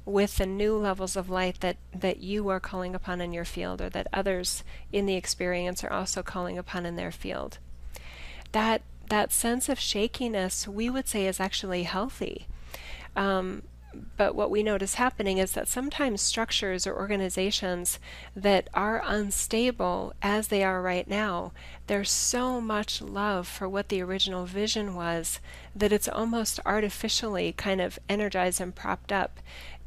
with 0.08 0.38
the 0.38 0.46
new 0.46 0.78
levels 0.78 1.18
of 1.18 1.30
light 1.30 1.60
that, 1.60 1.76
that 1.94 2.20
you 2.22 2.48
are 2.48 2.62
calling 2.62 2.96
upon 2.96 3.20
in 3.20 3.34
your 3.34 3.46
field 3.46 3.82
or 3.82 3.90
that 3.90 4.08
others 4.14 4.64
in 4.92 5.06
the 5.06 5.16
experience 5.16 5.84
are 5.84 5.92
also 5.92 6.24
calling 6.24 6.58
upon 6.58 6.86
in 6.86 6.96
their 6.96 7.12
field. 7.12 7.60
That 8.54 8.82
that 9.10 9.32
sense 9.32 9.70
of 9.70 9.80
shakiness 9.80 10.68
we 10.68 10.90
would 10.90 11.08
say 11.08 11.28
is 11.28 11.40
actually 11.40 11.84
healthy. 11.84 12.48
Um, 13.16 13.64
but 14.16 14.36
what 14.36 14.52
we 14.52 14.62
notice 14.64 14.96
happening 14.96 15.38
is 15.40 15.54
that 15.54 15.68
sometimes 15.68 16.22
structures 16.22 16.86
or 16.86 16.96
organizations 16.96 18.00
that 18.36 18.68
are 18.74 19.02
unstable 19.04 20.14
as 20.22 20.50
they 20.50 20.64
are 20.64 20.82
right 20.82 21.08
now, 21.08 21.52
there's 21.88 22.12
so 22.12 22.62
much 22.62 23.02
love 23.02 23.48
for 23.48 23.68
what 23.68 23.90
the 23.90 24.02
original 24.02 24.46
vision 24.46 24.94
was 24.94 25.40
that 25.76 25.92
it's 25.92 26.10
almost 26.10 26.60
artificially 26.66 27.54
kind 27.54 27.82
of 27.82 27.98
energized 28.10 28.62
and 28.62 28.76
propped 28.76 29.12
up 29.12 29.40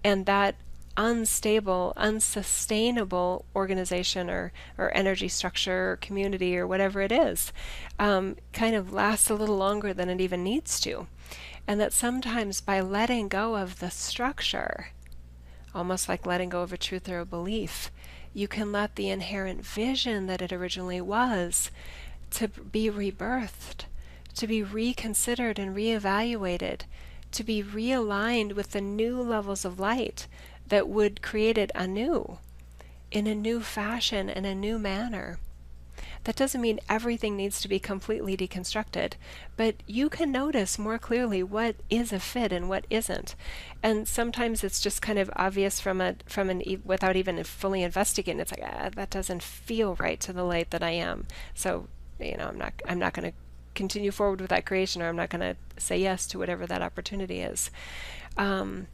and 0.03 0.27
that 0.27 0.57
unstable, 0.97 1.93
unsustainable 1.97 3.45
organization 3.55 4.29
or, 4.29 4.53
or 4.77 4.95
energy 4.95 5.29
structure 5.29 5.93
or 5.93 5.97
community 5.97 6.59
or 6.59 6.67
whatever 6.67 7.01
it 7.01 7.13
is 7.13 7.53
um, 7.99 8.37
kind 8.53 8.75
of 8.75 8.93
lasts 8.93 9.31
a 9.31 9.35
little 9.35 9.57
longer 9.57 9.95
than 9.95 10.11
it 10.11 10.21
even 10.21 10.45
needs 10.45 10.81
to. 10.81 11.07
And 11.67 11.81
that 11.81 11.93
sometimes 11.93 12.61
by 12.61 12.81
letting 12.81 13.29
go 13.29 13.57
of 13.57 13.79
the 13.79 13.91
structure, 13.91 14.89
almost 15.75 16.09
like 16.09 16.27
letting 16.27 16.49
go 16.49 16.63
of 16.63 16.73
a 16.73 16.79
truth 16.79 17.09
or 17.09 17.21
a 17.21 17.27
belief, 17.27 17.91
you 18.35 18.49
can 18.49 18.73
let 18.73 18.97
the 18.97 19.09
inherent 19.09 19.65
vision 19.65 20.27
that 20.27 20.43
it 20.43 20.53
originally 20.53 21.01
was 21.01 21.71
to 22.33 22.49
be 22.49 22.91
rebirthed, 22.91 23.85
to 24.35 24.47
be 24.47 24.63
reconsidered 24.63 25.59
and 25.59 25.75
reevaluated, 25.75 26.83
to 27.33 27.45
be 27.45 27.63
realigned 27.63 28.55
with 28.55 28.71
the 28.71 28.81
new 28.81 29.21
levels 29.21 29.65
of 29.65 29.79
light 29.79 30.27
that 30.67 30.89
would 30.89 31.23
create 31.23 31.59
it 31.59 31.71
anew 31.75 32.39
in 33.11 33.27
a 33.27 33.35
new 33.35 33.61
fashion 33.61 34.29
in 34.29 34.45
a 34.45 34.55
new 34.55 34.79
manner. 34.79 35.39
That 36.25 36.37
doesn't 36.37 36.61
mean 36.61 36.81
everything 36.89 37.37
needs 37.37 37.63
to 37.63 37.69
be 37.69 37.79
completely 37.79 38.37
deconstructed, 38.37 39.15
but 39.57 39.77
you 39.87 40.11
can 40.11 40.31
notice 40.31 40.79
more 40.79 40.99
clearly 40.99 41.43
what 41.43 41.77
is 41.89 42.13
a 42.13 42.21
fit 42.21 42.53
and 42.53 42.69
what 42.69 42.87
isn't. 42.91 43.35
And 43.83 44.07
sometimes 44.07 44.63
it's 44.63 44.81
just 44.81 45.01
kind 45.01 45.19
of 45.19 45.31
obvious 45.35 45.81
from 45.81 46.01
a 46.01 46.17
from 46.27 46.51
an 46.51 46.63
without 46.85 47.17
even 47.17 47.43
fully 47.45 47.83
investigating. 47.83 48.39
It's 48.41 48.53
like 48.53 48.65
ah, 48.65 48.91
that 48.95 49.11
doesn't 49.11 49.43
feel 49.43 49.95
right 49.95 50.21
to 50.21 50.33
the 50.33 50.45
light 50.45 50.71
that 50.71 50.83
I 50.83 50.91
am. 50.91 51.27
So 51.55 51.89
you 52.19 52.37
know, 52.37 52.49
I'm 52.49 52.59
not 52.59 52.75
I'm 52.87 52.99
not 52.99 53.15
going 53.15 53.33
to 53.33 53.37
continue 53.75 54.11
forward 54.11 54.41
with 54.41 54.51
that 54.51 54.67
creation 54.67 55.03
or 55.03 55.09
I'm 55.09 55.17
not 55.17 55.31
going 55.31 55.41
to 55.41 55.57
say 55.81 55.99
yes 55.99 56.27
to 56.29 56.39
whatever 56.39 56.67
that 56.67 56.83
opportunity 56.83 57.41
is. 57.41 57.71
Um, 58.37 58.89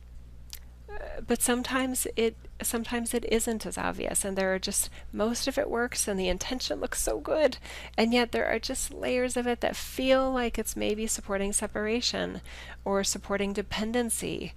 but 1.26 1.42
sometimes 1.42 2.06
it 2.16 2.36
sometimes 2.62 3.12
it 3.12 3.24
isn't 3.30 3.66
as 3.66 3.76
obvious 3.76 4.24
and 4.24 4.36
there 4.36 4.54
are 4.54 4.58
just 4.58 4.88
most 5.12 5.46
of 5.46 5.58
it 5.58 5.68
works 5.68 6.08
and 6.08 6.18
the 6.18 6.28
intention 6.28 6.80
looks 6.80 7.00
so 7.00 7.20
good 7.20 7.58
and 7.98 8.12
yet 8.12 8.32
there 8.32 8.46
are 8.46 8.58
just 8.58 8.94
layers 8.94 9.36
of 9.36 9.46
it 9.46 9.60
that 9.60 9.76
feel 9.76 10.30
like 10.32 10.58
it's 10.58 10.76
maybe 10.76 11.06
supporting 11.06 11.52
separation 11.52 12.40
or 12.84 13.04
supporting 13.04 13.52
dependency 13.52 14.54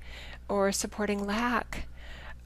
or 0.47 0.71
supporting 0.71 1.25
lack 1.25 1.87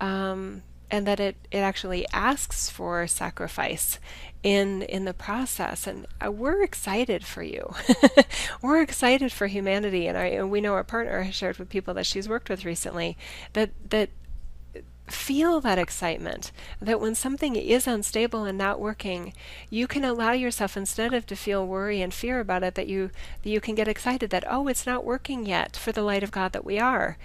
um, 0.01 0.63
and 0.89 1.05
that 1.05 1.19
it, 1.19 1.35
it 1.51 1.59
actually 1.59 2.07
asks 2.11 2.69
for 2.69 3.05
sacrifice 3.05 3.99
in 4.43 4.81
in 4.83 5.05
the 5.05 5.13
process 5.13 5.87
and 5.87 6.05
uh, 6.23 6.29
we're 6.29 6.61
excited 6.61 7.25
for 7.25 7.41
you. 7.41 7.73
We're 8.61 8.81
excited 8.81 9.31
for 9.31 9.47
humanity 9.47 10.07
and, 10.07 10.17
I, 10.17 10.25
and 10.25 10.51
we 10.51 10.61
know 10.61 10.73
our 10.73 10.83
partner 10.83 11.23
has 11.23 11.33
shared 11.33 11.57
with 11.57 11.69
people 11.69 11.93
that 11.93 12.05
she's 12.05 12.29
worked 12.29 12.49
with 12.49 12.65
recently 12.65 13.17
that 13.53 13.71
that 13.89 14.09
feel 15.07 15.59
that 15.59 15.77
excitement 15.77 16.51
that 16.81 16.99
when 16.99 17.13
something 17.13 17.55
is 17.55 17.87
unstable 17.87 18.45
and 18.45 18.57
not 18.57 18.79
working 18.79 19.33
you 19.69 19.85
can 19.85 20.03
allow 20.05 20.31
yourself 20.31 20.77
instead 20.77 21.13
of 21.13 21.25
to 21.25 21.35
feel 21.35 21.67
worry 21.67 22.01
and 22.01 22.13
fear 22.13 22.39
about 22.39 22.63
it 22.63 22.75
that 22.75 22.87
you 22.87 23.11
that 23.41 23.49
you 23.49 23.59
can 23.59 23.75
get 23.75 23.87
excited 23.87 24.29
that 24.29 24.45
oh 24.49 24.67
it's 24.67 24.85
not 24.85 25.03
working 25.03 25.45
yet 25.45 25.75
for 25.75 25.91
the 25.91 26.01
light 26.01 26.23
of 26.23 26.31
God 26.31 26.53
that 26.53 26.65
we 26.65 26.79
are. 26.79 27.17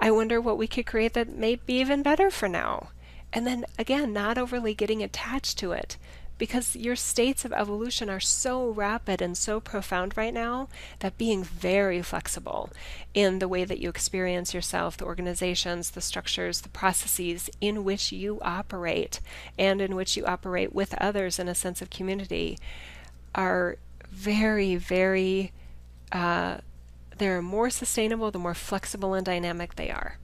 I 0.00 0.10
wonder 0.10 0.40
what 0.40 0.58
we 0.58 0.66
could 0.66 0.86
create 0.86 1.12
that 1.12 1.28
may 1.28 1.56
be 1.56 1.74
even 1.74 2.02
better 2.02 2.30
for 2.30 2.48
now. 2.48 2.88
And 3.32 3.46
then 3.46 3.66
again 3.78 4.12
not 4.14 4.38
overly 4.38 4.74
getting 4.74 5.02
attached 5.02 5.58
to 5.58 5.72
it 5.72 5.98
because 6.38 6.76
your 6.76 6.96
states 6.96 7.44
of 7.44 7.52
evolution 7.52 8.10
are 8.10 8.20
so 8.20 8.68
rapid 8.68 9.22
and 9.22 9.36
so 9.36 9.58
profound 9.58 10.16
right 10.16 10.34
now 10.34 10.68
that 10.98 11.16
being 11.16 11.42
very 11.42 12.02
flexible 12.02 12.70
in 13.14 13.38
the 13.38 13.48
way 13.48 13.64
that 13.64 13.78
you 13.78 13.88
experience 13.88 14.52
yourself, 14.52 14.96
the 14.96 15.04
organizations, 15.04 15.90
the 15.90 16.00
structures, 16.00 16.60
the 16.60 16.68
processes 16.68 17.48
in 17.60 17.84
which 17.84 18.12
you 18.12 18.38
operate, 18.42 19.20
and 19.58 19.80
in 19.80 19.94
which 19.94 20.16
you 20.16 20.26
operate 20.26 20.74
with 20.74 20.94
others 21.00 21.38
in 21.38 21.48
a 21.48 21.54
sense 21.54 21.80
of 21.80 21.88
community 21.88 22.58
are 23.34 23.76
very, 24.10 24.76
very, 24.76 25.52
uh, 26.12 26.58
they're 27.16 27.42
more 27.42 27.70
sustainable 27.70 28.30
the 28.30 28.38
more 28.38 28.54
flexible 28.54 29.14
and 29.14 29.24
dynamic 29.24 29.76
they 29.76 29.90
are. 29.90 30.18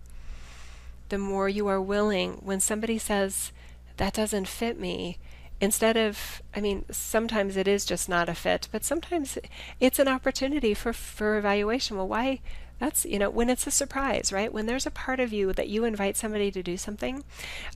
The 1.08 1.18
more 1.18 1.48
you 1.48 1.66
are 1.68 1.80
willing, 1.80 2.40
when 2.42 2.60
somebody 2.60 2.98
says, 2.98 3.52
that 3.96 4.14
doesn't 4.14 4.48
fit 4.48 4.78
me, 4.78 5.18
instead 5.62 5.96
of 5.96 6.42
i 6.54 6.60
mean 6.60 6.84
sometimes 6.90 7.56
it 7.56 7.68
is 7.68 7.84
just 7.84 8.08
not 8.08 8.28
a 8.28 8.34
fit 8.34 8.68
but 8.72 8.84
sometimes 8.84 9.38
it's 9.78 10.00
an 10.00 10.08
opportunity 10.08 10.74
for 10.74 10.92
for 10.92 11.38
evaluation. 11.38 11.96
Well 11.96 12.08
why 12.08 12.40
that's 12.80 13.04
you 13.04 13.18
know 13.18 13.30
when 13.30 13.48
it's 13.48 13.66
a 13.66 13.70
surprise 13.70 14.32
right? 14.32 14.52
When 14.52 14.66
there's 14.66 14.86
a 14.86 14.90
part 14.90 15.20
of 15.20 15.32
you 15.32 15.52
that 15.52 15.68
you 15.68 15.84
invite 15.84 16.16
somebody 16.16 16.50
to 16.50 16.62
do 16.64 16.76
something 16.76 17.22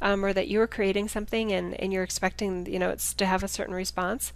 um, 0.02 0.24
or 0.24 0.32
that 0.32 0.48
you're 0.48 0.66
creating 0.66 1.08
something 1.08 1.52
and, 1.52 1.74
and 1.74 1.92
you're 1.92 2.02
expecting 2.02 2.66
you 2.66 2.80
know 2.80 2.90
it's 2.90 3.14
to 3.14 3.24
have 3.24 3.44
a 3.44 3.48
certain 3.48 3.74
response 3.74 4.32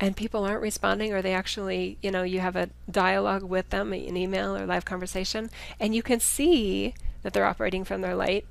and 0.00 0.16
people 0.16 0.44
aren't 0.44 0.60
responding 0.60 1.12
or 1.12 1.22
they 1.22 1.34
actually 1.34 1.98
you 2.02 2.10
know 2.10 2.24
you 2.24 2.40
have 2.40 2.56
a 2.56 2.68
dialogue 2.90 3.44
with 3.44 3.70
them 3.70 3.92
an 3.92 4.16
email 4.16 4.56
or 4.56 4.66
live 4.66 4.84
conversation 4.84 5.50
and 5.78 5.94
you 5.94 6.02
can 6.02 6.18
see 6.18 6.94
that 7.22 7.32
they're 7.32 7.46
operating 7.46 7.84
from 7.84 8.00
their 8.00 8.16
light 8.16 8.44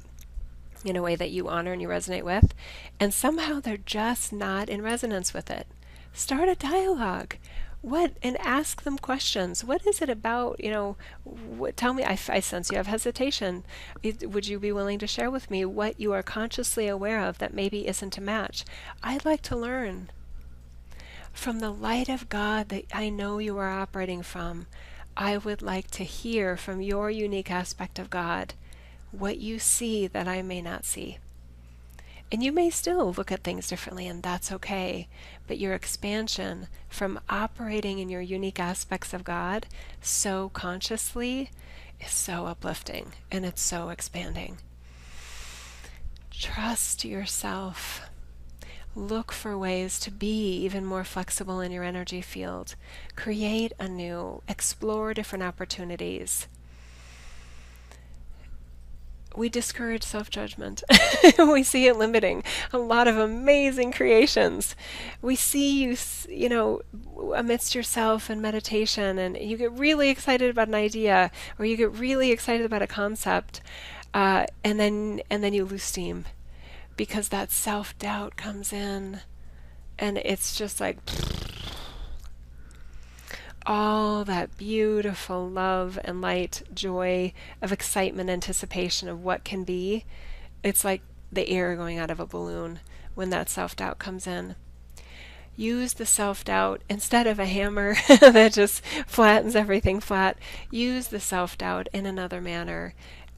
in 0.90 0.96
a 0.96 1.02
way 1.02 1.16
that 1.16 1.32
you 1.32 1.48
honor 1.48 1.74
and 1.74 1.82
you 1.82 1.88
resonate 1.88 2.24
with, 2.24 2.54
and 3.00 3.14
somehow 3.14 3.60
they're 3.60 3.78
just 3.78 4.34
not 4.34 4.70
in 4.70 4.82
resonance 4.82 5.34
with 5.34 5.50
it. 5.50 5.68
Start 6.14 6.50
a 6.50 6.56
dialogue. 6.56 7.38
What 7.82 8.14
and 8.24 8.38
ask 8.40 8.84
them 8.84 8.98
questions. 8.98 9.64
What 9.64 9.86
is 9.86 10.02
it 10.02 10.10
about? 10.10 10.64
You 10.64 10.72
know, 10.72 10.98
what, 11.26 11.76
tell 11.76 11.94
me. 11.94 12.06
I, 12.06 12.18
I 12.30 12.40
sense 12.40 12.72
you 12.72 12.78
have 12.78 12.88
hesitation. 12.88 13.66
It, 14.02 14.30
would 14.30 14.48
you 14.48 14.58
be 14.58 14.72
willing 14.72 15.00
to 15.00 15.08
share 15.08 15.30
with 15.30 15.52
me 15.52 15.66
what 15.66 16.00
you 16.00 16.14
are 16.14 16.24
consciously 16.24 16.88
aware 16.88 17.22
of 17.22 17.40
that 17.40 17.54
maybe 17.54 17.88
isn't 17.88 18.18
a 18.18 18.22
match? 18.22 18.64
I'd 19.04 19.26
like 19.26 19.42
to 19.44 19.58
learn 19.58 20.10
from 21.34 21.60
the 21.60 21.72
light 21.72 22.08
of 22.08 22.30
God 22.30 22.70
that 22.70 22.86
I 22.94 23.10
know 23.10 23.40
you 23.40 23.58
are 23.58 23.70
operating 23.70 24.22
from. 24.22 24.68
I 25.18 25.38
would 25.38 25.62
like 25.62 25.92
to 25.92 26.04
hear 26.04 26.56
from 26.56 26.82
your 26.82 27.10
unique 27.10 27.52
aspect 27.52 28.00
of 28.00 28.10
God 28.10 28.54
what 29.14 29.38
you 29.38 29.60
see 29.60 30.08
that 30.08 30.28
I 30.28 30.42
may 30.42 30.62
not 30.62 30.86
see. 30.86 31.20
And 32.32 32.42
you 32.42 32.52
may 32.52 32.72
still 32.72 33.14
look 33.14 33.32
at 33.32 33.44
things 33.44 33.68
differently, 33.68 34.08
and 34.08 34.24
that's 34.24 34.52
okay. 34.52 35.08
But 35.48 35.60
your 35.60 35.76
expansion 35.76 36.68
from 36.90 37.20
operating 37.30 38.00
in 38.00 38.10
your 38.10 38.22
unique 38.22 38.60
aspects 38.60 39.14
of 39.14 39.24
God 39.24 39.68
so 40.02 40.50
consciously 40.50 41.52
is 42.00 42.12
so 42.12 42.48
uplifting 42.48 43.14
and 43.32 43.46
it's 43.46 43.62
so 43.62 43.90
expanding. 43.90 44.58
Trust 46.32 47.06
yourself. 47.06 48.02
Look 48.96 49.32
for 49.32 49.56
ways 49.56 50.00
to 50.00 50.12
be 50.12 50.56
even 50.58 50.86
more 50.86 51.04
flexible 51.04 51.62
in 51.62 51.72
your 51.72 51.84
energy 51.84 52.22
field. 52.22 52.76
Create 53.16 53.74
anew. 53.80 54.42
Explore 54.48 55.14
different 55.14 55.44
opportunities 55.44 56.48
we 59.36 59.50
discourage 59.50 60.04
self 60.04 60.30
judgment. 60.30 60.84
we 61.38 61.64
see 61.64 61.88
it 61.88 61.98
limiting 61.98 62.44
a 62.72 62.78
lot 62.78 63.08
of 63.08 63.18
amazing 63.18 63.92
creations. 63.92 64.76
We 65.22 65.36
see 65.36 65.84
you, 65.84 65.98
you 66.30 66.50
know, 66.50 66.82
amidst 67.36 67.76
yourself 67.76 68.30
and 68.30 68.42
meditation, 68.42 69.18
and 69.18 69.38
you 69.38 69.58
get 69.58 69.72
really 69.72 70.10
excited 70.10 70.50
about 70.50 70.68
an 70.68 70.76
idea, 70.76 71.32
or 71.58 71.66
you 71.66 71.78
get 71.78 71.92
really 71.92 72.32
excited 72.32 72.66
about 72.66 72.82
a 72.82 72.88
concept, 72.88 73.62
uh, 74.14 74.46
and 74.64 74.80
then 74.80 75.22
and 75.30 75.44
then 75.44 75.54
you 75.54 75.66
lose 75.66 75.84
steam 75.84 76.26
because 76.96 77.30
that 77.30 77.52
self 77.52 77.98
doubt 77.98 78.36
comes 78.36 78.72
in, 78.72 79.22
and 79.98 80.18
it's 80.20 80.56
just 80.56 80.80
like 80.80 80.98
all 83.66 84.26
that 84.26 84.58
beautiful 84.58 85.50
love 85.50 86.00
and 86.04 86.22
light, 86.22 86.64
joy 86.74 87.34
of 87.62 87.72
excitement, 87.72 88.30
anticipation 88.30 89.08
of 89.10 89.24
what 89.24 89.44
can 89.44 89.64
be. 89.64 90.06
It's 90.64 90.84
like 90.84 91.02
the 91.32 91.50
air 91.50 91.76
going 91.76 91.98
out 91.98 92.12
of 92.12 92.20
a 92.20 92.26
balloon 92.26 92.80
when 93.16 93.30
that 93.30 93.50
self 93.50 93.76
doubt 93.76 94.00
comes 94.00 94.28
in. 94.28 94.56
Use 95.56 95.94
the 95.94 96.06
self 96.06 96.44
doubt 96.44 96.82
instead 96.90 97.28
of 97.28 97.40
a 97.40 97.46
hammer 97.46 97.96
that 98.20 98.54
just 98.54 98.84
flattens 99.06 99.56
everything 99.56 100.00
flat. 100.00 100.38
Use 100.72 101.08
the 101.08 101.20
self 101.20 101.58
doubt 101.58 101.88
in 101.94 102.06
another 102.06 102.42
manner 102.42 102.94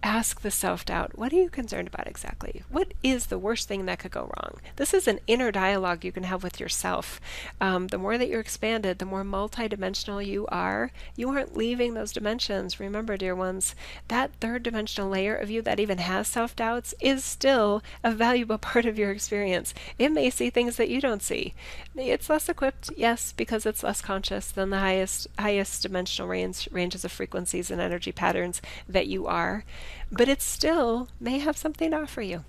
ask 0.06 0.42
the 0.42 0.52
self 0.52 0.86
doubt, 0.86 1.18
what 1.18 1.34
are 1.34 1.36
you 1.36 1.50
concerned 1.50 1.88
about 1.88 2.08
exactly? 2.08 2.62
What 2.70 2.94
is 3.02 3.26
the 3.26 3.40
worst 3.40 3.68
thing 3.68 3.88
that 3.88 3.98
could 3.98 4.12
go 4.12 4.32
wrong? 4.38 4.60
This 4.76 4.94
is 4.94 5.08
an 5.08 5.20
inner 5.26 5.52
dialogue 5.52 6.06
you 6.06 6.12
can 6.12 6.24
have 6.24 6.44
with 6.44 6.60
yourself. 6.60 7.20
Um, 7.60 7.88
the 7.88 7.98
more 7.98 8.16
that 8.20 8.28
you're 8.28 8.40
expanded, 8.40 9.00
the 9.00 9.06
more 9.06 9.24
multidimensional 9.24 10.24
you 10.24 10.46
are. 10.48 10.92
You 11.16 11.30
aren't 11.30 11.58
leaving 11.58 11.96
those 11.96 12.12
dimensions. 12.12 12.80
Remember, 12.80 13.18
dear 13.18 13.36
ones, 13.36 13.74
that 14.08 14.32
third 14.40 14.62
dimensional 14.62 15.10
layer 15.10 15.36
of 15.36 15.50
you 15.50 15.64
that 15.64 15.80
even 15.80 15.98
has 15.98 16.28
self 16.28 16.56
doubts 16.56 16.94
is 17.02 17.26
still 17.26 17.82
a 18.04 18.12
valuable 18.12 18.58
part 18.60 18.86
of 18.86 19.00
your 19.00 19.10
experience. 19.10 19.74
It 19.98 20.12
may 20.12 20.30
see 20.30 20.52
things 20.52 20.76
that 20.78 20.90
you 20.90 21.02
don't 21.02 21.24
see. 21.24 21.56
It's 21.96 22.30
less 22.30 22.48
equipped, 22.48 22.92
yes, 22.96 23.34
because 23.36 23.66
it's 23.66 23.82
less 23.82 24.02
conscious 24.02 24.52
than 24.52 24.70
the 24.70 24.80
highest 24.80 25.28
highest 25.40 25.82
dimensional 25.82 26.30
range, 26.30 26.70
ranges 26.72 27.04
of 27.04 27.12
frequencies 27.12 27.72
and 27.72 27.82
energy 27.82 28.12
patterns 28.12 28.62
that 28.88 29.08
you 29.08 29.26
are 29.26 29.64
but 30.12 30.30
it 30.30 30.42
still 30.42 31.10
may 31.20 31.40
have 31.40 31.58
something 31.58 31.92
to 31.92 32.02
offer 32.02 32.22
you. 32.22 32.44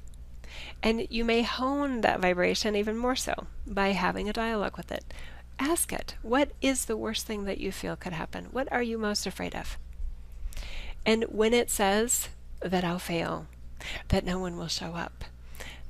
And 0.82 1.06
you 1.10 1.24
may 1.24 1.42
hone 1.42 2.00
that 2.02 2.20
vibration 2.20 2.76
even 2.76 2.96
more 2.96 3.16
so 3.16 3.46
by 3.66 3.88
having 3.88 4.28
a 4.28 4.32
dialogue 4.32 4.76
with 4.76 4.92
it. 4.92 5.04
Ask 5.58 5.92
it, 5.92 6.16
what 6.22 6.50
is 6.60 6.84
the 6.84 6.96
worst 6.96 7.26
thing 7.26 7.44
that 7.44 7.58
you 7.58 7.72
feel 7.72 7.96
could 7.96 8.12
happen? 8.12 8.46
What 8.52 8.70
are 8.70 8.82
you 8.82 8.98
most 8.98 9.26
afraid 9.26 9.54
of? 9.54 9.78
And 11.04 11.24
when 11.24 11.54
it 11.54 11.70
says 11.70 12.28
that 12.60 12.84
I'll 12.84 12.98
fail, 12.98 13.46
that 14.08 14.24
no 14.24 14.38
one 14.38 14.56
will 14.56 14.68
show 14.68 14.94
up, 14.94 15.24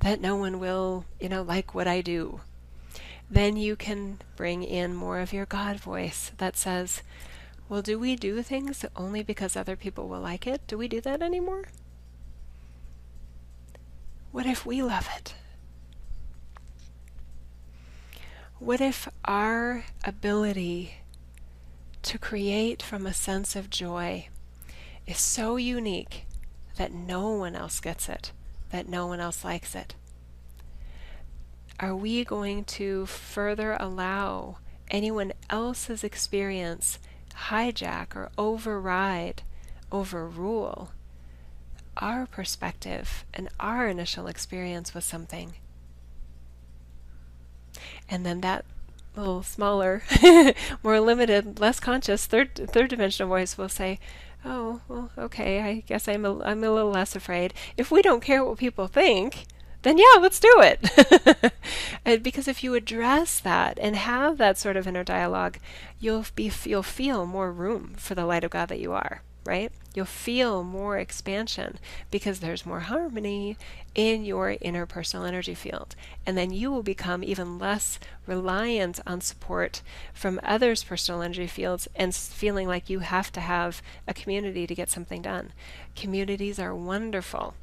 that 0.01 0.21
no 0.21 0.37
one 0.37 0.61
will, 0.61 1.05
you 1.21 1.29
know, 1.29 1.43
like 1.43 1.75
what 1.75 1.89
I 1.89 2.01
do, 2.01 2.41
then 3.31 3.57
you 3.57 3.75
can 3.75 4.19
bring 4.37 4.63
in 4.63 4.95
more 4.95 5.19
of 5.19 5.33
your 5.33 5.47
God 5.47 5.81
voice 5.81 6.33
that 6.39 6.57
says, 6.57 7.03
well, 7.69 7.83
do 7.83 7.99
we 7.99 8.15
do 8.15 8.43
things 8.43 8.85
only 8.95 9.23
because 9.23 9.57
other 9.57 9.77
people 9.77 10.09
will 10.09 10.21
like 10.21 10.47
it? 10.47 10.67
Do 10.67 10.79
we 10.79 10.87
do 10.87 11.01
that 11.01 11.23
anymore? 11.23 11.65
What 14.31 14.47
if 14.47 14.65
we 14.65 14.83
love 14.83 15.09
it? 15.17 15.35
What 18.59 18.81
if 18.81 19.09
our 19.25 19.85
ability 20.05 20.99
to 22.03 22.19
create 22.19 22.83
from 22.83 23.07
a 23.07 23.13
sense 23.13 23.57
of 23.57 23.69
joy 23.69 24.29
is 25.07 25.19
so 25.19 25.57
unique 25.57 26.27
that 26.77 26.93
no 26.93 27.31
one 27.31 27.57
else 27.57 27.81
gets 27.81 28.09
it, 28.09 28.33
that 28.71 28.89
no 28.89 29.07
one 29.07 29.21
else 29.21 29.45
likes 29.45 29.75
it? 29.75 29.95
Are 31.81 31.95
we 31.97 32.25
going 32.25 32.65
to 32.65 33.07
further 33.07 33.77
allow 33.79 34.59
anyone 34.91 35.33
else's 35.51 36.05
experience 36.05 36.99
hijack 37.49 38.17
or 38.17 38.31
override 38.39 39.43
overrule 39.93 40.91
our 41.97 42.27
perspective 42.27 43.25
and 43.33 43.49
our 43.59 43.89
initial 43.89 44.27
experience 44.27 44.95
with 44.95 45.05
something. 45.05 45.55
And 48.09 48.25
then 48.25 48.41
that 48.43 48.65
little 49.17 49.43
smaller, 49.43 50.03
more 50.83 51.01
limited, 51.01 51.59
less 51.59 51.81
conscious 51.81 52.27
third 52.27 52.55
third 52.55 52.91
dimensional 52.91 53.29
voice 53.29 53.57
will 53.57 53.69
say, 53.69 53.99
"Oh, 54.45 54.81
well, 54.89 55.11
okay. 55.17 55.63
I 55.63 55.81
guess 55.87 56.09
I'm 56.09 56.25
a, 56.25 56.43
I'm 56.43 56.63
a 56.63 56.71
little 56.71 56.91
less 56.91 57.17
afraid. 57.17 57.55
If 57.77 57.91
we 57.91 58.03
don't 58.03 58.21
care 58.21 58.45
what 58.45 58.59
people 58.59 58.87
think, 58.89 59.47
then 59.87 59.99
yeah, 59.99 60.21
let's 60.21 60.41
do 60.41 60.55
it." 60.59 61.53
because 62.23 62.49
if 62.49 62.63
you 62.65 62.75
address 62.75 63.41
that 63.41 63.79
and 63.81 63.97
have 63.97 64.39
that 64.39 64.59
sort 64.59 64.77
of 64.77 64.87
inner 64.87 65.05
dialogue, 65.05 65.59
you'll 66.01 66.27
be 66.35 66.51
you'll 66.65 66.83
feel 66.83 67.27
more 67.27 67.53
room 67.53 67.95
for 67.97 68.15
the 68.15 68.27
light 68.27 68.45
of 68.45 68.51
God 68.51 68.69
that 68.69 68.81
you 68.81 68.93
are 68.93 69.23
right? 69.47 69.73
You'll 69.95 70.05
feel 70.05 70.63
more 70.63 70.99
expansion 70.99 71.79
because 72.11 72.41
there's 72.41 72.67
more 72.67 72.81
harmony 72.81 73.57
in 73.95 74.25
your 74.25 74.57
interpersonal 74.57 75.27
energy 75.27 75.55
field. 75.55 75.95
And 76.27 76.37
then 76.37 76.53
you 76.53 76.71
will 76.71 76.83
become 76.83 77.25
even 77.25 77.59
less 77.59 77.99
reliant 78.27 79.01
on 79.07 79.21
support 79.21 79.83
from 80.13 80.41
others' 80.43 80.85
personal 80.85 81.23
energy 81.23 81.47
fields 81.47 81.89
and 81.95 82.15
feeling 82.15 82.69
like 82.69 82.91
you 82.91 82.99
have 82.99 83.33
to 83.33 83.41
have 83.41 83.81
a 84.07 84.13
community 84.13 84.67
to 84.67 84.75
get 84.75 84.91
something 84.91 85.23
done. 85.23 85.53
Communities 85.95 86.59
are 86.59 86.75
wonderful. 86.75 87.55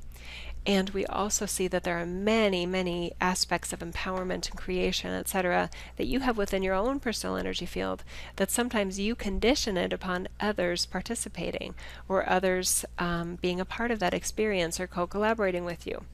And 0.66 0.92
we 0.92 1.06
also 1.08 1.46
see 1.46 1.68
that 1.68 1.84
there 1.84 2.00
are 2.00 2.06
many, 2.06 2.66
many 2.66 3.12
aspects 3.20 3.74
of 3.74 3.80
empowerment 3.80 4.50
and 4.50 4.58
creation, 4.58 5.12
etc., 5.12 5.70
that 5.98 6.08
you 6.08 6.22
have 6.22 6.38
within 6.38 6.64
your 6.64 6.74
own 6.74 7.02
personal 7.02 7.36
energy 7.36 7.66
field 7.66 8.04
that 8.38 8.50
sometimes 8.50 9.00
you 9.00 9.14
condition 9.14 9.76
it 9.76 9.92
upon 9.92 10.30
others 10.40 10.86
participating 10.86 11.76
or 12.08 12.30
others 12.30 12.86
um, 12.98 13.36
being 13.42 13.60
a 13.60 13.66
part 13.66 13.92
of 13.92 14.00
that 14.00 14.14
experience 14.14 14.80
or 14.80 14.88
co 14.88 15.06
collaborating 15.06 15.66
with 15.66 15.86
you. 15.86 16.06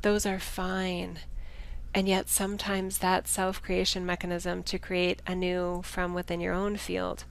Those 0.00 0.24
are 0.24 0.38
fine. 0.38 1.18
And 1.94 2.08
yet, 2.08 2.28
sometimes 2.28 2.98
that 2.98 3.28
self 3.28 3.62
creation 3.62 4.06
mechanism 4.06 4.62
to 4.64 4.78
create 4.78 5.20
anew 5.26 5.82
from 5.82 6.14
within 6.14 6.40
your 6.40 6.54
own 6.54 6.76
field 6.76 7.24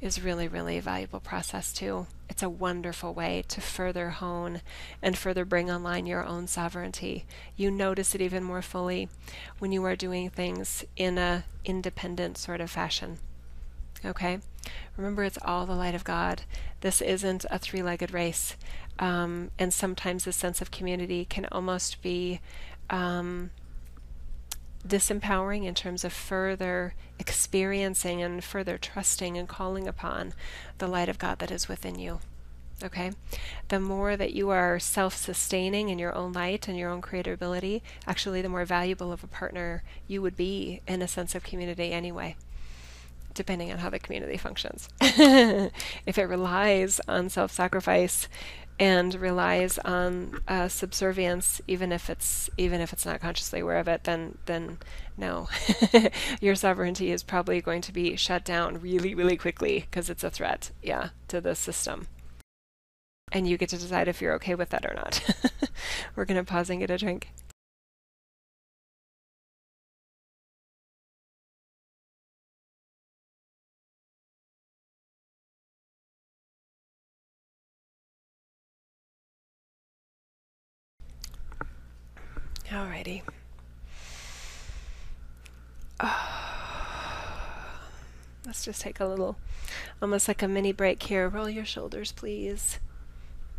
is 0.00 0.22
really, 0.22 0.48
really 0.48 0.78
a 0.78 0.82
valuable 0.82 1.20
process 1.20 1.72
too. 1.72 2.06
It's 2.28 2.42
a 2.42 2.48
wonderful 2.48 3.14
way 3.14 3.42
to 3.48 3.60
further 3.60 4.10
hone 4.10 4.60
and 5.02 5.16
further 5.16 5.44
bring 5.44 5.70
online 5.70 6.06
your 6.06 6.24
own 6.24 6.46
sovereignty. 6.46 7.24
You 7.56 7.70
notice 7.70 8.14
it 8.14 8.20
even 8.20 8.44
more 8.44 8.62
fully 8.62 9.08
when 9.58 9.72
you 9.72 9.84
are 9.84 9.96
doing 9.96 10.30
things 10.30 10.84
in 10.96 11.18
a 11.18 11.44
independent 11.64 12.38
sort 12.38 12.60
of 12.60 12.70
fashion. 12.70 13.18
Okay? 14.04 14.38
Remember, 14.96 15.24
it's 15.24 15.38
all 15.42 15.66
the 15.66 15.74
light 15.74 15.94
of 15.94 16.04
God. 16.04 16.42
This 16.80 17.00
isn't 17.00 17.44
a 17.50 17.58
three 17.58 17.82
legged 17.82 18.12
race. 18.12 18.56
Um, 18.98 19.50
and 19.58 19.72
sometimes 19.72 20.24
the 20.24 20.32
sense 20.32 20.60
of 20.60 20.70
community 20.70 21.24
can 21.24 21.46
almost 21.50 22.02
be 22.02 22.40
um, 22.90 23.50
disempowering 24.88 25.64
in 25.64 25.74
terms 25.74 26.04
of 26.04 26.12
further 26.12 26.94
experiencing 27.18 28.22
and 28.22 28.42
further 28.42 28.78
trusting 28.78 29.36
and 29.36 29.48
calling 29.48 29.86
upon 29.86 30.32
the 30.78 30.86
light 30.86 31.08
of 31.08 31.18
God 31.18 31.38
that 31.38 31.50
is 31.50 31.68
within 31.68 31.98
you. 31.98 32.20
Okay? 32.82 33.10
The 33.68 33.80
more 33.80 34.16
that 34.16 34.34
you 34.34 34.50
are 34.50 34.78
self 34.78 35.16
sustaining 35.16 35.88
in 35.88 35.98
your 35.98 36.14
own 36.14 36.32
light 36.32 36.68
and 36.68 36.78
your 36.78 36.90
own 36.90 37.00
creativity, 37.00 37.82
actually, 38.06 38.40
the 38.40 38.48
more 38.48 38.64
valuable 38.64 39.12
of 39.12 39.24
a 39.24 39.28
partner 39.28 39.82
you 40.06 40.22
would 40.22 40.36
be 40.36 40.80
in 40.86 41.02
a 41.02 41.08
sense 41.08 41.34
of 41.34 41.42
community 41.42 41.90
anyway, 41.90 42.36
depending 43.34 43.72
on 43.72 43.78
how 43.78 43.90
the 43.90 43.98
community 43.98 44.36
functions. 44.36 44.88
if 45.00 46.18
it 46.18 46.28
relies 46.28 47.00
on 47.08 47.28
self 47.28 47.50
sacrifice, 47.50 48.28
and 48.78 49.14
relies 49.14 49.78
on 49.78 50.40
uh, 50.46 50.68
subservience, 50.68 51.60
even 51.66 51.90
if 51.92 52.08
it's 52.08 52.48
even 52.56 52.80
if 52.80 52.92
it's 52.92 53.04
not 53.04 53.20
consciously 53.20 53.60
aware 53.60 53.78
of 53.78 53.88
it, 53.88 54.04
then 54.04 54.38
then 54.46 54.78
no, 55.16 55.48
your 56.40 56.54
sovereignty 56.54 57.10
is 57.10 57.22
probably 57.22 57.60
going 57.60 57.82
to 57.82 57.92
be 57.92 58.16
shut 58.16 58.44
down 58.44 58.80
really 58.80 59.14
really 59.14 59.36
quickly 59.36 59.80
because 59.80 60.08
it's 60.08 60.24
a 60.24 60.30
threat, 60.30 60.70
yeah, 60.82 61.10
to 61.28 61.40
the 61.40 61.54
system. 61.54 62.06
And 63.30 63.46
you 63.46 63.58
get 63.58 63.68
to 63.70 63.78
decide 63.78 64.08
if 64.08 64.22
you're 64.22 64.34
okay 64.34 64.54
with 64.54 64.70
that 64.70 64.86
or 64.86 64.94
not. 64.94 65.22
We're 66.16 66.24
gonna 66.24 66.44
pause 66.44 66.70
and 66.70 66.80
get 66.80 66.90
a 66.90 66.98
drink. 66.98 67.30
Alrighty. 82.70 83.22
Oh. 86.00 86.34
Let's 88.46 88.64
just 88.64 88.80
take 88.80 89.00
a 89.00 89.06
little, 89.06 89.36
almost 90.00 90.28
like 90.28 90.42
a 90.42 90.48
mini 90.48 90.72
break 90.72 91.02
here. 91.02 91.28
Roll 91.28 91.48
your 91.48 91.64
shoulders, 91.64 92.12
please. 92.12 92.78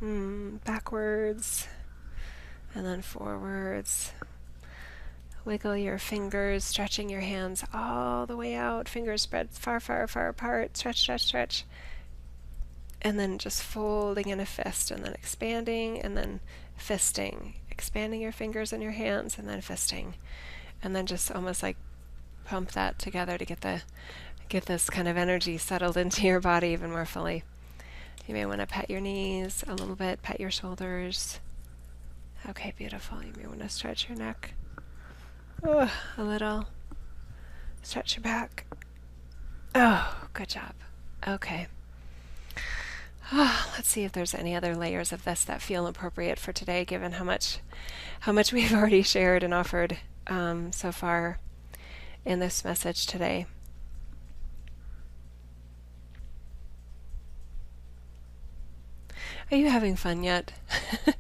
Mm, 0.02 0.64
backwards 0.64 1.68
and 2.74 2.86
then 2.86 3.02
forwards. 3.02 4.12
Wiggle 5.46 5.78
your 5.78 5.98
fingers, 5.98 6.64
stretching 6.64 7.10
your 7.10 7.22
hands 7.22 7.64
all 7.74 8.26
the 8.26 8.38
way 8.38 8.54
out. 8.54 8.88
Fingers 8.88 9.24
spread 9.24 9.50
far, 9.52 9.80
far, 9.80 10.08
far 10.08 10.28
apart. 10.28 10.78
Stretch, 10.78 11.00
stretch, 11.00 11.26
stretch. 11.26 11.66
And 13.02 13.18
then 13.18 13.38
just 13.38 13.64
folding 13.64 14.28
in 14.28 14.40
a 14.40 14.46
fist, 14.46 14.92
and 14.92 15.04
then 15.04 15.14
expanding, 15.14 16.00
and 16.00 16.18
then 16.18 16.42
fisting 16.78 17.54
expanding 17.80 18.20
your 18.20 18.34
fingers 18.34 18.74
and 18.74 18.84
your 18.84 18.92
hands 18.92 19.38
and 19.38 19.48
then 19.48 19.62
fisting. 19.62 20.16
And 20.84 20.94
then 20.94 21.06
just 21.06 21.32
almost 21.32 21.64
like 21.64 21.78
pump 22.44 22.74
that 22.74 23.00
together 23.00 23.38
to 23.38 23.46
get 23.46 23.62
the 23.62 23.84
get 24.50 24.66
this 24.66 24.90
kind 24.90 25.08
of 25.08 25.16
energy 25.16 25.58
settled 25.58 25.96
into 25.96 26.28
your 26.28 26.42
body 26.42 26.68
even 26.70 26.92
more 26.92 27.06
fully. 27.06 27.46
You 28.28 28.34
may 28.34 28.46
want 28.46 28.60
to 28.60 28.68
pat 28.68 28.90
your 28.90 29.00
knees 29.00 29.64
a 29.66 29.76
little 29.76 29.96
bit, 29.96 30.22
pat 30.22 30.42
your 30.42 30.52
shoulders. 30.52 31.40
Okay, 32.50 32.74
beautiful. 32.78 33.24
You 33.24 33.32
may 33.38 33.48
want 33.48 33.62
to 33.62 33.70
stretch 33.70 34.10
your 34.10 34.18
neck 34.18 34.56
oh, 35.64 35.90
a 36.18 36.24
little. 36.24 36.66
Stretch 37.82 38.18
your 38.18 38.24
back. 38.24 38.66
Oh, 39.74 40.28
good 40.34 40.50
job. 40.50 40.74
Okay. 41.26 41.68
Let's 43.34 43.88
see 43.88 44.06
if 44.06 44.12
there's 44.12 44.34
any 44.34 44.56
other 44.56 44.76
layers 44.76 45.14
of 45.14 45.24
this 45.24 45.44
that 45.44 45.62
feel 45.62 45.86
appropriate 45.86 46.40
for 46.40 46.52
today, 46.52 46.84
given 46.84 47.14
how 47.14 47.24
much 47.24 47.60
how 48.22 48.32
much 48.32 48.52
we've 48.54 48.74
already 48.74 49.04
shared 49.04 49.44
and 49.44 49.54
offered 49.54 50.00
um, 50.28 50.72
so 50.72 50.92
far 50.92 51.40
in 52.26 52.40
this 52.40 52.66
message 52.66 53.06
today. 53.06 53.46
Are 59.52 59.58
you 59.58 59.70
having 59.70 59.96
fun 59.96 60.24
yet? 60.24 60.54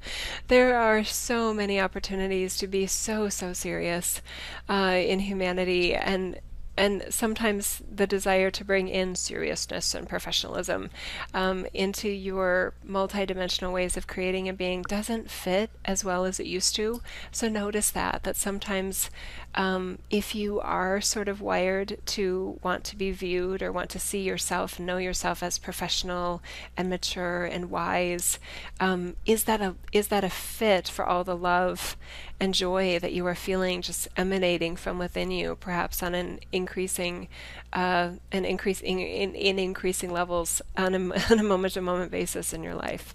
there 0.47 0.77
are 0.77 1.03
so 1.03 1.51
many 1.51 1.79
opportunities 1.79 2.57
to 2.57 2.67
be 2.67 2.85
so, 2.85 3.27
so 3.29 3.53
serious 3.53 4.21
uh, 4.69 4.99
in 5.03 5.19
humanity, 5.19 5.95
and 5.95 6.39
and 6.79 7.03
sometimes 7.09 7.83
the 7.93 8.07
desire 8.07 8.49
to 8.49 8.63
bring 8.63 8.87
in 8.87 9.13
seriousness 9.13 9.93
and 9.93 10.07
professionalism 10.07 10.89
um, 11.33 11.65
into 11.73 12.07
your 12.07 12.73
multidimensional 12.87 13.73
ways 13.73 13.97
of 13.97 14.07
creating 14.07 14.47
and 14.47 14.57
being 14.57 14.81
doesn't 14.83 15.29
fit 15.29 15.69
as 15.83 16.05
well 16.05 16.23
as 16.23 16.39
it 16.39 16.45
used 16.45 16.77
to. 16.77 17.01
So 17.33 17.49
notice 17.49 17.91
that 17.91 18.23
that 18.23 18.37
sometimes 18.37 19.09
um, 19.55 19.99
if 20.09 20.33
you 20.33 20.61
are 20.61 21.01
sort 21.01 21.27
of 21.27 21.41
wired 21.41 21.97
to 22.05 22.57
want 22.63 22.85
to 22.85 22.95
be 22.95 23.11
viewed 23.11 23.61
or 23.61 23.73
want 23.73 23.89
to 23.89 23.99
see 23.99 24.21
yourself, 24.21 24.79
know 24.79 24.97
yourself 24.97 25.43
as 25.43 25.57
professional 25.57 26.41
and 26.77 26.89
mature 26.89 27.43
and 27.43 27.69
wise, 27.69 28.39
um, 28.79 29.17
is 29.25 29.43
that 29.43 29.59
a 29.59 29.75
is 29.91 30.07
that 30.07 30.23
a 30.23 30.29
fit 30.29 30.87
for 30.87 31.05
all 31.05 31.25
the 31.25 31.35
love 31.35 31.97
and 32.39 32.53
joy 32.53 32.99
that 32.99 33.13
you 33.13 33.25
are 33.25 33.35
feeling 33.35 33.81
just 33.81 34.07
emanating 34.15 34.75
from 34.75 34.97
within 34.97 35.29
you, 35.29 35.55
perhaps 35.55 36.01
on 36.01 36.15
an 36.15 36.39
increasing, 36.51 37.27
uh, 37.73 38.11
an 38.31 38.45
increasing 38.45 38.99
in, 38.99 39.35
in 39.35 39.59
increasing 39.59 40.11
levels 40.11 40.61
on 40.77 40.95
a, 40.95 40.99
on 41.31 41.39
a 41.39 41.43
moment-to-moment 41.43 42.11
basis 42.11 42.53
in 42.53 42.63
your 42.63 42.75
life. 42.75 43.13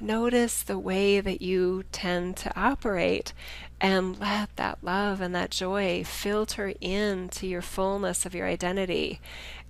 Notice 0.00 0.62
the 0.62 0.78
way 0.78 1.20
that 1.20 1.40
you 1.40 1.84
tend 1.92 2.36
to 2.38 2.58
operate, 2.58 3.32
and 3.80 4.18
let 4.18 4.54
that 4.56 4.78
love 4.82 5.20
and 5.20 5.34
that 5.34 5.50
joy 5.50 6.02
filter 6.04 6.72
into 6.80 7.46
your 7.46 7.62
fullness 7.62 8.24
of 8.24 8.34
your 8.34 8.46
identity, 8.46 9.20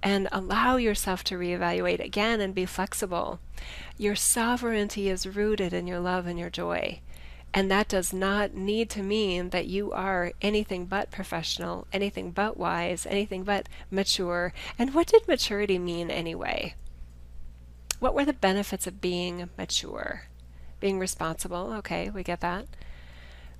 and 0.02 0.28
allow 0.30 0.76
yourself 0.76 1.24
to 1.24 1.36
reevaluate 1.36 1.98
again 2.00 2.40
and 2.40 2.55
be 2.55 2.66
flexible. 2.66 3.40
Your 3.98 4.14
sovereignty 4.14 5.09
is 5.09 5.26
rooted 5.26 5.72
in 5.72 5.86
your 5.86 6.00
love 6.00 6.26
and 6.26 6.38
your 6.38 6.50
joy. 6.50 7.00
And 7.57 7.70
that 7.70 7.86
does 7.86 8.12
not 8.12 8.55
need 8.55 8.90
to 8.90 9.02
mean 9.02 9.50
that 9.50 9.68
you 9.68 9.92
are 9.92 10.32
anything 10.42 10.86
but 10.86 11.12
professional, 11.12 11.86
anything 11.92 12.32
but 12.32 12.57
wise, 12.57 13.07
anything 13.07 13.44
but 13.44 13.68
mature. 13.92 14.52
And 14.76 14.92
what 14.92 15.07
did 15.07 15.28
maturity 15.28 15.78
mean 15.78 16.11
anyway? 16.11 16.74
What 18.00 18.12
were 18.12 18.24
the 18.24 18.32
benefits 18.32 18.88
of 18.88 19.00
being 19.00 19.48
mature? 19.57 20.24
Being 20.80 20.98
responsible, 20.98 21.72
okay, 21.74 22.11
we 22.11 22.24
get 22.24 22.40
that. 22.40 22.66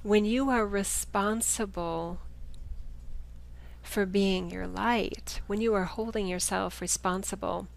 When 0.03 0.25
you 0.25 0.51
are 0.51 0.67
responsible 0.67 2.19
for 3.81 4.07
being 4.07 4.51
your 4.51 4.67
light, 4.67 5.41
when 5.47 5.61
you 5.61 5.73
are 5.73 5.85
holding 5.85 6.27
yourself 6.27 6.81
responsible 6.81 7.69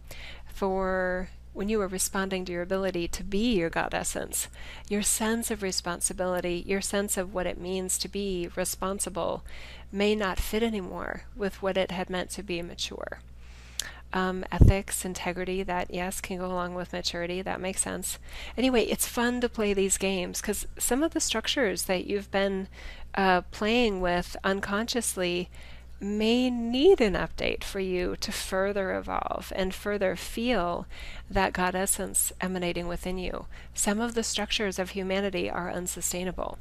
for 0.52 1.30
when 1.58 1.70
you 1.70 1.82
are 1.82 1.88
responding 1.88 2.46
to 2.46 2.52
your 2.52 2.62
ability 2.62 3.08
to 3.08 3.24
be 3.24 3.56
your 3.56 3.72
God 3.72 3.92
essence, 3.92 4.48
your 4.88 5.02
sense 5.02 5.50
of 5.50 5.64
responsibility, 5.64 6.64
your 6.68 6.82
sense 6.82 7.18
of 7.18 7.34
what 7.34 7.48
it 7.48 7.60
means 7.60 7.98
to 7.98 8.08
be 8.08 8.48
responsible 8.56 9.44
may 9.92 10.14
not 10.14 10.40
fit 10.40 10.62
anymore 10.62 11.24
with 11.36 11.60
what 11.64 11.76
it 11.76 11.90
had 11.90 12.12
meant 12.12 12.30
to 12.30 12.44
be 12.44 12.62
mature. 12.62 13.22
Um, 14.14 14.46
ethics, 14.52 15.04
integrity, 15.04 15.64
that 15.64 15.92
yes, 15.92 16.22
can 16.22 16.38
go 16.38 16.46
along 16.46 16.76
with 16.76 16.94
maturity. 16.94 17.42
That 17.42 17.60
makes 17.60 17.82
sense. 17.82 18.20
Anyway, 18.56 18.84
it's 18.84 19.08
fun 19.08 19.42
to 19.42 19.50
play 19.50 19.74
these 19.74 19.98
games 19.98 20.42
because 20.42 20.68
some 20.78 21.02
of 21.02 21.14
the 21.14 21.20
structures 21.20 21.86
that 21.86 22.06
you've 22.06 22.30
been 22.30 22.68
uh, 23.16 23.42
playing 23.50 24.00
with 24.00 24.38
unconsciously 24.44 25.50
may 26.00 26.50
need 26.50 27.02
an 27.02 27.14
update 27.14 27.64
for 27.64 27.80
you 27.80 28.16
to 28.18 28.32
further 28.32 28.96
evolve 28.96 29.52
and 29.56 29.74
further 29.74 30.16
feel 30.16 30.86
that 31.30 31.54
God 31.54 31.76
essence 31.76 32.32
emanating 32.40 32.88
within 32.88 33.18
you. 33.18 33.46
Some 33.74 34.00
of 34.00 34.14
the 34.14 34.24
structures 34.24 34.78
of 34.78 34.92
humanity 34.92 35.50
are 35.50 35.72
unsustainable. 35.72 36.60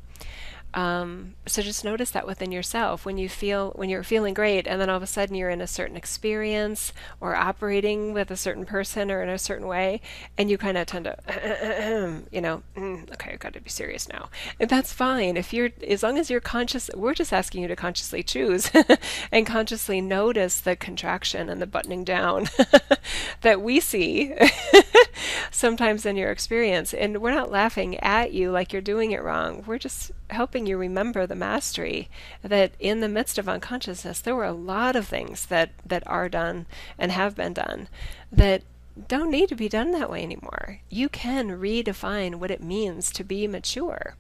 Um, 0.77 1.37
so 1.47 1.63
just 1.63 1.85
notice 1.85 2.11
that 2.11 2.27
within 2.27 2.53
yourself. 2.53 3.07
When 3.07 3.17
you 3.17 3.31
feel 3.31 3.71
when 3.77 3.89
you're 3.89 4.03
feeling 4.03 4.35
great 4.35 4.67
and 4.67 4.79
then 4.79 4.91
all 4.91 4.99
of 4.99 5.03
a 5.03 5.07
sudden 5.07 5.35
you're 5.35 5.49
in 5.49 5.63
a 5.63 5.67
certain 5.67 5.97
experience 5.97 6.93
or 7.19 7.35
operating 7.35 8.13
with 8.13 8.31
a 8.31 8.37
certain 8.37 8.67
person 8.67 9.11
or 9.11 9.23
in 9.23 9.31
a 9.31 9.39
certain 9.39 9.67
way 9.67 10.03
and 10.37 10.51
you 10.51 10.59
kind 10.59 10.77
of 10.77 10.87
tend 10.87 11.07
to 11.07 12.23
you 12.31 12.43
know 12.43 12.63
mm, 12.77 13.11
okay 13.11 13.33
I've 13.33 13.39
got 13.39 13.55
to 13.55 13.61
be 13.61 13.71
serious 13.71 14.07
now. 14.07 14.29
And 14.61 14.69
that's 14.69 14.93
fine. 14.93 15.39
If 15.39 15.55
you're 15.55 15.71
as 15.89 16.03
long 16.03 16.19
as 16.19 16.29
you're 16.29 16.41
conscious 16.41 16.91
we're 16.95 17.15
just 17.15 17.33
asking 17.33 17.63
you 17.63 17.69
to 17.69 17.77
consciously 17.77 18.23
choose 18.23 18.71
and 19.33 19.47
consciously 19.47 20.03
notice 20.03 20.61
the 20.61 20.77
contraction 20.77 21.49
and 21.49 21.63
the 21.63 21.67
buttoning 21.67 22.05
down 22.05 22.49
that 23.41 23.63
we 23.63 23.81
see 23.81 24.35
sometimes 25.51 26.05
in 26.05 26.17
your 26.17 26.31
experience. 26.31 26.93
And 26.93 27.23
we're 27.23 27.31
not 27.31 27.51
laughing 27.51 27.97
at 28.01 28.35
you 28.35 28.51
like 28.51 28.75
you're 28.75 28.83
doing 28.83 29.13
it 29.13 29.23
wrong. 29.23 29.65
We're 29.67 29.79
just 29.79 30.13
helping 30.31 30.67
you 30.67 30.77
remember 30.77 31.27
the 31.27 31.35
mastery 31.35 32.09
that 32.43 32.73
in 32.81 33.01
the 33.01 33.09
midst 33.09 33.39
of 33.39 33.49
unconsciousness 33.49 34.21
there 34.21 34.35
were 34.35 34.45
a 34.45 34.53
lot 34.53 34.97
of 34.97 35.07
things 35.07 35.47
that 35.47 35.71
that 35.85 36.03
are 36.07 36.29
done 36.29 36.67
and 36.99 37.13
have 37.13 37.37
been 37.37 37.53
done 37.53 37.89
that 38.33 38.63
don't 39.09 39.31
need 39.31 39.49
to 39.49 39.55
be 39.55 39.69
done 39.69 39.93
that 39.93 40.11
way 40.11 40.23
anymore. 40.23 40.81
You 40.89 41.09
can 41.09 41.51
redefine 41.51 42.37
what 42.37 42.51
it 42.51 42.63
means 42.63 43.11
to 43.13 43.25
be 43.25 43.47
mature. 43.47 44.15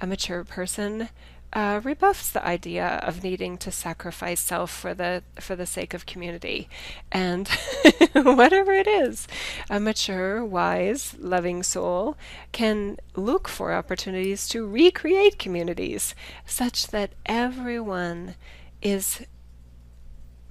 A 0.00 0.06
mature 0.06 0.44
person 0.44 1.08
uh, 1.52 1.80
rebuffs 1.82 2.30
the 2.30 2.44
idea 2.44 3.00
of 3.02 3.22
needing 3.22 3.56
to 3.58 3.70
sacrifice 3.70 4.40
self 4.40 4.70
for 4.70 4.92
the 4.92 5.22
for 5.40 5.56
the 5.56 5.66
sake 5.66 5.94
of 5.94 6.06
community, 6.06 6.68
and 7.10 7.48
whatever 8.12 8.72
it 8.72 8.86
is, 8.86 9.26
a 9.70 9.80
mature, 9.80 10.44
wise, 10.44 11.14
loving 11.18 11.62
soul 11.62 12.16
can 12.52 12.98
look 13.16 13.48
for 13.48 13.72
opportunities 13.72 14.48
to 14.48 14.66
recreate 14.66 15.38
communities 15.38 16.14
such 16.44 16.88
that 16.88 17.12
everyone 17.26 18.34
is 18.82 19.24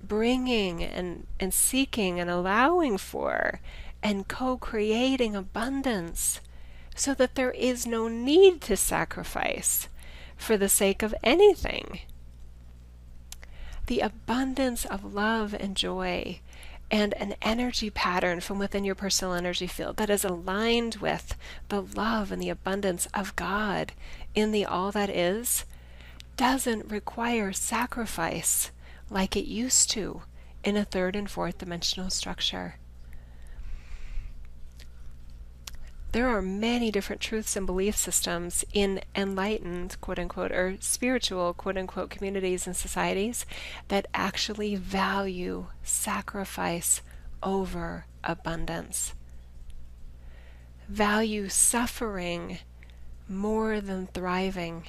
bringing 0.04 0.84
and, 0.84 1.28
and 1.40 1.54
seeking 1.54 2.20
and 2.20 2.30
allowing 2.30 2.98
for 2.98 3.60
and 4.02 4.28
co-creating 4.28 5.36
abundance 5.36 6.40
so 6.96 7.14
that 7.14 7.36
there 7.36 7.52
is 7.52 7.86
no 7.86 8.08
need 8.08 8.62
to 8.62 8.78
sacrifice 8.78 9.90
for 10.38 10.58
the 10.58 10.70
sake 10.70 11.04
of 11.04 11.16
anything. 11.24 12.00
The 13.88 14.00
abundance 14.00 14.86
of 14.86 15.14
love 15.14 15.54
and 15.54 15.76
joy 15.76 16.40
and 16.90 17.14
an 17.16 17.36
energy 17.42 17.90
pattern 17.90 18.40
from 18.40 18.60
within 18.60 18.86
your 18.86 18.96
personal 18.96 19.34
energy 19.34 19.68
field 19.68 19.98
that 19.98 20.10
is 20.10 20.24
aligned 20.24 20.96
with 20.96 21.36
the 21.70 21.82
love 21.82 22.32
and 22.32 22.42
the 22.42 22.50
abundance 22.50 23.08
of 23.14 23.36
God 23.36 23.92
in 24.34 24.52
the 24.52 24.66
all 24.66 24.92
that 24.92 25.10
is 25.10 25.66
doesn't 26.38 26.90
require 26.90 27.52
sacrifice 27.52 28.72
like 29.10 29.36
it 29.36 29.46
used 29.46 29.90
to 29.92 30.22
in 30.64 30.78
a 30.78 30.86
third 30.86 31.16
and 31.16 31.30
fourth 31.30 31.58
dimensional 31.58 32.10
structure. 32.10 32.76
There 36.14 36.30
are 36.30 36.42
many 36.42 36.90
different 36.90 37.22
truths 37.22 37.56
and 37.56 37.66
belief 37.66 37.96
systems 37.96 38.64
in 38.74 39.02
enlightened, 39.14 40.00
quote 40.00 40.20
unquote, 40.20 40.52
or 40.52 40.78
spiritual, 40.80 41.54
quote 41.54 41.78
unquote, 41.78 42.10
communities 42.10 42.66
and 42.66 42.76
societies 42.76 43.46
that 43.90 44.08
actually 44.14 44.76
value 44.76 45.68
sacrifice 45.84 47.02
over 47.44 48.06
abundance, 48.24 49.14
value 50.88 51.50
suffering 51.50 52.60
more 53.28 53.82
than 53.82 54.08
thriving. 54.08 54.86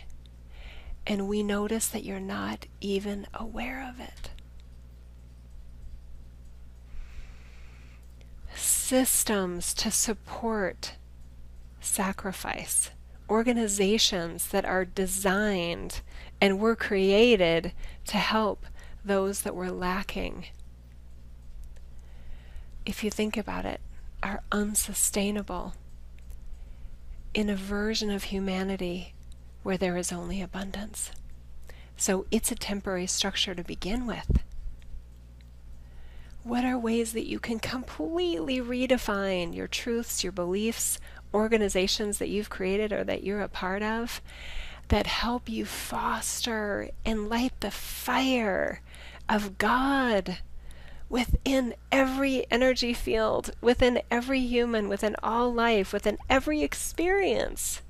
And 1.06 1.26
we 1.26 1.42
notice 1.42 1.88
that 1.88 2.04
you're 2.04 2.20
not 2.20 2.66
even 2.80 3.26
aware 3.34 3.86
of 3.88 3.98
it. 3.98 4.30
Systems 8.54 9.74
to 9.74 9.90
support 9.90 10.92
sacrifice. 11.88 12.90
Organizations 13.28 14.48
that 14.48 14.64
are 14.64 14.84
designed 14.84 16.00
and 16.40 16.58
were 16.58 16.76
created 16.76 17.72
to 18.06 18.16
help 18.16 18.66
those 19.04 19.42
that 19.42 19.54
were 19.54 19.70
lacking. 19.70 20.46
If 22.86 23.04
you 23.04 23.10
think 23.10 23.36
about 23.36 23.64
it, 23.64 23.80
are 24.22 24.42
unsustainable 24.50 25.74
in 27.34 27.48
a 27.48 27.56
version 27.56 28.10
of 28.10 28.24
humanity 28.24 29.14
where 29.62 29.76
there 29.76 29.96
is 29.96 30.12
only 30.12 30.40
abundance. 30.40 31.12
So 31.96 32.26
it's 32.30 32.50
a 32.50 32.56
temporary 32.56 33.06
structure 33.06 33.54
to 33.54 33.62
begin 33.62 34.06
with. 34.06 34.42
What 36.42 36.64
are 36.64 36.78
ways 36.78 37.12
that 37.12 37.26
you 37.26 37.38
can 37.38 37.58
completely 37.58 38.58
redefine 38.60 39.54
your 39.54 39.66
truths, 39.66 40.22
your 40.22 40.32
beliefs, 40.32 40.98
organizations 41.34 42.18
that 42.18 42.28
you've 42.28 42.50
created 42.50 42.92
or 42.92 43.04
that 43.04 43.22
you're 43.22 43.42
a 43.42 43.48
part 43.48 43.82
of 43.82 44.20
that 44.88 45.06
help 45.06 45.48
you 45.48 45.64
foster 45.64 46.90
and 47.04 47.28
light 47.28 47.52
the 47.60 47.70
fire 47.70 48.80
of 49.28 49.58
God 49.58 50.38
within 51.08 51.74
every 51.90 52.46
energy 52.50 52.92
field, 52.92 53.50
within 53.60 54.00
every 54.10 54.40
human, 54.40 54.88
within 54.88 55.16
all 55.22 55.52
life, 55.52 55.92
within 55.92 56.18
every 56.28 56.62
experience. 56.62 57.82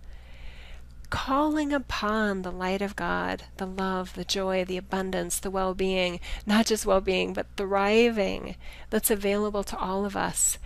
Calling 1.10 1.72
upon 1.72 2.42
the 2.42 2.52
light 2.52 2.82
of 2.82 2.94
God, 2.94 3.44
the 3.56 3.66
love, 3.66 4.14
the 4.14 4.24
joy, 4.24 4.64
the 4.64 4.76
abundance, 4.76 5.40
the 5.40 5.50
well 5.50 5.74
being, 5.74 6.20
not 6.46 6.66
just 6.66 6.84
well 6.84 7.00
being, 7.00 7.32
but 7.32 7.46
thriving 7.56 8.56
that's 8.90 9.10
available 9.10 9.64
to 9.64 9.78
all 9.78 10.04
of 10.04 10.16
us 10.16 10.58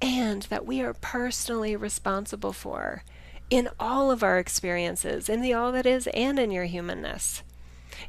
and 0.00 0.42
that 0.44 0.66
we 0.66 0.80
are 0.80 0.94
personally 0.94 1.74
responsible 1.76 2.52
for 2.52 3.02
in 3.50 3.68
all 3.80 4.10
of 4.10 4.22
our 4.22 4.38
experiences, 4.38 5.28
in 5.28 5.40
the 5.40 5.52
all 5.52 5.72
that 5.72 5.86
is, 5.86 6.06
and 6.08 6.38
in 6.38 6.50
your 6.50 6.64
humanness. 6.64 7.42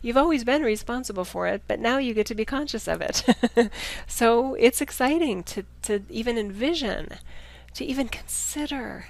You've 0.02 0.18
always 0.18 0.44
been 0.44 0.64
responsible 0.64 1.26
for 1.26 1.48
it, 1.48 1.64
but 1.68 1.80
now 1.80 1.98
you 1.98 2.14
get 2.14 2.28
to 2.28 2.36
be 2.36 2.46
conscious 2.46 2.88
of 2.88 3.02
it. 3.02 3.24
so 4.08 4.54
it's 4.56 4.82
exciting 4.82 5.44
to, 5.44 5.66
to 5.84 6.04
even 6.10 6.38
envision, 6.38 7.10
to 7.74 7.86
even 7.86 8.08
consider 8.08 9.08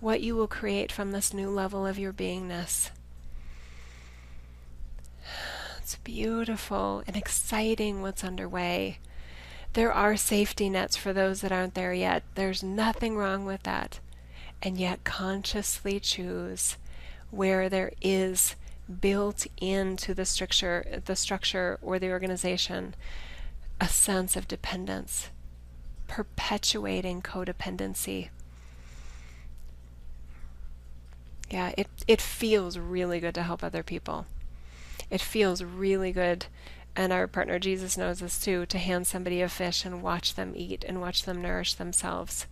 what 0.00 0.20
you 0.20 0.36
will 0.36 0.48
create 0.48 0.92
from 0.92 1.12
this 1.12 1.32
new 1.32 1.48
level 1.48 1.86
of 1.86 1.98
your 1.98 2.12
beingness. 2.12 2.90
It's 5.78 5.96
beautiful 5.96 7.02
and 7.06 7.16
exciting 7.16 8.02
what's 8.02 8.24
underway. 8.24 8.98
There 9.74 9.92
are 9.92 10.16
safety 10.16 10.70
nets 10.70 10.96
for 10.96 11.12
those 11.12 11.40
that 11.40 11.50
aren't 11.50 11.74
there 11.74 11.92
yet. 11.92 12.22
There's 12.36 12.62
nothing 12.62 13.16
wrong 13.16 13.44
with 13.44 13.64
that. 13.64 13.98
And 14.62 14.78
yet, 14.78 15.02
consciously 15.02 15.98
choose 15.98 16.76
where 17.32 17.68
there 17.68 17.92
is 18.00 18.54
built 19.00 19.48
into 19.60 20.14
the 20.14 20.24
structure, 20.24 21.02
the 21.04 21.16
structure 21.16 21.80
or 21.82 21.98
the 21.98 22.10
organization, 22.10 22.94
a 23.80 23.88
sense 23.88 24.36
of 24.36 24.46
dependence, 24.46 25.30
perpetuating 26.06 27.20
codependency. 27.20 28.28
Yeah, 31.50 31.72
it, 31.76 31.88
it 32.06 32.20
feels 32.20 32.78
really 32.78 33.18
good 33.18 33.34
to 33.34 33.42
help 33.42 33.64
other 33.64 33.82
people. 33.82 34.26
It 35.10 35.20
feels 35.20 35.64
really 35.64 36.12
good 36.12 36.46
and 36.96 37.12
our 37.12 37.26
partner 37.26 37.58
Jesus 37.58 37.96
knows 37.96 38.20
this 38.20 38.40
too, 38.40 38.66
to 38.66 38.78
hand 38.78 39.06
somebody 39.06 39.40
a 39.40 39.48
fish 39.48 39.84
and 39.84 40.02
watch 40.02 40.34
them 40.34 40.52
eat 40.56 40.84
and 40.86 41.00
watch 41.00 41.24
them 41.24 41.42
nourish 41.42 41.74
themselves. 41.74 42.46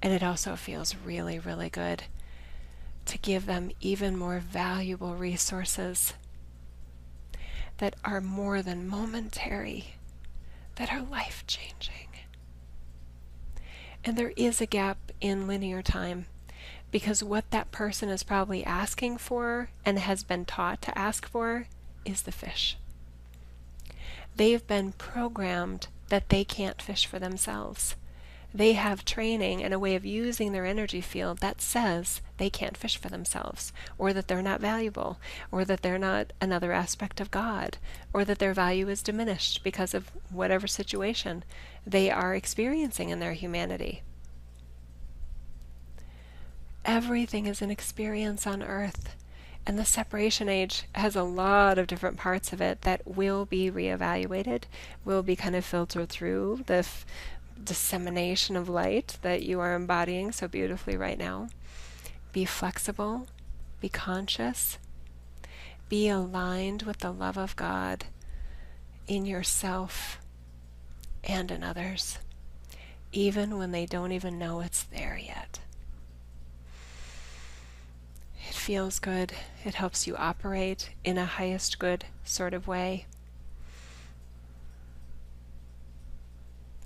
And 0.00 0.12
it 0.12 0.22
also 0.22 0.54
feels 0.54 0.94
really, 0.94 1.38
really 1.38 1.68
good 1.68 2.04
to 3.06 3.18
give 3.18 3.46
them 3.46 3.70
even 3.80 4.16
more 4.16 4.38
valuable 4.38 5.14
resources 5.14 6.14
that 7.78 7.96
are 8.04 8.20
more 8.20 8.62
than 8.62 8.86
momentary, 8.86 9.94
that 10.76 10.92
are 10.92 11.02
life 11.02 11.42
changing. 11.46 11.94
And 14.04 14.16
there 14.16 14.32
is 14.36 14.60
a 14.60 14.66
gap 14.66 14.98
in 15.20 15.48
linear 15.48 15.82
time 15.82 16.26
because 16.90 17.22
what 17.22 17.50
that 17.50 17.72
person 17.72 18.08
is 18.08 18.22
probably 18.22 18.64
asking 18.64 19.18
for 19.18 19.70
and 19.84 19.98
has 19.98 20.22
been 20.22 20.44
taught 20.44 20.80
to 20.82 20.96
ask 20.96 21.28
for 21.28 21.66
is 22.04 22.22
the 22.22 22.32
fish. 22.32 22.76
They've 24.38 24.64
been 24.64 24.92
programmed 24.92 25.88
that 26.10 26.28
they 26.28 26.44
can't 26.44 26.80
fish 26.80 27.06
for 27.06 27.18
themselves. 27.18 27.96
They 28.54 28.74
have 28.74 29.04
training 29.04 29.64
and 29.64 29.74
a 29.74 29.80
way 29.80 29.96
of 29.96 30.06
using 30.06 30.52
their 30.52 30.64
energy 30.64 31.00
field 31.00 31.38
that 31.38 31.60
says 31.60 32.20
they 32.36 32.48
can't 32.48 32.76
fish 32.76 32.96
for 32.96 33.08
themselves, 33.08 33.72
or 33.98 34.12
that 34.12 34.28
they're 34.28 34.40
not 34.40 34.60
valuable, 34.60 35.18
or 35.50 35.64
that 35.64 35.82
they're 35.82 35.98
not 35.98 36.32
another 36.40 36.70
aspect 36.70 37.20
of 37.20 37.32
God, 37.32 37.78
or 38.12 38.24
that 38.24 38.38
their 38.38 38.54
value 38.54 38.88
is 38.88 39.02
diminished 39.02 39.64
because 39.64 39.92
of 39.92 40.12
whatever 40.30 40.68
situation 40.68 41.42
they 41.84 42.08
are 42.08 42.32
experiencing 42.32 43.10
in 43.10 43.18
their 43.18 43.32
humanity. 43.32 44.02
Everything 46.84 47.46
is 47.46 47.60
an 47.60 47.72
experience 47.72 48.46
on 48.46 48.62
earth. 48.62 49.16
And 49.68 49.78
the 49.78 49.84
separation 49.84 50.48
age 50.48 50.84
has 50.94 51.14
a 51.14 51.22
lot 51.22 51.76
of 51.76 51.86
different 51.86 52.16
parts 52.16 52.54
of 52.54 52.62
it 52.62 52.80
that 52.82 53.06
will 53.06 53.44
be 53.44 53.70
reevaluated, 53.70 54.62
will 55.04 55.22
be 55.22 55.36
kind 55.36 55.54
of 55.54 55.62
filtered 55.62 56.08
through 56.08 56.64
the 56.64 56.76
f- 56.76 57.04
dissemination 57.62 58.56
of 58.56 58.70
light 58.70 59.18
that 59.20 59.42
you 59.42 59.60
are 59.60 59.74
embodying 59.74 60.32
so 60.32 60.48
beautifully 60.48 60.96
right 60.96 61.18
now. 61.18 61.48
Be 62.32 62.46
flexible, 62.46 63.26
be 63.82 63.90
conscious, 63.90 64.78
be 65.90 66.08
aligned 66.08 66.84
with 66.84 67.00
the 67.00 67.12
love 67.12 67.36
of 67.36 67.54
God 67.54 68.06
in 69.06 69.26
yourself 69.26 70.18
and 71.22 71.50
in 71.50 71.62
others, 71.62 72.16
even 73.12 73.58
when 73.58 73.72
they 73.72 73.84
don't 73.84 74.12
even 74.12 74.38
know 74.38 74.60
it's 74.60 74.84
there 74.84 75.20
yet. 75.22 75.60
It 78.48 78.54
feels 78.54 78.98
good. 78.98 79.34
It 79.64 79.74
helps 79.74 80.06
you 80.06 80.16
operate 80.16 80.90
in 81.04 81.18
a 81.18 81.26
highest 81.26 81.78
good 81.78 82.06
sort 82.24 82.54
of 82.54 82.66
way. 82.66 83.04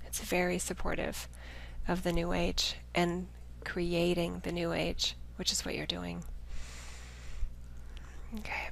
It's 0.05 0.19
very 0.19 0.59
supportive 0.59 1.29
of 1.87 2.03
the 2.03 2.11
New 2.11 2.33
Age 2.33 2.75
and 2.93 3.27
creating 3.63 4.41
the 4.43 4.51
New 4.51 4.73
Age, 4.73 5.15
which 5.37 5.51
is 5.53 5.63
what 5.63 5.75
you're 5.75 5.85
doing. 5.85 6.23
Okay. 8.39 8.69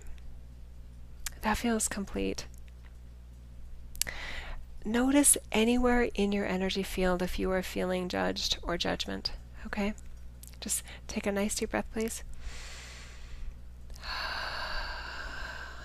That 1.41 1.57
feels 1.57 1.87
complete. 1.87 2.45
Notice 4.83 5.37
anywhere 5.51 6.09
in 6.13 6.31
your 6.31 6.45
energy 6.45 6.83
field 6.83 7.21
if 7.21 7.39
you 7.39 7.51
are 7.51 7.63
feeling 7.63 8.09
judged 8.09 8.57
or 8.61 8.77
judgment. 8.77 9.31
Okay? 9.65 9.93
Just 10.59 10.83
take 11.07 11.25
a 11.25 11.31
nice 11.31 11.55
deep 11.55 11.71
breath, 11.71 11.87
please. 11.93 12.23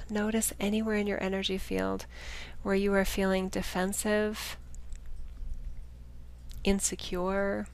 Notice 0.09 0.53
anywhere 0.61 0.97
in 0.97 1.07
your 1.07 1.23
energy 1.23 1.59
field 1.59 2.07
where 2.63 2.77
you 2.77 2.95
are 2.95 3.05
feeling 3.05 3.49
defensive, 3.49 4.57
insecure, 6.63 7.67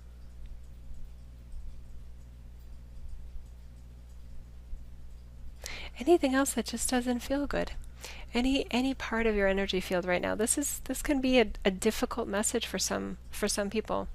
anything 5.98 6.34
else 6.34 6.54
that 6.54 6.66
just 6.66 6.88
doesn't 6.88 7.20
feel 7.20 7.46
good? 7.46 7.72
Any 8.34 8.66
any 8.70 8.94
part 8.94 9.26
of 9.26 9.36
your 9.36 9.46
energy 9.46 9.80
field 9.80 10.06
right 10.06 10.22
now? 10.22 10.34
This 10.34 10.56
is 10.56 10.80
this 10.84 11.02
can 11.02 11.20
be 11.20 11.38
a, 11.38 11.48
a 11.66 11.70
difficult 11.70 12.28
message 12.28 12.66
for 12.66 12.78
some 12.78 13.18
for 13.30 13.46
some 13.46 13.68
people. 13.68 14.08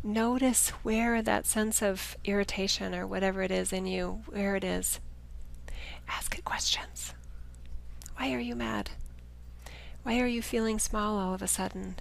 Notice 0.00 0.68
where 0.84 1.22
that 1.22 1.44
sense 1.44 1.82
of 1.82 2.16
irritation 2.24 2.94
or 2.94 3.04
whatever 3.04 3.42
it 3.42 3.50
is 3.50 3.72
in 3.72 3.86
you 3.86 4.22
where 4.26 4.54
it 4.54 4.62
is. 4.62 5.00
Ask 6.08 6.38
it 6.38 6.44
questions 6.44 7.14
why 8.18 8.32
are 8.32 8.40
you 8.40 8.56
mad? 8.56 8.90
Why 10.02 10.18
are 10.18 10.26
you 10.26 10.42
feeling 10.42 10.80
small 10.80 11.20
all 11.20 11.34
of 11.34 11.42
a 11.42 11.46
sudden? 11.46 12.00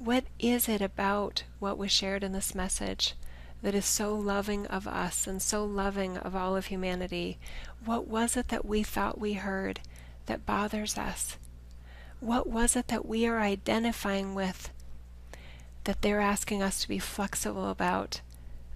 What 0.00 0.24
is 0.40 0.68
it 0.68 0.80
about 0.80 1.44
what 1.60 1.78
was 1.78 1.92
shared 1.92 2.24
in 2.24 2.32
this 2.32 2.56
message 2.56 3.14
that 3.62 3.72
is 3.72 3.86
so 3.86 4.16
loving 4.16 4.66
of 4.66 4.88
us 4.88 5.28
and 5.28 5.40
so 5.40 5.64
loving 5.64 6.16
of 6.16 6.34
all 6.34 6.56
of 6.56 6.66
humanity? 6.66 7.38
What 7.84 8.08
was 8.08 8.36
it 8.36 8.48
that 8.48 8.64
we 8.64 8.82
thought 8.82 9.20
we 9.20 9.34
heard 9.34 9.78
that 10.26 10.44
bothers 10.44 10.98
us? 10.98 11.36
What 12.18 12.48
was 12.48 12.74
it 12.74 12.88
that 12.88 13.06
we 13.06 13.24
are 13.24 13.38
identifying 13.38 14.34
with 14.34 14.70
that 15.84 16.02
they're 16.02 16.20
asking 16.20 16.62
us 16.62 16.80
to 16.82 16.88
be 16.88 16.98
flexible 16.98 17.70
about 17.70 18.22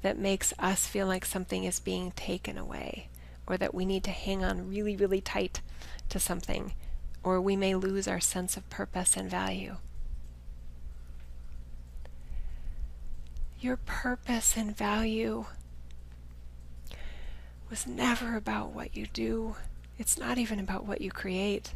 that 0.03 0.17
makes 0.17 0.55
us 0.61 0.87
feel 0.87 1.09
like 1.09 1.25
something 1.25 1.65
is 1.65 1.81
being 1.81 2.13
taken 2.13 2.57
away 2.57 3.09
or 3.49 3.57
that 3.57 3.75
we 3.75 3.85
need 3.85 4.05
to 4.05 4.13
hang 4.13 4.45
on 4.45 4.71
really, 4.71 4.95
really 4.95 5.21
tight 5.21 5.61
to 6.11 6.19
something, 6.19 6.73
or 7.23 7.41
we 7.41 7.57
may 7.57 7.75
lose 7.75 8.09
our 8.09 8.21
sense 8.21 8.57
of 8.57 8.69
purpose 8.71 9.17
and 9.17 9.31
value. 9.31 9.77
Your 13.61 13.77
purpose 13.77 14.57
and 14.57 14.77
value 14.77 15.47
was 17.69 17.87
never 17.87 18.37
about 18.37 18.71
what 18.71 18.97
you 18.97 19.07
do. 19.13 19.57
It's 19.99 20.17
not 20.17 20.39
even 20.39 20.61
about 20.61 20.87
what 20.87 21.01
you 21.01 21.11
create. 21.11 21.73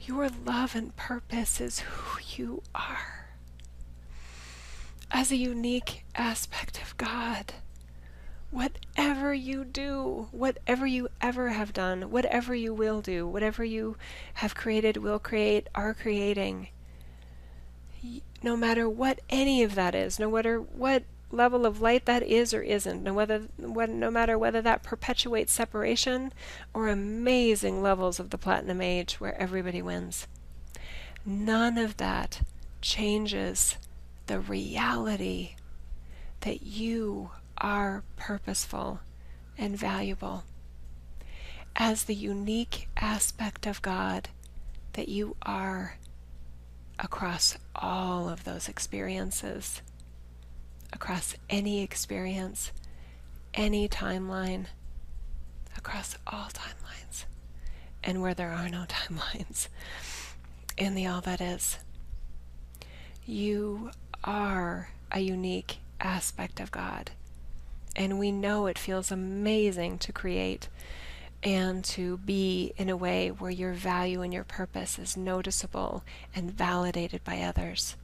Your 0.00 0.28
love 0.28 0.74
and 0.74 0.94
purpose 0.96 1.60
is 1.60 1.80
who 1.80 2.20
you 2.36 2.62
are 2.74 3.28
as 5.10 5.30
a 5.30 5.36
unique 5.36 6.04
aspect 6.14 6.80
of 6.80 6.96
God 6.96 7.52
whatever 8.52 9.32
you 9.32 9.64
do, 9.64 10.28
whatever 10.30 10.86
you 10.86 11.08
ever 11.22 11.48
have 11.48 11.72
done, 11.72 12.10
whatever 12.10 12.54
you 12.54 12.72
will 12.72 13.00
do, 13.00 13.26
whatever 13.26 13.64
you 13.64 13.96
have 14.34 14.54
created, 14.54 14.98
will 14.98 15.18
create, 15.18 15.66
are 15.74 15.94
creating, 15.94 16.68
no 18.42 18.54
matter 18.54 18.88
what 18.88 19.20
any 19.30 19.62
of 19.62 19.74
that 19.74 19.94
is, 19.94 20.18
no 20.18 20.30
matter 20.30 20.60
what 20.60 21.02
level 21.30 21.64
of 21.64 21.80
light 21.80 22.04
that 22.04 22.22
is 22.22 22.52
or 22.52 22.62
isn't, 22.62 23.02
no, 23.02 23.14
whether, 23.14 23.40
what, 23.56 23.88
no 23.88 24.10
matter 24.10 24.36
whether 24.36 24.60
that 24.60 24.82
perpetuates 24.82 25.50
separation 25.50 26.30
or 26.74 26.88
amazing 26.88 27.80
levels 27.80 28.20
of 28.20 28.28
the 28.28 28.38
Platinum 28.38 28.82
Age 28.82 29.14
where 29.14 29.40
everybody 29.40 29.80
wins. 29.80 30.26
None 31.24 31.78
of 31.78 31.96
that 31.96 32.42
changes 32.82 33.78
the 34.26 34.40
reality 34.40 35.54
that 36.40 36.62
you 36.64 37.30
are 37.62 38.02
purposeful 38.16 39.00
and 39.56 39.78
valuable 39.78 40.42
as 41.76 42.04
the 42.04 42.14
unique 42.14 42.88
aspect 42.96 43.66
of 43.66 43.80
God 43.80 44.28
that 44.94 45.08
you 45.08 45.36
are 45.42 45.96
across 46.98 47.56
all 47.74 48.28
of 48.28 48.44
those 48.44 48.68
experiences, 48.68 49.80
across 50.92 51.34
any 51.48 51.82
experience, 51.82 52.72
any 53.54 53.88
timeline, 53.88 54.66
across 55.78 56.16
all 56.26 56.48
timelines, 56.52 57.24
and 58.04 58.20
where 58.20 58.34
there 58.34 58.50
are 58.50 58.68
no 58.68 58.84
timelines, 58.88 59.68
in 60.76 60.94
the 60.94 61.06
all 61.06 61.20
that 61.22 61.40
is. 61.40 61.78
You 63.24 63.92
are 64.24 64.90
a 65.10 65.20
unique 65.20 65.78
aspect 66.00 66.60
of 66.60 66.70
God 66.70 67.12
and 67.94 68.18
we 68.18 68.32
know 68.32 68.66
it 68.66 68.78
feels 68.78 69.10
amazing 69.10 69.98
to 69.98 70.12
create 70.12 70.68
and 71.42 71.84
to 71.84 72.18
be 72.18 72.72
in 72.76 72.88
a 72.88 72.96
way 72.96 73.30
where 73.30 73.50
your 73.50 73.72
value 73.72 74.22
and 74.22 74.32
your 74.32 74.44
purpose 74.44 74.98
is 74.98 75.16
noticeable 75.16 76.04
and 76.34 76.52
validated 76.52 77.22
by 77.24 77.40
others. 77.40 77.96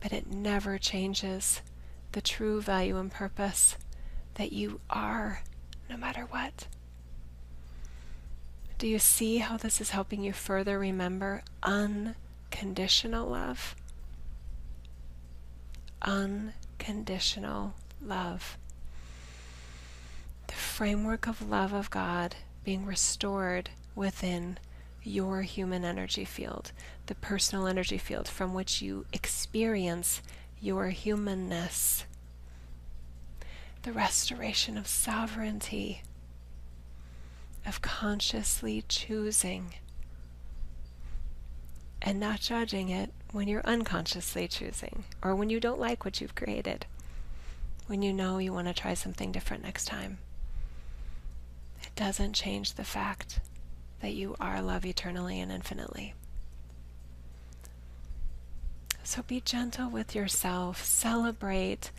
But 0.00 0.12
it 0.12 0.30
never 0.30 0.76
changes 0.76 1.62
the 2.12 2.20
true 2.20 2.60
value 2.60 2.98
and 2.98 3.10
purpose 3.10 3.76
that 4.34 4.52
you 4.52 4.80
are, 4.90 5.42
no 5.88 5.96
matter 5.96 6.26
what. 6.28 6.66
Do 8.78 8.86
you 8.86 8.98
see 8.98 9.38
how 9.38 9.56
this 9.56 9.80
is 9.80 9.90
helping 9.90 10.22
you 10.22 10.32
further 10.32 10.78
remember 10.78 11.42
unconditional 11.62 13.28
love? 13.28 13.74
Unconditional 16.02 17.74
love. 18.00 18.56
The 20.46 20.54
framework 20.54 21.26
of 21.26 21.48
love 21.48 21.72
of 21.72 21.90
God 21.90 22.36
being 22.64 22.86
restored 22.86 23.70
within 23.94 24.58
your 25.02 25.42
human 25.42 25.84
energy 25.84 26.24
field, 26.24 26.72
the 27.06 27.14
personal 27.14 27.66
energy 27.66 27.98
field 27.98 28.26
from 28.26 28.54
which 28.54 28.80
you 28.80 29.04
experience 29.12 30.22
your 30.60 30.88
humanness. 30.88 32.04
The 33.82 33.92
restoration 33.92 34.78
of 34.78 34.86
sovereignty, 34.86 36.02
of 37.66 37.82
consciously 37.82 38.84
choosing 38.88 39.74
and 42.00 42.20
not 42.20 42.40
judging 42.40 42.88
it 42.90 43.10
when 43.32 43.48
you're 43.48 43.62
unconsciously 43.64 44.48
choosing 44.48 45.04
or 45.22 45.34
when 45.34 45.50
you 45.50 45.60
don't 45.60 45.80
like 45.80 46.04
what 46.04 46.20
you've 46.20 46.34
created, 46.34 46.86
when 47.86 48.02
you 48.02 48.12
know 48.12 48.38
you 48.38 48.52
want 48.52 48.68
to 48.68 48.74
try 48.74 48.94
something 48.94 49.32
different 49.32 49.62
next 49.62 49.84
time. 49.86 50.18
It 51.82 51.94
doesn't 51.94 52.32
change 52.32 52.74
the 52.74 52.84
fact 52.84 53.40
that 54.00 54.14
you 54.14 54.36
are 54.40 54.62
love 54.62 54.84
eternally 54.84 55.40
and 55.40 55.52
infinitely. 55.52 56.14
So 59.02 59.22
be 59.22 59.40
gentle 59.40 59.90
with 59.90 60.14
yourself, 60.14 60.82
celebrate 60.82 61.90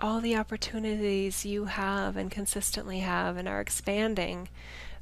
all 0.00 0.20
the 0.20 0.36
opportunities 0.36 1.44
you 1.44 1.66
have 1.66 2.16
and 2.16 2.30
consistently 2.30 3.00
have 3.00 3.36
and 3.36 3.46
are 3.46 3.60
expanding. 3.60 4.48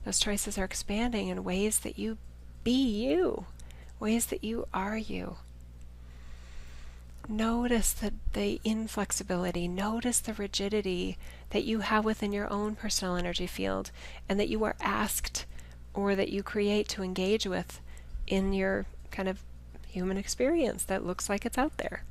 Those 0.04 0.18
choices 0.18 0.58
are 0.58 0.64
expanding 0.64 1.28
in 1.28 1.44
ways 1.44 1.78
that 1.80 1.98
you 1.98 2.18
be 2.64 2.72
you, 2.72 3.46
ways 3.98 4.26
that 4.26 4.44
you 4.44 4.66
are 4.74 4.96
you. 4.96 5.36
Notice 7.26 7.92
the, 7.92 8.12
the 8.34 8.60
inflexibility, 8.64 9.66
notice 9.66 10.20
the 10.20 10.34
rigidity 10.34 11.16
that 11.50 11.64
you 11.64 11.80
have 11.80 12.04
within 12.04 12.32
your 12.32 12.52
own 12.52 12.76
personal 12.76 13.16
energy 13.16 13.46
field 13.46 13.90
and 14.28 14.38
that 14.38 14.50
you 14.50 14.62
are 14.64 14.76
asked 14.80 15.46
or 15.94 16.14
that 16.14 16.28
you 16.28 16.42
create 16.42 16.86
to 16.88 17.02
engage 17.02 17.46
with 17.46 17.80
in 18.26 18.52
your 18.52 18.84
kind 19.10 19.28
of 19.28 19.42
human 19.86 20.18
experience 20.18 20.84
that 20.84 21.06
looks 21.06 21.28
like 21.28 21.46
it's 21.46 21.56
out 21.56 21.78
there. 21.78 22.02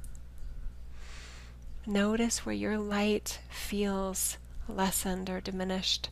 Notice 1.86 2.46
where 2.46 2.56
your 2.56 2.80
light 2.80 3.40
feels 3.50 4.38
lessened 4.68 5.30
or 5.30 5.42
diminished 5.42 6.10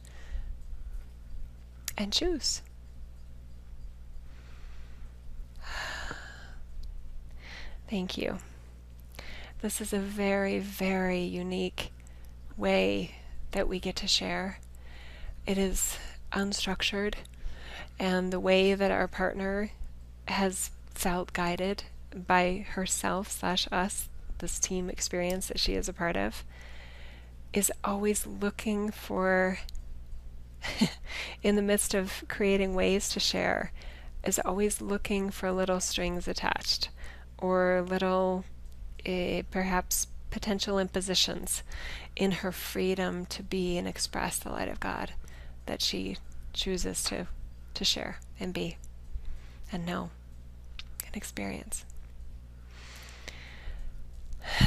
and 1.97 2.13
choose. 2.13 2.61
Thank 7.89 8.17
you. 8.17 8.37
This 9.61 9.79
is 9.79 9.93
a 9.93 9.99
very, 9.99 10.57
very 10.57 11.19
unique 11.19 11.91
way 12.57 13.17
that 13.51 13.67
we 13.67 13.79
get 13.79 13.95
to 13.97 14.07
share. 14.07 14.57
It 15.45 15.59
is 15.59 15.99
unstructured, 16.31 17.13
and 17.99 18.33
the 18.33 18.39
way 18.39 18.73
that 18.73 18.89
our 18.89 19.07
partner 19.07 19.69
has 20.27 20.71
felt 20.95 21.33
guided 21.33 21.83
by 22.15 22.65
herself 22.71 23.29
slash 23.29 23.67
us, 23.71 24.09
this 24.39 24.57
team 24.57 24.89
experience 24.89 25.49
that 25.49 25.59
she 25.59 25.75
is 25.75 25.87
a 25.87 25.93
part 25.93 26.17
of, 26.17 26.43
is 27.53 27.71
always 27.83 28.25
looking 28.25 28.89
for, 28.89 29.59
in 31.43 31.55
the 31.55 31.61
midst 31.61 31.93
of 31.93 32.23
creating 32.27 32.73
ways 32.73 33.09
to 33.09 33.19
share, 33.19 33.71
is 34.23 34.39
always 34.43 34.81
looking 34.81 35.29
for 35.29 35.51
little 35.51 35.79
strings 35.79 36.27
attached 36.27 36.89
or 37.37 37.85
little 37.87 38.43
uh, 39.07 39.43
perhaps 39.51 40.07
potential 40.29 40.79
impositions 40.79 41.63
in 42.15 42.31
her 42.31 42.51
freedom 42.51 43.25
to 43.27 43.43
be 43.43 43.77
and 43.77 43.87
express 43.87 44.39
the 44.39 44.49
light 44.49 44.69
of 44.69 44.79
God 44.79 45.13
that 45.65 45.81
she 45.81 46.17
chooses 46.53 47.03
to, 47.03 47.27
to 47.73 47.85
share 47.85 48.17
and 48.39 48.53
be 48.53 48.77
and 49.71 49.85
know 49.85 50.09
and 51.05 51.15
experience. 51.15 51.85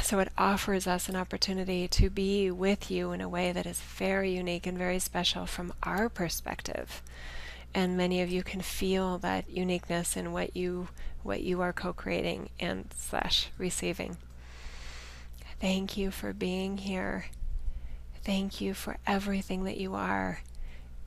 So 0.01 0.19
it 0.19 0.29
offers 0.37 0.87
us 0.87 1.09
an 1.09 1.15
opportunity 1.15 1.87
to 1.89 2.09
be 2.09 2.49
with 2.49 2.89
you 2.89 3.11
in 3.11 3.21
a 3.21 3.29
way 3.29 3.51
that 3.51 3.65
is 3.65 3.81
very 3.81 4.33
unique 4.33 4.65
and 4.65 4.77
very 4.77 4.99
special 4.99 5.45
from 5.45 5.73
our 5.83 6.09
perspective. 6.09 7.01
And 7.75 7.97
many 7.97 8.21
of 8.21 8.29
you 8.29 8.41
can 8.41 8.61
feel 8.61 9.17
that 9.17 9.49
uniqueness 9.49 10.15
in 10.15 10.31
what 10.31 10.55
you 10.55 10.87
what 11.23 11.41
you 11.41 11.59
are 11.59 11.73
co-creating 11.73 12.49
and 12.57 12.85
slash 12.95 13.49
receiving. 13.57 14.15
Thank 15.59 15.97
you 15.97 16.09
for 16.09 16.31
being 16.31 16.77
here. 16.77 17.25
Thank 18.23 18.61
you 18.61 18.73
for 18.73 18.97
everything 19.05 19.65
that 19.65 19.77
you 19.77 19.93
are, 19.93 20.39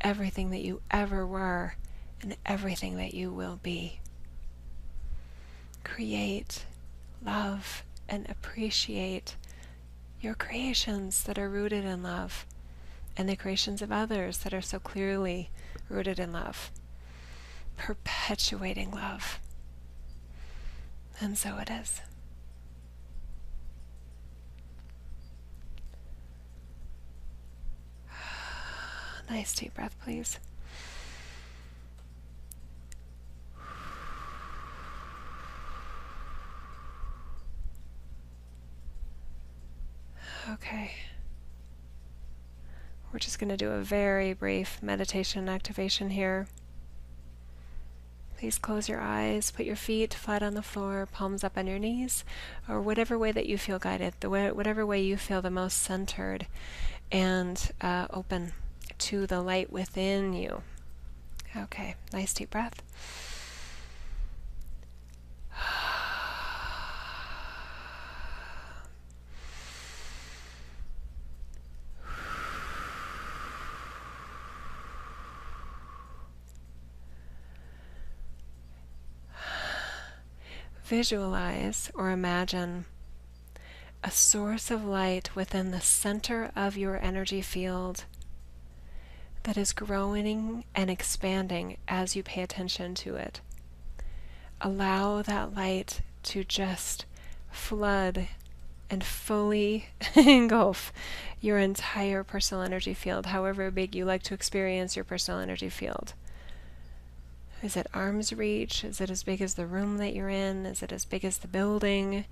everything 0.01 0.51
that 0.51 0.61
you 0.61 0.82
ever 0.90 1.27
were, 1.27 1.77
and 2.20 2.36
everything 2.45 2.97
that 2.99 3.15
you 3.15 3.32
will 3.32 3.59
be. 3.62 4.01
Create, 5.85 6.66
love, 7.24 7.82
and 8.09 8.28
appreciate 8.28 9.36
your 10.20 10.35
creations 10.35 11.23
that 11.23 11.39
are 11.39 11.49
rooted 11.49 11.85
in 11.85 12.03
love 12.03 12.45
and 13.16 13.28
the 13.28 13.36
creations 13.36 13.81
of 13.81 13.90
others 13.90 14.39
that 14.39 14.53
are 14.53 14.61
so 14.61 14.78
clearly 14.78 15.51
rooted 15.89 16.19
in 16.19 16.32
love. 16.32 16.70
Perpetuating 17.77 18.90
love. 18.90 19.39
And 21.20 21.36
so 21.36 21.56
it 21.59 21.70
is. 21.70 22.01
Nice 29.31 29.55
deep 29.55 29.74
breath, 29.74 29.97
please. 30.02 30.39
Okay. 40.51 40.93
We're 43.12 43.18
just 43.18 43.39
going 43.39 43.48
to 43.48 43.56
do 43.56 43.70
a 43.70 43.80
very 43.80 44.35
brief 44.35 44.82
meditation 44.82 45.48
activation 45.48 46.10
here. 46.10 46.47
Please 48.39 48.59
close 48.59 48.89
your 48.89 49.01
eyes, 49.01 49.51
put 49.51 49.66
your 49.66 49.76
feet 49.76 50.14
flat 50.14 50.43
on 50.43 50.55
the 50.55 50.62
floor, 50.62 51.09
palms 51.10 51.43
up 51.43 51.56
on 51.56 51.66
your 51.66 51.78
knees, 51.78 52.22
or 52.68 52.80
whatever 52.80 53.18
way 53.18 53.32
that 53.32 53.47
you 53.47 53.59
feel 53.59 53.78
guided, 53.78 54.14
the 54.20 54.30
way, 54.30 54.52
whatever 54.52 54.86
way 54.86 55.01
you 55.01 55.16
feel 55.16 55.43
the 55.43 55.51
most 55.51 55.78
centered 55.78 56.47
and 57.10 57.72
uh, 57.80 58.06
open 58.10 58.52
to 58.98 59.26
the 59.26 59.40
light 59.40 59.72
within 59.72 60.35
you. 60.35 60.62
Okay, 61.56 61.94
nice 62.12 62.35
deep 62.35 62.51
breath. 62.51 62.82
Visualize 80.89 81.90
or 81.94 82.10
imagine 82.10 82.86
a 84.02 84.10
source 84.10 84.70
of 84.70 84.86
light 84.86 85.36
within 85.36 85.70
the 85.70 85.82
center 85.82 86.51
of 86.56 86.78
your 86.78 86.97
energy 87.05 87.43
field 87.43 88.06
that 89.43 89.59
is 89.59 89.74
growing 89.74 90.65
and 90.74 90.89
expanding 90.89 91.77
as 91.86 92.16
you 92.16 92.23
pay 92.23 92.40
attention 92.40 92.94
to 92.94 93.16
it. 93.16 93.43
Allow 94.62 95.20
that 95.20 95.55
light 95.55 96.01
to 96.23 96.43
just 96.43 97.05
flood 97.51 98.28
and 98.89 99.05
fully 99.05 99.90
engulf 100.15 100.90
your 101.39 101.59
entire 101.59 102.24
personal 102.24 102.65
energy 102.65 102.94
field, 102.94 103.27
however 103.27 103.70
big 103.70 103.94
you 103.94 104.06
like 104.06 104.23
to 104.23 104.32
experience 104.32 104.97
your 104.97 105.05
personal 105.05 105.39
energy 105.39 105.69
field. 105.69 106.15
Is 107.60 107.76
it 107.76 107.89
arm's 107.93 108.32
reach? 108.32 108.85
Is 108.85 109.01
it 109.01 109.10
as 109.10 109.24
big 109.24 109.43
as 109.43 109.55
the 109.55 109.66
room 109.66 109.98
that 109.98 110.14
you're 110.14 110.28
in? 110.28 110.64
Is 110.64 110.80
it 110.82 110.93
as 110.93 111.05
big 111.05 111.24
as 111.24 111.39
the 111.39 111.48
building 111.48 112.24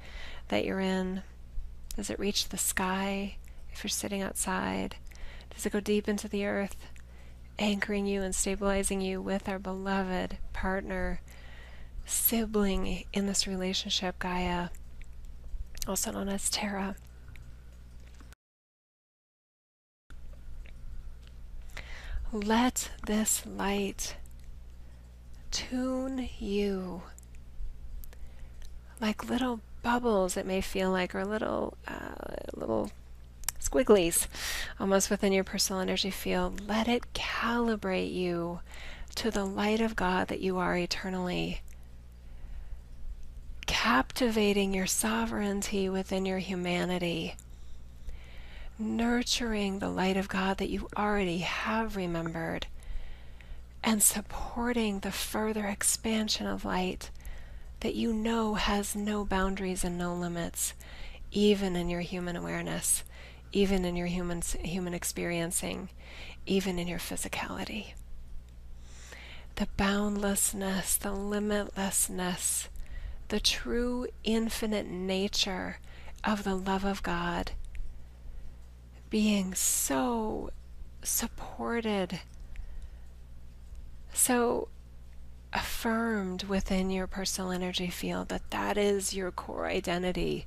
that 0.48 0.64
you're 0.64 0.78
in? 0.78 1.22
Does 1.96 2.10
it 2.10 2.18
reach 2.20 2.48
the 2.48 2.58
sky 2.58 3.36
if 3.72 3.82
you're 3.82 3.88
sitting 3.88 4.22
outside? 4.22 4.96
Does 5.50 5.66
it 5.66 5.72
go 5.72 5.80
deep 5.80 6.08
into 6.08 6.28
the 6.28 6.46
earth, 6.46 6.76
anchoring 7.58 8.06
you 8.06 8.22
and 8.22 8.34
stabilizing 8.34 9.00
you 9.00 9.20
with 9.20 9.48
our 9.48 9.58
beloved 9.58 10.38
partner, 10.52 11.20
sibling 12.04 13.04
in 13.12 13.26
this 13.26 13.48
relationship, 13.48 14.20
Gaia, 14.20 14.68
also 15.88 16.12
known 16.12 16.28
as 16.28 16.48
Terra? 16.48 16.94
Let 22.32 22.90
this 23.06 23.44
light 23.44 24.16
tune 25.51 26.28
you 26.39 27.02
like 29.01 29.28
little 29.28 29.60
bubbles 29.82 30.36
it 30.36 30.47
may 30.47 30.60
feel 30.60 30.90
like 30.90 31.14
or 31.14 31.24
little 31.24 31.77
uh, 31.86 32.36
little 32.55 32.90
squigglies 33.66 34.27
almost 34.78 35.10
within 35.10 35.32
your 35.32 35.44
personal 35.44 35.81
energy 35.81 36.10
field. 36.10 36.66
Let 36.68 36.89
it 36.89 37.12
calibrate 37.12 38.12
you 38.12 38.60
to 39.16 39.31
the 39.31 39.44
light 39.44 39.81
of 39.81 39.97
God 39.97 40.28
that 40.28 40.40
you 40.40 40.59
are 40.59 40.77
eternally. 40.77 41.60
Captivating 43.66 44.74
your 44.74 44.86
sovereignty 44.86 45.89
within 45.89 46.27
your 46.27 46.39
humanity. 46.39 47.35
Nurturing 48.78 49.78
the 49.78 49.89
light 49.89 50.16
of 50.16 50.28
God 50.28 50.59
that 50.59 50.70
you 50.70 50.89
already 50.97 51.39
have 51.39 51.97
remembered. 51.97 52.66
And 53.86 54.02
supporting 54.02 54.98
the 55.00 55.12
further 55.12 55.66
expansion 55.66 56.48
of 56.48 56.64
light 56.64 57.10
that 57.80 57.94
you 57.94 58.12
know 58.12 58.54
has 58.54 58.96
no 58.96 59.24
boundaries 59.24 59.84
and 59.84 59.96
no 59.96 60.12
limits, 60.12 60.74
even 61.30 61.76
in 61.76 61.88
your 61.88 62.00
human 62.00 62.34
awareness, 62.34 63.04
even 63.52 63.84
in 63.84 63.94
your 63.94 64.08
human, 64.08 64.42
human 64.42 64.92
experiencing, 64.92 65.88
even 66.46 66.80
in 66.80 66.88
your 66.88 66.98
physicality. 66.98 67.92
The 69.54 69.68
boundlessness, 69.76 70.96
the 70.96 71.10
limitlessness, 71.10 72.66
the 73.28 73.40
true 73.40 74.08
infinite 74.24 74.86
nature 74.86 75.78
of 76.24 76.42
the 76.42 76.56
love 76.56 76.84
of 76.84 77.04
God 77.04 77.52
being 79.10 79.54
so 79.54 80.50
supported, 81.04 82.18
so 84.16 84.68
affirmed 85.52 86.44
within 86.44 86.90
your 86.90 87.06
personal 87.06 87.51
energy 87.51 87.88
field 87.88 88.28
that 88.28 88.51
that 88.51 88.76
is 88.76 89.14
your 89.14 89.30
core 89.30 89.66
identity 89.66 90.47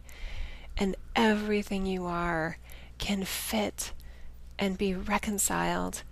and 0.77 0.95
everything 1.15 1.85
you 1.85 2.05
are 2.05 2.57
can 2.97 3.23
fit 3.23 3.93
and 4.57 4.77
be 4.77 4.93
reconciled 4.93 6.03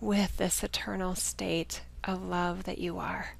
with 0.00 0.36
this 0.36 0.64
eternal 0.64 1.14
state 1.14 1.82
of 2.04 2.24
love 2.24 2.64
that 2.64 2.78
you 2.78 2.98
are. 2.98 3.36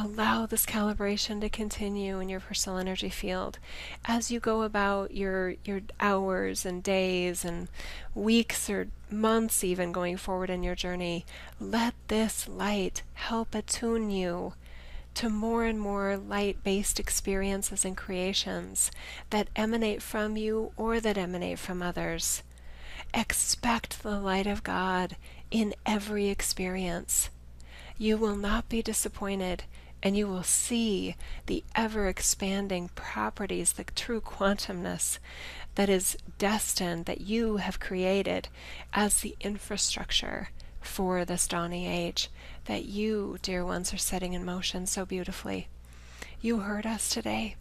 Allow 0.00 0.46
this 0.46 0.64
calibration 0.64 1.40
to 1.40 1.48
continue 1.48 2.20
in 2.20 2.28
your 2.28 2.38
personal 2.38 2.78
energy 2.78 3.08
field 3.08 3.58
as 4.04 4.30
you 4.30 4.38
go 4.38 4.62
about 4.62 5.12
your 5.12 5.56
your 5.64 5.80
hours 5.98 6.64
and 6.64 6.84
days 6.84 7.44
and 7.44 7.66
weeks 8.14 8.70
or 8.70 8.86
months 9.10 9.64
even 9.64 9.90
going 9.90 10.16
forward 10.16 10.50
in 10.50 10.62
your 10.62 10.76
journey. 10.76 11.26
Let 11.58 11.94
this 12.06 12.46
light 12.46 13.02
help 13.14 13.56
attune 13.56 14.10
you 14.10 14.52
to 15.14 15.28
more 15.28 15.64
and 15.64 15.80
more 15.80 16.16
light 16.16 16.62
based 16.62 17.00
experiences 17.00 17.84
and 17.84 17.96
creations 17.96 18.92
that 19.30 19.48
emanate 19.56 20.00
from 20.00 20.36
you 20.36 20.70
or 20.76 21.00
that 21.00 21.18
emanate 21.18 21.58
from 21.58 21.82
others. 21.82 22.44
Expect 23.12 24.04
the 24.04 24.20
light 24.20 24.46
of 24.46 24.62
God 24.62 25.16
in 25.50 25.74
every 25.84 26.28
experience. 26.28 27.30
You 27.96 28.16
will 28.16 28.36
not 28.36 28.68
be 28.68 28.80
disappointed, 28.80 29.64
and 30.02 30.16
you 30.16 30.26
will 30.26 30.42
see 30.42 31.16
the 31.46 31.64
ever 31.74 32.06
expanding 32.06 32.90
properties, 32.94 33.72
the 33.72 33.84
true 33.84 34.20
quantumness 34.20 35.18
that 35.74 35.88
is 35.88 36.16
destined, 36.38 37.06
that 37.06 37.20
you 37.20 37.56
have 37.56 37.80
created 37.80 38.48
as 38.92 39.20
the 39.20 39.36
infrastructure 39.40 40.50
for 40.80 41.24
this 41.24 41.48
dawning 41.48 41.84
age 41.84 42.30
that 42.66 42.84
you, 42.84 43.38
dear 43.42 43.64
ones, 43.64 43.92
are 43.92 43.98
setting 43.98 44.34
in 44.34 44.44
motion 44.44 44.86
so 44.86 45.04
beautifully. 45.04 45.68
You 46.40 46.60
heard 46.60 46.86
us 46.86 47.08
today. 47.08 47.56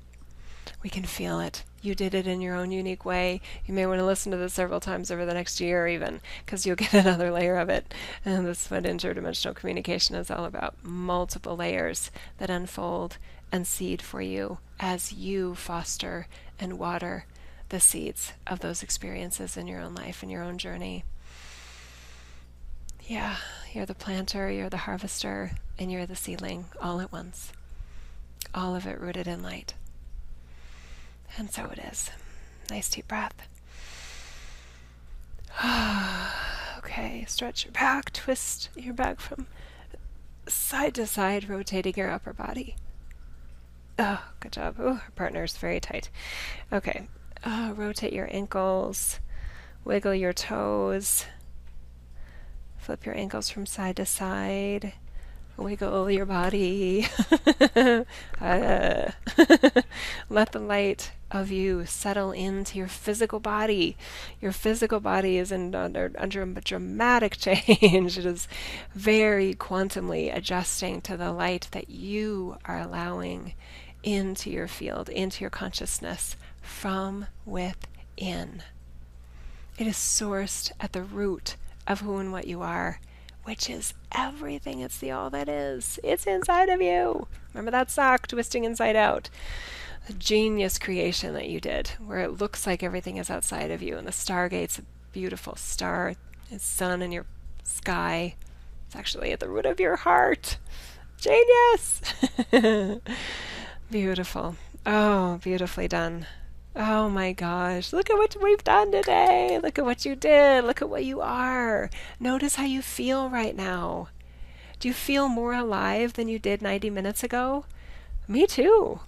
We 0.84 0.90
can 0.90 1.04
feel 1.04 1.40
it. 1.40 1.64
You 1.82 1.96
did 1.96 2.14
it 2.14 2.28
in 2.28 2.42
your 2.42 2.56
own 2.56 2.72
unique 2.72 3.06
way. 3.06 3.42
You 3.66 3.74
may 3.74 3.86
want 3.86 4.00
to 4.00 4.06
listen 4.06 4.32
to 4.32 4.38
this 4.38 4.54
several 4.54 4.80
times 4.80 5.12
over 5.12 5.26
the 5.26 5.34
next 5.34 5.62
year, 5.62 5.88
even, 5.88 6.22
because 6.46 6.66
you'll 6.66 6.76
get 6.78 6.94
another 6.94 7.32
layer 7.32 7.58
of 7.58 7.70
it. 7.70 7.94
And 8.26 8.46
this 8.46 8.66
is 8.66 8.72
what 8.72 8.84
interdimensional 8.84 9.56
communication 9.56 10.16
is 10.16 10.32
all 10.32 10.46
about 10.46 10.76
multiple 10.84 11.56
layers 11.56 12.12
that 12.40 12.50
unfold 12.50 13.18
and 13.52 13.66
seed 13.66 14.02
for 14.02 14.22
you 14.22 14.58
as 14.80 15.14
you 15.14 15.56
foster 15.56 16.28
and 16.60 16.80
water 16.80 17.26
the 17.70 17.80
seeds 17.80 18.34
of 18.46 18.60
those 18.60 18.82
experiences 18.82 19.58
in 19.58 19.68
your 19.68 19.82
own 19.82 19.94
life 19.94 20.24
and 20.24 20.32
your 20.32 20.44
own 20.44 20.58
journey. 20.58 21.04
Yeah, 23.06 23.38
you're 23.74 23.86
the 23.86 23.96
planter, 23.96 24.52
you're 24.52 24.70
the 24.70 24.78
harvester, 24.78 25.52
and 25.80 25.92
you're 25.92 26.06
the 26.06 26.16
seedling 26.16 26.66
all 26.82 27.00
at 27.00 27.12
once. 27.12 27.52
All 28.54 28.76
of 28.76 28.86
it 28.86 29.00
rooted 29.00 29.28
in 29.28 29.42
light. 29.42 29.74
And 31.38 31.52
so 31.52 31.66
it 31.66 31.80
is. 31.80 32.12
Nice 32.70 32.90
deep 32.90 33.08
breath. 33.08 33.48
okay, 36.78 37.26
stretch 37.28 37.66
your 37.66 37.72
back, 37.72 38.14
twist 38.14 38.70
your 38.76 38.94
back 38.94 39.20
from 39.20 39.48
side 40.48 40.96
to 40.96 41.08
side, 41.08 41.50
rotating 41.50 41.94
your 41.96 42.12
upper 42.12 42.34
body. 42.34 42.76
Oh, 44.00 44.24
good 44.40 44.52
job. 44.52 44.76
Oh, 44.80 45.02
our 45.04 45.12
partner's 45.16 45.58
very 45.58 45.80
tight. 45.80 46.10
Okay, 46.72 47.08
uh, 47.44 47.74
rotate 47.76 48.14
your 48.14 48.28
ankles, 48.32 49.20
wiggle 49.84 50.14
your 50.14 50.34
toes, 50.34 51.26
flip 52.78 53.06
your 53.06 53.16
ankles 53.16 53.50
from 53.50 53.66
side 53.66 53.96
to 53.96 54.06
side. 54.06 54.94
Wiggle 55.58 56.12
your 56.12 56.28
body. 56.28 57.08
uh, 57.76 58.04
let 60.30 60.52
the 60.52 60.60
light 60.60 61.12
of 61.32 61.52
you 61.52 61.86
settle 61.86 62.32
into 62.32 62.78
your 62.78 62.88
physical 62.88 63.40
body. 63.40 63.98
Your 64.40 64.52
physical 64.52 65.00
body 65.00 65.38
is 65.38 65.52
in, 65.52 65.74
under, 65.74 66.12
under 66.18 66.44
a 66.44 66.62
dramatic 66.62 67.38
change. 67.40 68.20
it 68.20 68.26
is 68.26 68.48
very 68.94 69.56
quantumly 69.56 70.34
adjusting 70.34 71.02
to 71.02 71.18
the 71.18 71.32
light 71.32 71.68
that 71.72 71.90
you 71.90 72.58
are 72.66 72.80
allowing 72.80 73.54
into 74.04 74.52
your 74.52 74.68
field, 74.68 75.10
into 75.10 75.42
your 75.42 75.50
consciousness 75.50 76.36
from 76.62 77.26
within. 77.46 78.62
It 79.80 79.88
is 79.88 79.98
sourced 79.98 80.72
at 80.80 80.94
the 80.94 81.04
root 81.04 81.56
of 81.88 82.02
who 82.02 82.18
and 82.18 82.32
what 82.32 82.48
you 82.48 82.62
are 82.62 83.00
which 83.48 83.70
is 83.70 83.94
everything. 84.12 84.82
It's 84.82 84.98
the 84.98 85.12
all 85.12 85.30
that 85.30 85.48
is. 85.48 86.02
It's 86.04 86.28
inside 86.28 86.68
of 86.68 86.82
you. 86.82 87.28
Remember 87.54 87.72
that 87.72 87.90
sock 87.90 88.28
twisting 88.28 88.66
inside 88.66 88.98
out? 88.98 89.30
The 90.06 90.14
genius 90.14 90.78
creation 90.78 91.34
that 91.34 91.48
you 91.48 91.62
did, 91.62 91.92
where 92.06 92.20
it 92.20 92.40
looks 92.42 92.68
like 92.68 92.84
everything 92.84 93.16
is 93.16 93.30
outside 93.30 93.72
of 93.72 93.82
you, 93.82 93.96
and 93.96 94.06
the 94.06 94.12
stargate's 94.12 94.80
a 94.80 94.84
beautiful 95.14 95.56
star, 95.56 96.16
the 96.52 96.60
sun 96.60 97.02
in 97.02 97.14
your 97.14 97.26
sky. 97.64 98.36
It's 98.86 98.98
actually 98.98 99.32
at 99.32 99.40
the 99.40 99.50
root 99.50 99.66
of 99.66 99.80
your 99.80 99.96
heart. 99.96 100.58
Genius! 101.18 102.02
beautiful. 103.90 104.58
Oh, 104.86 105.40
beautifully 105.42 105.88
done. 105.88 106.26
Oh 106.80 107.10
my 107.10 107.32
gosh, 107.34 107.92
look 107.92 108.12
at 108.12 108.18
what 108.18 108.38
we've 108.40 108.64
done 108.64 108.92
today. 108.92 109.60
Look 109.60 109.80
at 109.80 109.86
what 109.86 110.06
you 110.06 110.16
did. 110.16 110.64
Look 110.64 110.80
at 110.80 110.90
what 110.90 111.04
you 111.04 111.22
are. 111.22 111.90
Notice 112.20 112.54
how 112.54 112.66
you 112.66 112.84
feel 112.84 113.32
right 113.32 113.56
now. 113.56 114.10
Do 114.80 114.88
you 114.88 114.94
feel 114.94 115.28
more 115.28 115.56
alive 115.56 116.14
than 116.14 116.28
you 116.28 116.38
did 116.38 116.62
90 116.62 116.92
minutes 116.92 117.24
ago? 117.24 117.66
Me 118.28 118.46
too. 118.46 119.00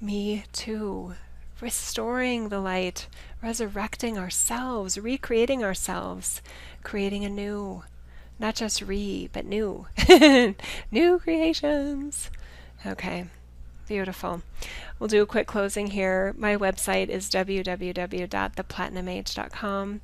Me 0.00 0.44
too. 0.52 1.14
Restoring 1.60 2.50
the 2.50 2.60
light, 2.60 3.08
resurrecting 3.42 4.16
ourselves, 4.16 4.96
recreating 4.96 5.64
ourselves, 5.64 6.40
creating 6.84 7.24
a 7.24 7.28
new, 7.28 7.82
not 8.38 8.54
just 8.54 8.80
re, 8.80 9.28
but 9.32 9.44
new. 9.44 9.88
new 10.92 11.18
creations. 11.18 12.30
Okay. 12.86 13.24
Beautiful. 13.86 14.42
We'll 14.98 15.08
do 15.08 15.22
a 15.22 15.26
quick 15.26 15.46
closing 15.46 15.88
here. 15.88 16.34
My 16.38 16.56
website 16.56 17.08
is 17.08 17.28
www.theplatinumage.com. 17.28 20.00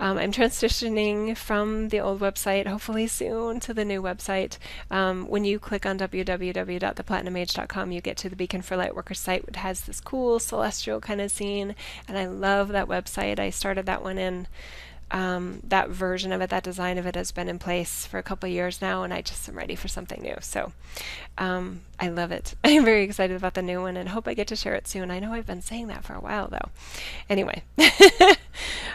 Um, 0.00 0.16
I'm 0.16 0.30
transitioning 0.30 1.36
from 1.36 1.88
the 1.88 1.98
old 1.98 2.20
website, 2.20 2.68
hopefully 2.68 3.08
soon, 3.08 3.58
to 3.60 3.74
the 3.74 3.84
new 3.84 4.00
website. 4.00 4.56
Um, 4.92 5.26
when 5.26 5.44
you 5.44 5.58
click 5.58 5.84
on 5.84 5.98
www.theplatinumage.com, 5.98 7.90
you 7.90 8.00
get 8.00 8.16
to 8.18 8.28
the 8.28 8.36
Beacon 8.36 8.62
for 8.62 8.76
Lightworkers 8.76 9.16
site, 9.16 9.44
which 9.44 9.56
has 9.56 9.80
this 9.80 10.00
cool 10.00 10.38
celestial 10.38 11.00
kind 11.00 11.20
of 11.20 11.32
scene, 11.32 11.74
and 12.06 12.16
I 12.16 12.26
love 12.26 12.68
that 12.68 12.86
website. 12.86 13.40
I 13.40 13.50
started 13.50 13.86
that 13.86 14.04
one 14.04 14.18
in 14.18 14.46
um, 15.10 15.60
that 15.66 15.88
version 15.88 16.32
of 16.32 16.40
it, 16.40 16.50
that 16.50 16.62
design 16.62 16.98
of 16.98 17.06
it 17.06 17.14
has 17.14 17.32
been 17.32 17.48
in 17.48 17.58
place 17.58 18.06
for 18.06 18.18
a 18.18 18.22
couple 18.22 18.48
years 18.48 18.82
now, 18.82 19.02
and 19.02 19.12
I 19.12 19.22
just 19.22 19.48
am 19.48 19.56
ready 19.56 19.74
for 19.74 19.88
something 19.88 20.22
new. 20.22 20.36
So 20.40 20.72
um, 21.36 21.82
I 21.98 22.08
love 22.08 22.30
it. 22.32 22.54
I'm 22.64 22.84
very 22.84 23.02
excited 23.04 23.36
about 23.36 23.54
the 23.54 23.62
new 23.62 23.82
one 23.82 23.96
and 23.96 24.10
hope 24.10 24.28
I 24.28 24.34
get 24.34 24.48
to 24.48 24.56
share 24.56 24.74
it 24.74 24.88
soon. 24.88 25.10
I 25.10 25.18
know 25.18 25.32
I've 25.32 25.46
been 25.46 25.62
saying 25.62 25.86
that 25.88 26.04
for 26.04 26.14
a 26.14 26.20
while 26.20 26.48
though. 26.48 26.70
Anyway, 27.28 27.62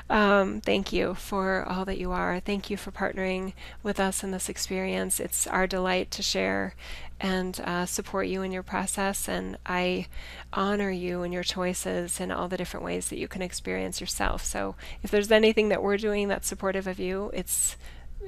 Um, 0.09 0.61
thank 0.61 0.91
you 0.91 1.13
for 1.15 1.65
all 1.67 1.85
that 1.85 1.97
you 1.97 2.11
are. 2.11 2.39
Thank 2.39 2.69
you 2.69 2.77
for 2.77 2.91
partnering 2.91 3.53
with 3.81 3.99
us 3.99 4.23
in 4.23 4.31
this 4.31 4.49
experience. 4.49 5.19
It's 5.19 5.47
our 5.47 5.67
delight 5.67 6.11
to 6.11 6.21
share 6.21 6.75
and 7.23 7.61
uh, 7.61 7.85
support 7.85 8.27
you 8.27 8.41
in 8.41 8.51
your 8.51 8.61
process. 8.61 9.29
And 9.29 9.57
I 9.65 10.07
honor 10.51 10.91
you 10.91 11.23
and 11.23 11.33
your 11.33 11.43
choices 11.43 12.19
and 12.19 12.33
all 12.33 12.49
the 12.49 12.57
different 12.57 12.85
ways 12.85 13.07
that 13.07 13.17
you 13.17 13.29
can 13.29 13.41
experience 13.41 14.01
yourself. 14.01 14.43
So 14.43 14.75
if 15.01 15.09
there's 15.09 15.31
anything 15.31 15.69
that 15.69 15.81
we're 15.81 15.97
doing 15.97 16.27
that's 16.27 16.47
supportive 16.47 16.85
of 16.85 16.99
you, 16.99 17.31
it's 17.33 17.77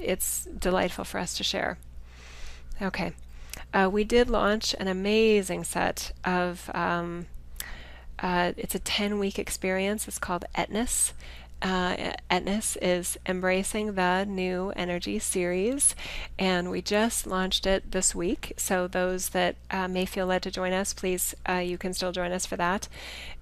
it's 0.00 0.44
delightful 0.46 1.04
for 1.04 1.18
us 1.18 1.36
to 1.36 1.44
share. 1.44 1.78
Okay. 2.80 3.12
Uh, 3.72 3.88
we 3.92 4.04
did 4.04 4.30
launch 4.30 4.74
an 4.80 4.88
amazing 4.88 5.64
set 5.64 6.12
of 6.24 6.70
um, 6.74 7.26
uh, 8.18 8.52
it's 8.56 8.74
a 8.74 8.78
10 8.78 9.18
week 9.18 9.38
experience. 9.38 10.08
It's 10.08 10.18
called 10.18 10.46
Etnus. 10.54 11.12
Uh, 11.66 12.14
Etnus 12.30 12.76
is 12.80 13.18
Embracing 13.26 13.94
the 13.94 14.24
New 14.24 14.72
Energy 14.76 15.18
series, 15.18 15.96
and 16.38 16.70
we 16.70 16.80
just 16.80 17.26
launched 17.26 17.66
it 17.66 17.90
this 17.90 18.14
week. 18.14 18.52
So, 18.56 18.86
those 18.86 19.30
that 19.30 19.56
uh, 19.68 19.88
may 19.88 20.06
feel 20.06 20.26
led 20.26 20.44
to 20.44 20.52
join 20.52 20.72
us, 20.72 20.94
please, 20.94 21.34
uh, 21.48 21.54
you 21.54 21.76
can 21.76 21.92
still 21.92 22.12
join 22.12 22.30
us 22.30 22.46
for 22.46 22.54
that. 22.54 22.86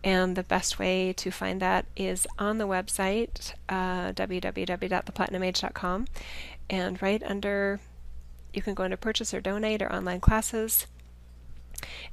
And 0.03 0.37
the 0.37 0.43
best 0.43 0.79
way 0.79 1.13
to 1.13 1.31
find 1.31 1.61
that 1.61 1.85
is 1.97 2.27
on 2.39 2.57
the 2.57 2.67
website, 2.67 3.53
uh, 3.69 4.13
www.theplatinumage.com, 4.13 6.07
and 6.71 7.03
right 7.03 7.23
under, 7.25 7.79
you 8.55 8.63
can 8.63 8.73
go 8.73 8.85
into 8.85 8.97
purchase 8.97 9.35
or 9.35 9.43
donate 9.43 9.83
or 9.83 9.93
online 9.93 10.21
classes 10.21 10.87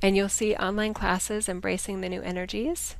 and 0.01 0.17
you'll 0.17 0.27
see 0.27 0.55
online 0.55 0.93
classes 0.93 1.47
embracing 1.47 2.01
the 2.01 2.09
new 2.09 2.21
energies. 2.21 2.97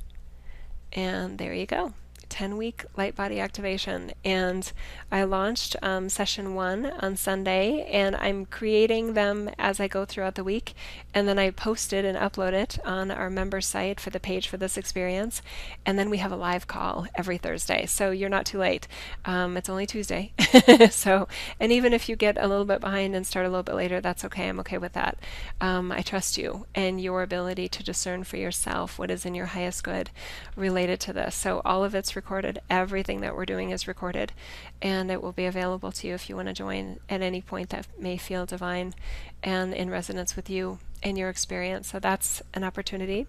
And 0.94 1.36
there 1.36 1.52
you 1.52 1.66
go. 1.66 1.92
10 2.32 2.56
week 2.56 2.86
light 2.96 3.14
body 3.14 3.38
activation. 3.38 4.10
And 4.24 4.72
I 5.10 5.24
launched 5.24 5.76
um, 5.82 6.08
session 6.08 6.54
one 6.54 6.86
on 6.86 7.14
Sunday, 7.14 7.86
and 7.92 8.16
I'm 8.16 8.46
creating 8.46 9.12
them 9.12 9.50
as 9.58 9.78
I 9.78 9.86
go 9.86 10.06
throughout 10.06 10.36
the 10.36 10.42
week. 10.42 10.72
And 11.12 11.28
then 11.28 11.38
I 11.38 11.50
post 11.50 11.92
it 11.92 12.06
and 12.06 12.16
upload 12.16 12.54
it 12.54 12.78
on 12.86 13.10
our 13.10 13.28
member 13.28 13.60
site 13.60 14.00
for 14.00 14.08
the 14.08 14.18
page 14.18 14.48
for 14.48 14.56
this 14.56 14.78
experience. 14.78 15.42
And 15.84 15.98
then 15.98 16.08
we 16.08 16.16
have 16.18 16.32
a 16.32 16.36
live 16.36 16.66
call 16.66 17.06
every 17.14 17.36
Thursday. 17.36 17.84
So 17.84 18.10
you're 18.12 18.30
not 18.30 18.46
too 18.46 18.58
late. 18.58 18.88
Um, 19.26 19.58
it's 19.58 19.68
only 19.68 19.84
Tuesday. 19.84 20.32
so, 20.90 21.28
and 21.60 21.70
even 21.70 21.92
if 21.92 22.08
you 22.08 22.16
get 22.16 22.38
a 22.38 22.48
little 22.48 22.64
bit 22.64 22.80
behind 22.80 23.14
and 23.14 23.26
start 23.26 23.44
a 23.44 23.50
little 23.50 23.62
bit 23.62 23.74
later, 23.74 24.00
that's 24.00 24.24
okay. 24.24 24.48
I'm 24.48 24.60
okay 24.60 24.78
with 24.78 24.94
that. 24.94 25.18
Um, 25.60 25.92
I 25.92 26.00
trust 26.00 26.38
you 26.38 26.64
and 26.74 26.98
your 26.98 27.22
ability 27.22 27.68
to 27.68 27.84
discern 27.84 28.24
for 28.24 28.38
yourself 28.38 28.98
what 28.98 29.10
is 29.10 29.26
in 29.26 29.34
your 29.34 29.46
highest 29.46 29.84
good 29.84 30.08
related 30.56 30.98
to 31.00 31.12
this. 31.12 31.34
So 31.34 31.60
all 31.66 31.84
of 31.84 31.94
it's 31.94 32.16
recorded. 32.22 32.60
Everything 32.70 33.20
that 33.20 33.34
we're 33.34 33.44
doing 33.44 33.70
is 33.70 33.88
recorded, 33.88 34.32
and 34.80 35.10
it 35.10 35.20
will 35.20 35.32
be 35.32 35.44
available 35.44 35.90
to 35.90 36.06
you 36.06 36.14
if 36.14 36.28
you 36.28 36.36
want 36.36 36.46
to 36.46 36.54
join 36.54 37.00
at 37.08 37.20
any 37.20 37.42
point 37.42 37.70
that 37.70 37.88
may 37.98 38.16
feel 38.16 38.46
divine 38.46 38.94
and 39.42 39.74
in 39.74 39.90
resonance 39.90 40.36
with 40.36 40.48
you 40.48 40.78
and 41.02 41.18
your 41.18 41.28
experience. 41.28 41.90
So 41.90 41.98
that's 41.98 42.40
an 42.54 42.62
opportunity. 42.62 43.26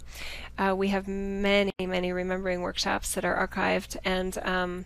Uh, 0.60 0.76
we 0.78 0.90
have 0.90 1.08
many, 1.08 1.74
many 1.80 2.14
remembering 2.14 2.62
workshops 2.62 3.16
that 3.16 3.26
are 3.26 3.48
archived, 3.48 3.98
and 4.06 4.38
um, 4.44 4.86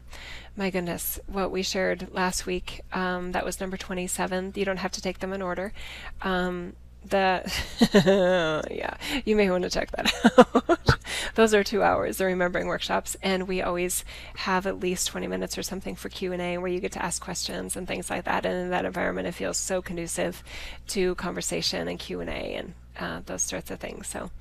my 0.56 0.70
goodness, 0.70 1.20
what 1.28 1.52
we 1.52 1.62
shared 1.62 2.08
last 2.14 2.46
week, 2.46 2.80
um, 2.94 3.34
that 3.34 3.44
was 3.44 3.60
number 3.60 3.76
27. 3.76 4.54
You 4.56 4.64
don't 4.64 4.78
have 4.78 4.94
to 4.94 5.02
take 5.02 5.20
them 5.20 5.34
in 5.34 5.42
order. 5.42 5.74
Um, 6.22 6.78
the 7.10 8.64
yeah 8.72 8.96
you 9.26 9.36
may 9.36 9.50
want 9.50 9.64
to 9.64 9.70
check 9.70 9.92
that 9.92 10.14
out. 10.38 11.00
Those 11.36 11.54
are 11.54 11.64
two 11.64 11.84
hours 11.84 12.18
the 12.18 12.26
remembering 12.26 12.68
workshops 12.68 13.16
and 13.22 13.48
we 13.48 13.62
always 13.62 14.04
have 14.38 14.66
at 14.66 14.80
least 14.80 15.08
20 15.08 15.28
minutes 15.28 15.58
or 15.58 15.64
something 15.64 15.96
for 15.96 16.10
q&a 16.10 16.58
where 16.58 16.68
you 16.72 16.80
get 16.80 16.92
to 16.94 17.04
ask 17.04 17.22
questions 17.22 17.76
and 17.76 17.88
things 17.88 18.10
like 18.10 18.26
that. 18.26 18.46
And 18.46 18.56
in 18.56 18.70
that 18.72 18.86
environment 18.86 19.28
it 19.28 19.34
feels 19.34 19.58
so 19.58 19.82
conducive 19.82 20.44
to 20.88 21.16
conversation 21.16 21.88
and 21.88 22.00
q&a 22.00 22.26
and 22.26 22.74
uh, 23.00 23.22
those 23.26 23.44
sorts 23.44 23.72
of 23.72 23.80
things. 23.80 24.08
So 24.08 24.32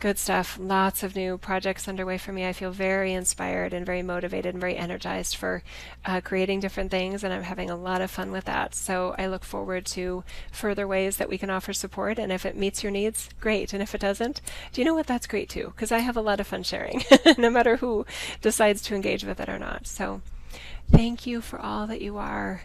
Good 0.00 0.18
stuff. 0.18 0.58
Lots 0.58 1.02
of 1.02 1.14
new 1.14 1.36
projects 1.36 1.86
underway 1.86 2.16
for 2.16 2.32
me. 2.32 2.46
I 2.46 2.54
feel 2.54 2.70
very 2.70 3.12
inspired 3.12 3.74
and 3.74 3.84
very 3.84 4.00
motivated 4.00 4.54
and 4.54 4.60
very 4.60 4.74
energized 4.74 5.36
for 5.36 5.62
uh, 6.06 6.22
creating 6.22 6.60
different 6.60 6.90
things, 6.90 7.22
and 7.22 7.34
I'm 7.34 7.42
having 7.42 7.68
a 7.68 7.76
lot 7.76 8.00
of 8.00 8.10
fun 8.10 8.32
with 8.32 8.46
that. 8.46 8.74
So 8.74 9.14
I 9.18 9.26
look 9.26 9.44
forward 9.44 9.84
to 9.86 10.24
further 10.50 10.88
ways 10.88 11.18
that 11.18 11.28
we 11.28 11.36
can 11.36 11.50
offer 11.50 11.74
support. 11.74 12.18
And 12.18 12.32
if 12.32 12.46
it 12.46 12.56
meets 12.56 12.82
your 12.82 12.90
needs, 12.90 13.28
great. 13.40 13.74
And 13.74 13.82
if 13.82 13.94
it 13.94 14.00
doesn't, 14.00 14.40
do 14.72 14.80
you 14.80 14.86
know 14.86 14.94
what? 14.94 15.06
That's 15.06 15.26
great 15.26 15.50
too, 15.50 15.74
because 15.76 15.92
I 15.92 15.98
have 15.98 16.16
a 16.16 16.22
lot 16.22 16.40
of 16.40 16.46
fun 16.46 16.62
sharing, 16.62 17.02
no 17.36 17.50
matter 17.50 17.76
who 17.76 18.06
decides 18.40 18.80
to 18.84 18.94
engage 18.94 19.24
with 19.26 19.38
it 19.38 19.50
or 19.50 19.58
not. 19.58 19.86
So 19.86 20.22
thank 20.90 21.26
you 21.26 21.42
for 21.42 21.60
all 21.60 21.86
that 21.88 22.00
you 22.00 22.16
are. 22.16 22.62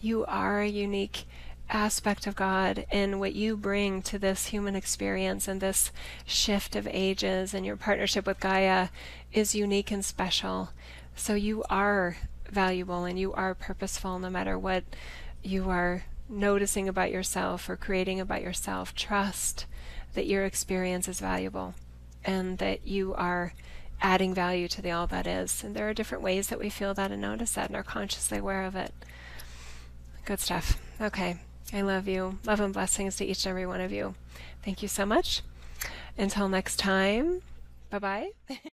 You 0.00 0.24
are 0.24 0.62
a 0.62 0.68
unique 0.68 1.26
aspect 1.70 2.26
of 2.26 2.36
God 2.36 2.86
and 2.90 3.20
what 3.20 3.34
you 3.34 3.56
bring 3.56 4.02
to 4.02 4.18
this 4.18 4.46
human 4.46 4.74
experience 4.74 5.48
and 5.48 5.60
this 5.60 5.90
shift 6.24 6.76
of 6.76 6.88
ages 6.90 7.54
and 7.54 7.64
your 7.66 7.76
partnership 7.76 8.26
with 8.26 8.40
Gaia 8.40 8.88
is 9.32 9.54
unique 9.54 9.90
and 9.90 10.04
special. 10.04 10.70
So 11.14 11.34
you 11.34 11.64
are 11.68 12.16
valuable 12.50 13.04
and 13.04 13.18
you 13.18 13.32
are 13.32 13.54
purposeful 13.54 14.18
no 14.18 14.30
matter 14.30 14.58
what 14.58 14.84
you 15.42 15.68
are 15.70 16.04
noticing 16.28 16.88
about 16.88 17.10
yourself 17.10 17.68
or 17.68 17.76
creating 17.76 18.20
about 18.20 18.42
yourself. 18.42 18.94
Trust 18.94 19.66
that 20.14 20.26
your 20.26 20.44
experience 20.44 21.08
is 21.08 21.20
valuable 21.20 21.74
and 22.24 22.58
that 22.58 22.86
you 22.86 23.14
are 23.14 23.52
adding 24.00 24.32
value 24.32 24.68
to 24.68 24.82
the 24.82 24.90
all 24.90 25.06
that 25.08 25.26
is. 25.26 25.64
And 25.64 25.74
there 25.74 25.88
are 25.88 25.94
different 25.94 26.22
ways 26.22 26.48
that 26.48 26.58
we 26.58 26.70
feel 26.70 26.94
that 26.94 27.10
and 27.10 27.20
notice 27.20 27.52
that 27.52 27.68
and 27.68 27.76
are 27.76 27.82
consciously 27.82 28.38
aware 28.38 28.64
of 28.64 28.76
it. 28.76 28.92
Good 30.24 30.40
stuff. 30.40 30.80
Okay. 31.00 31.38
I 31.72 31.82
love 31.82 32.08
you. 32.08 32.38
Love 32.44 32.60
and 32.60 32.72
blessings 32.72 33.16
to 33.16 33.24
each 33.24 33.44
and 33.44 33.50
every 33.50 33.66
one 33.66 33.80
of 33.80 33.92
you. 33.92 34.14
Thank 34.64 34.82
you 34.82 34.88
so 34.88 35.04
much. 35.04 35.42
Until 36.16 36.48
next 36.48 36.76
time, 36.76 37.42
bye 37.90 37.98
bye. 37.98 38.30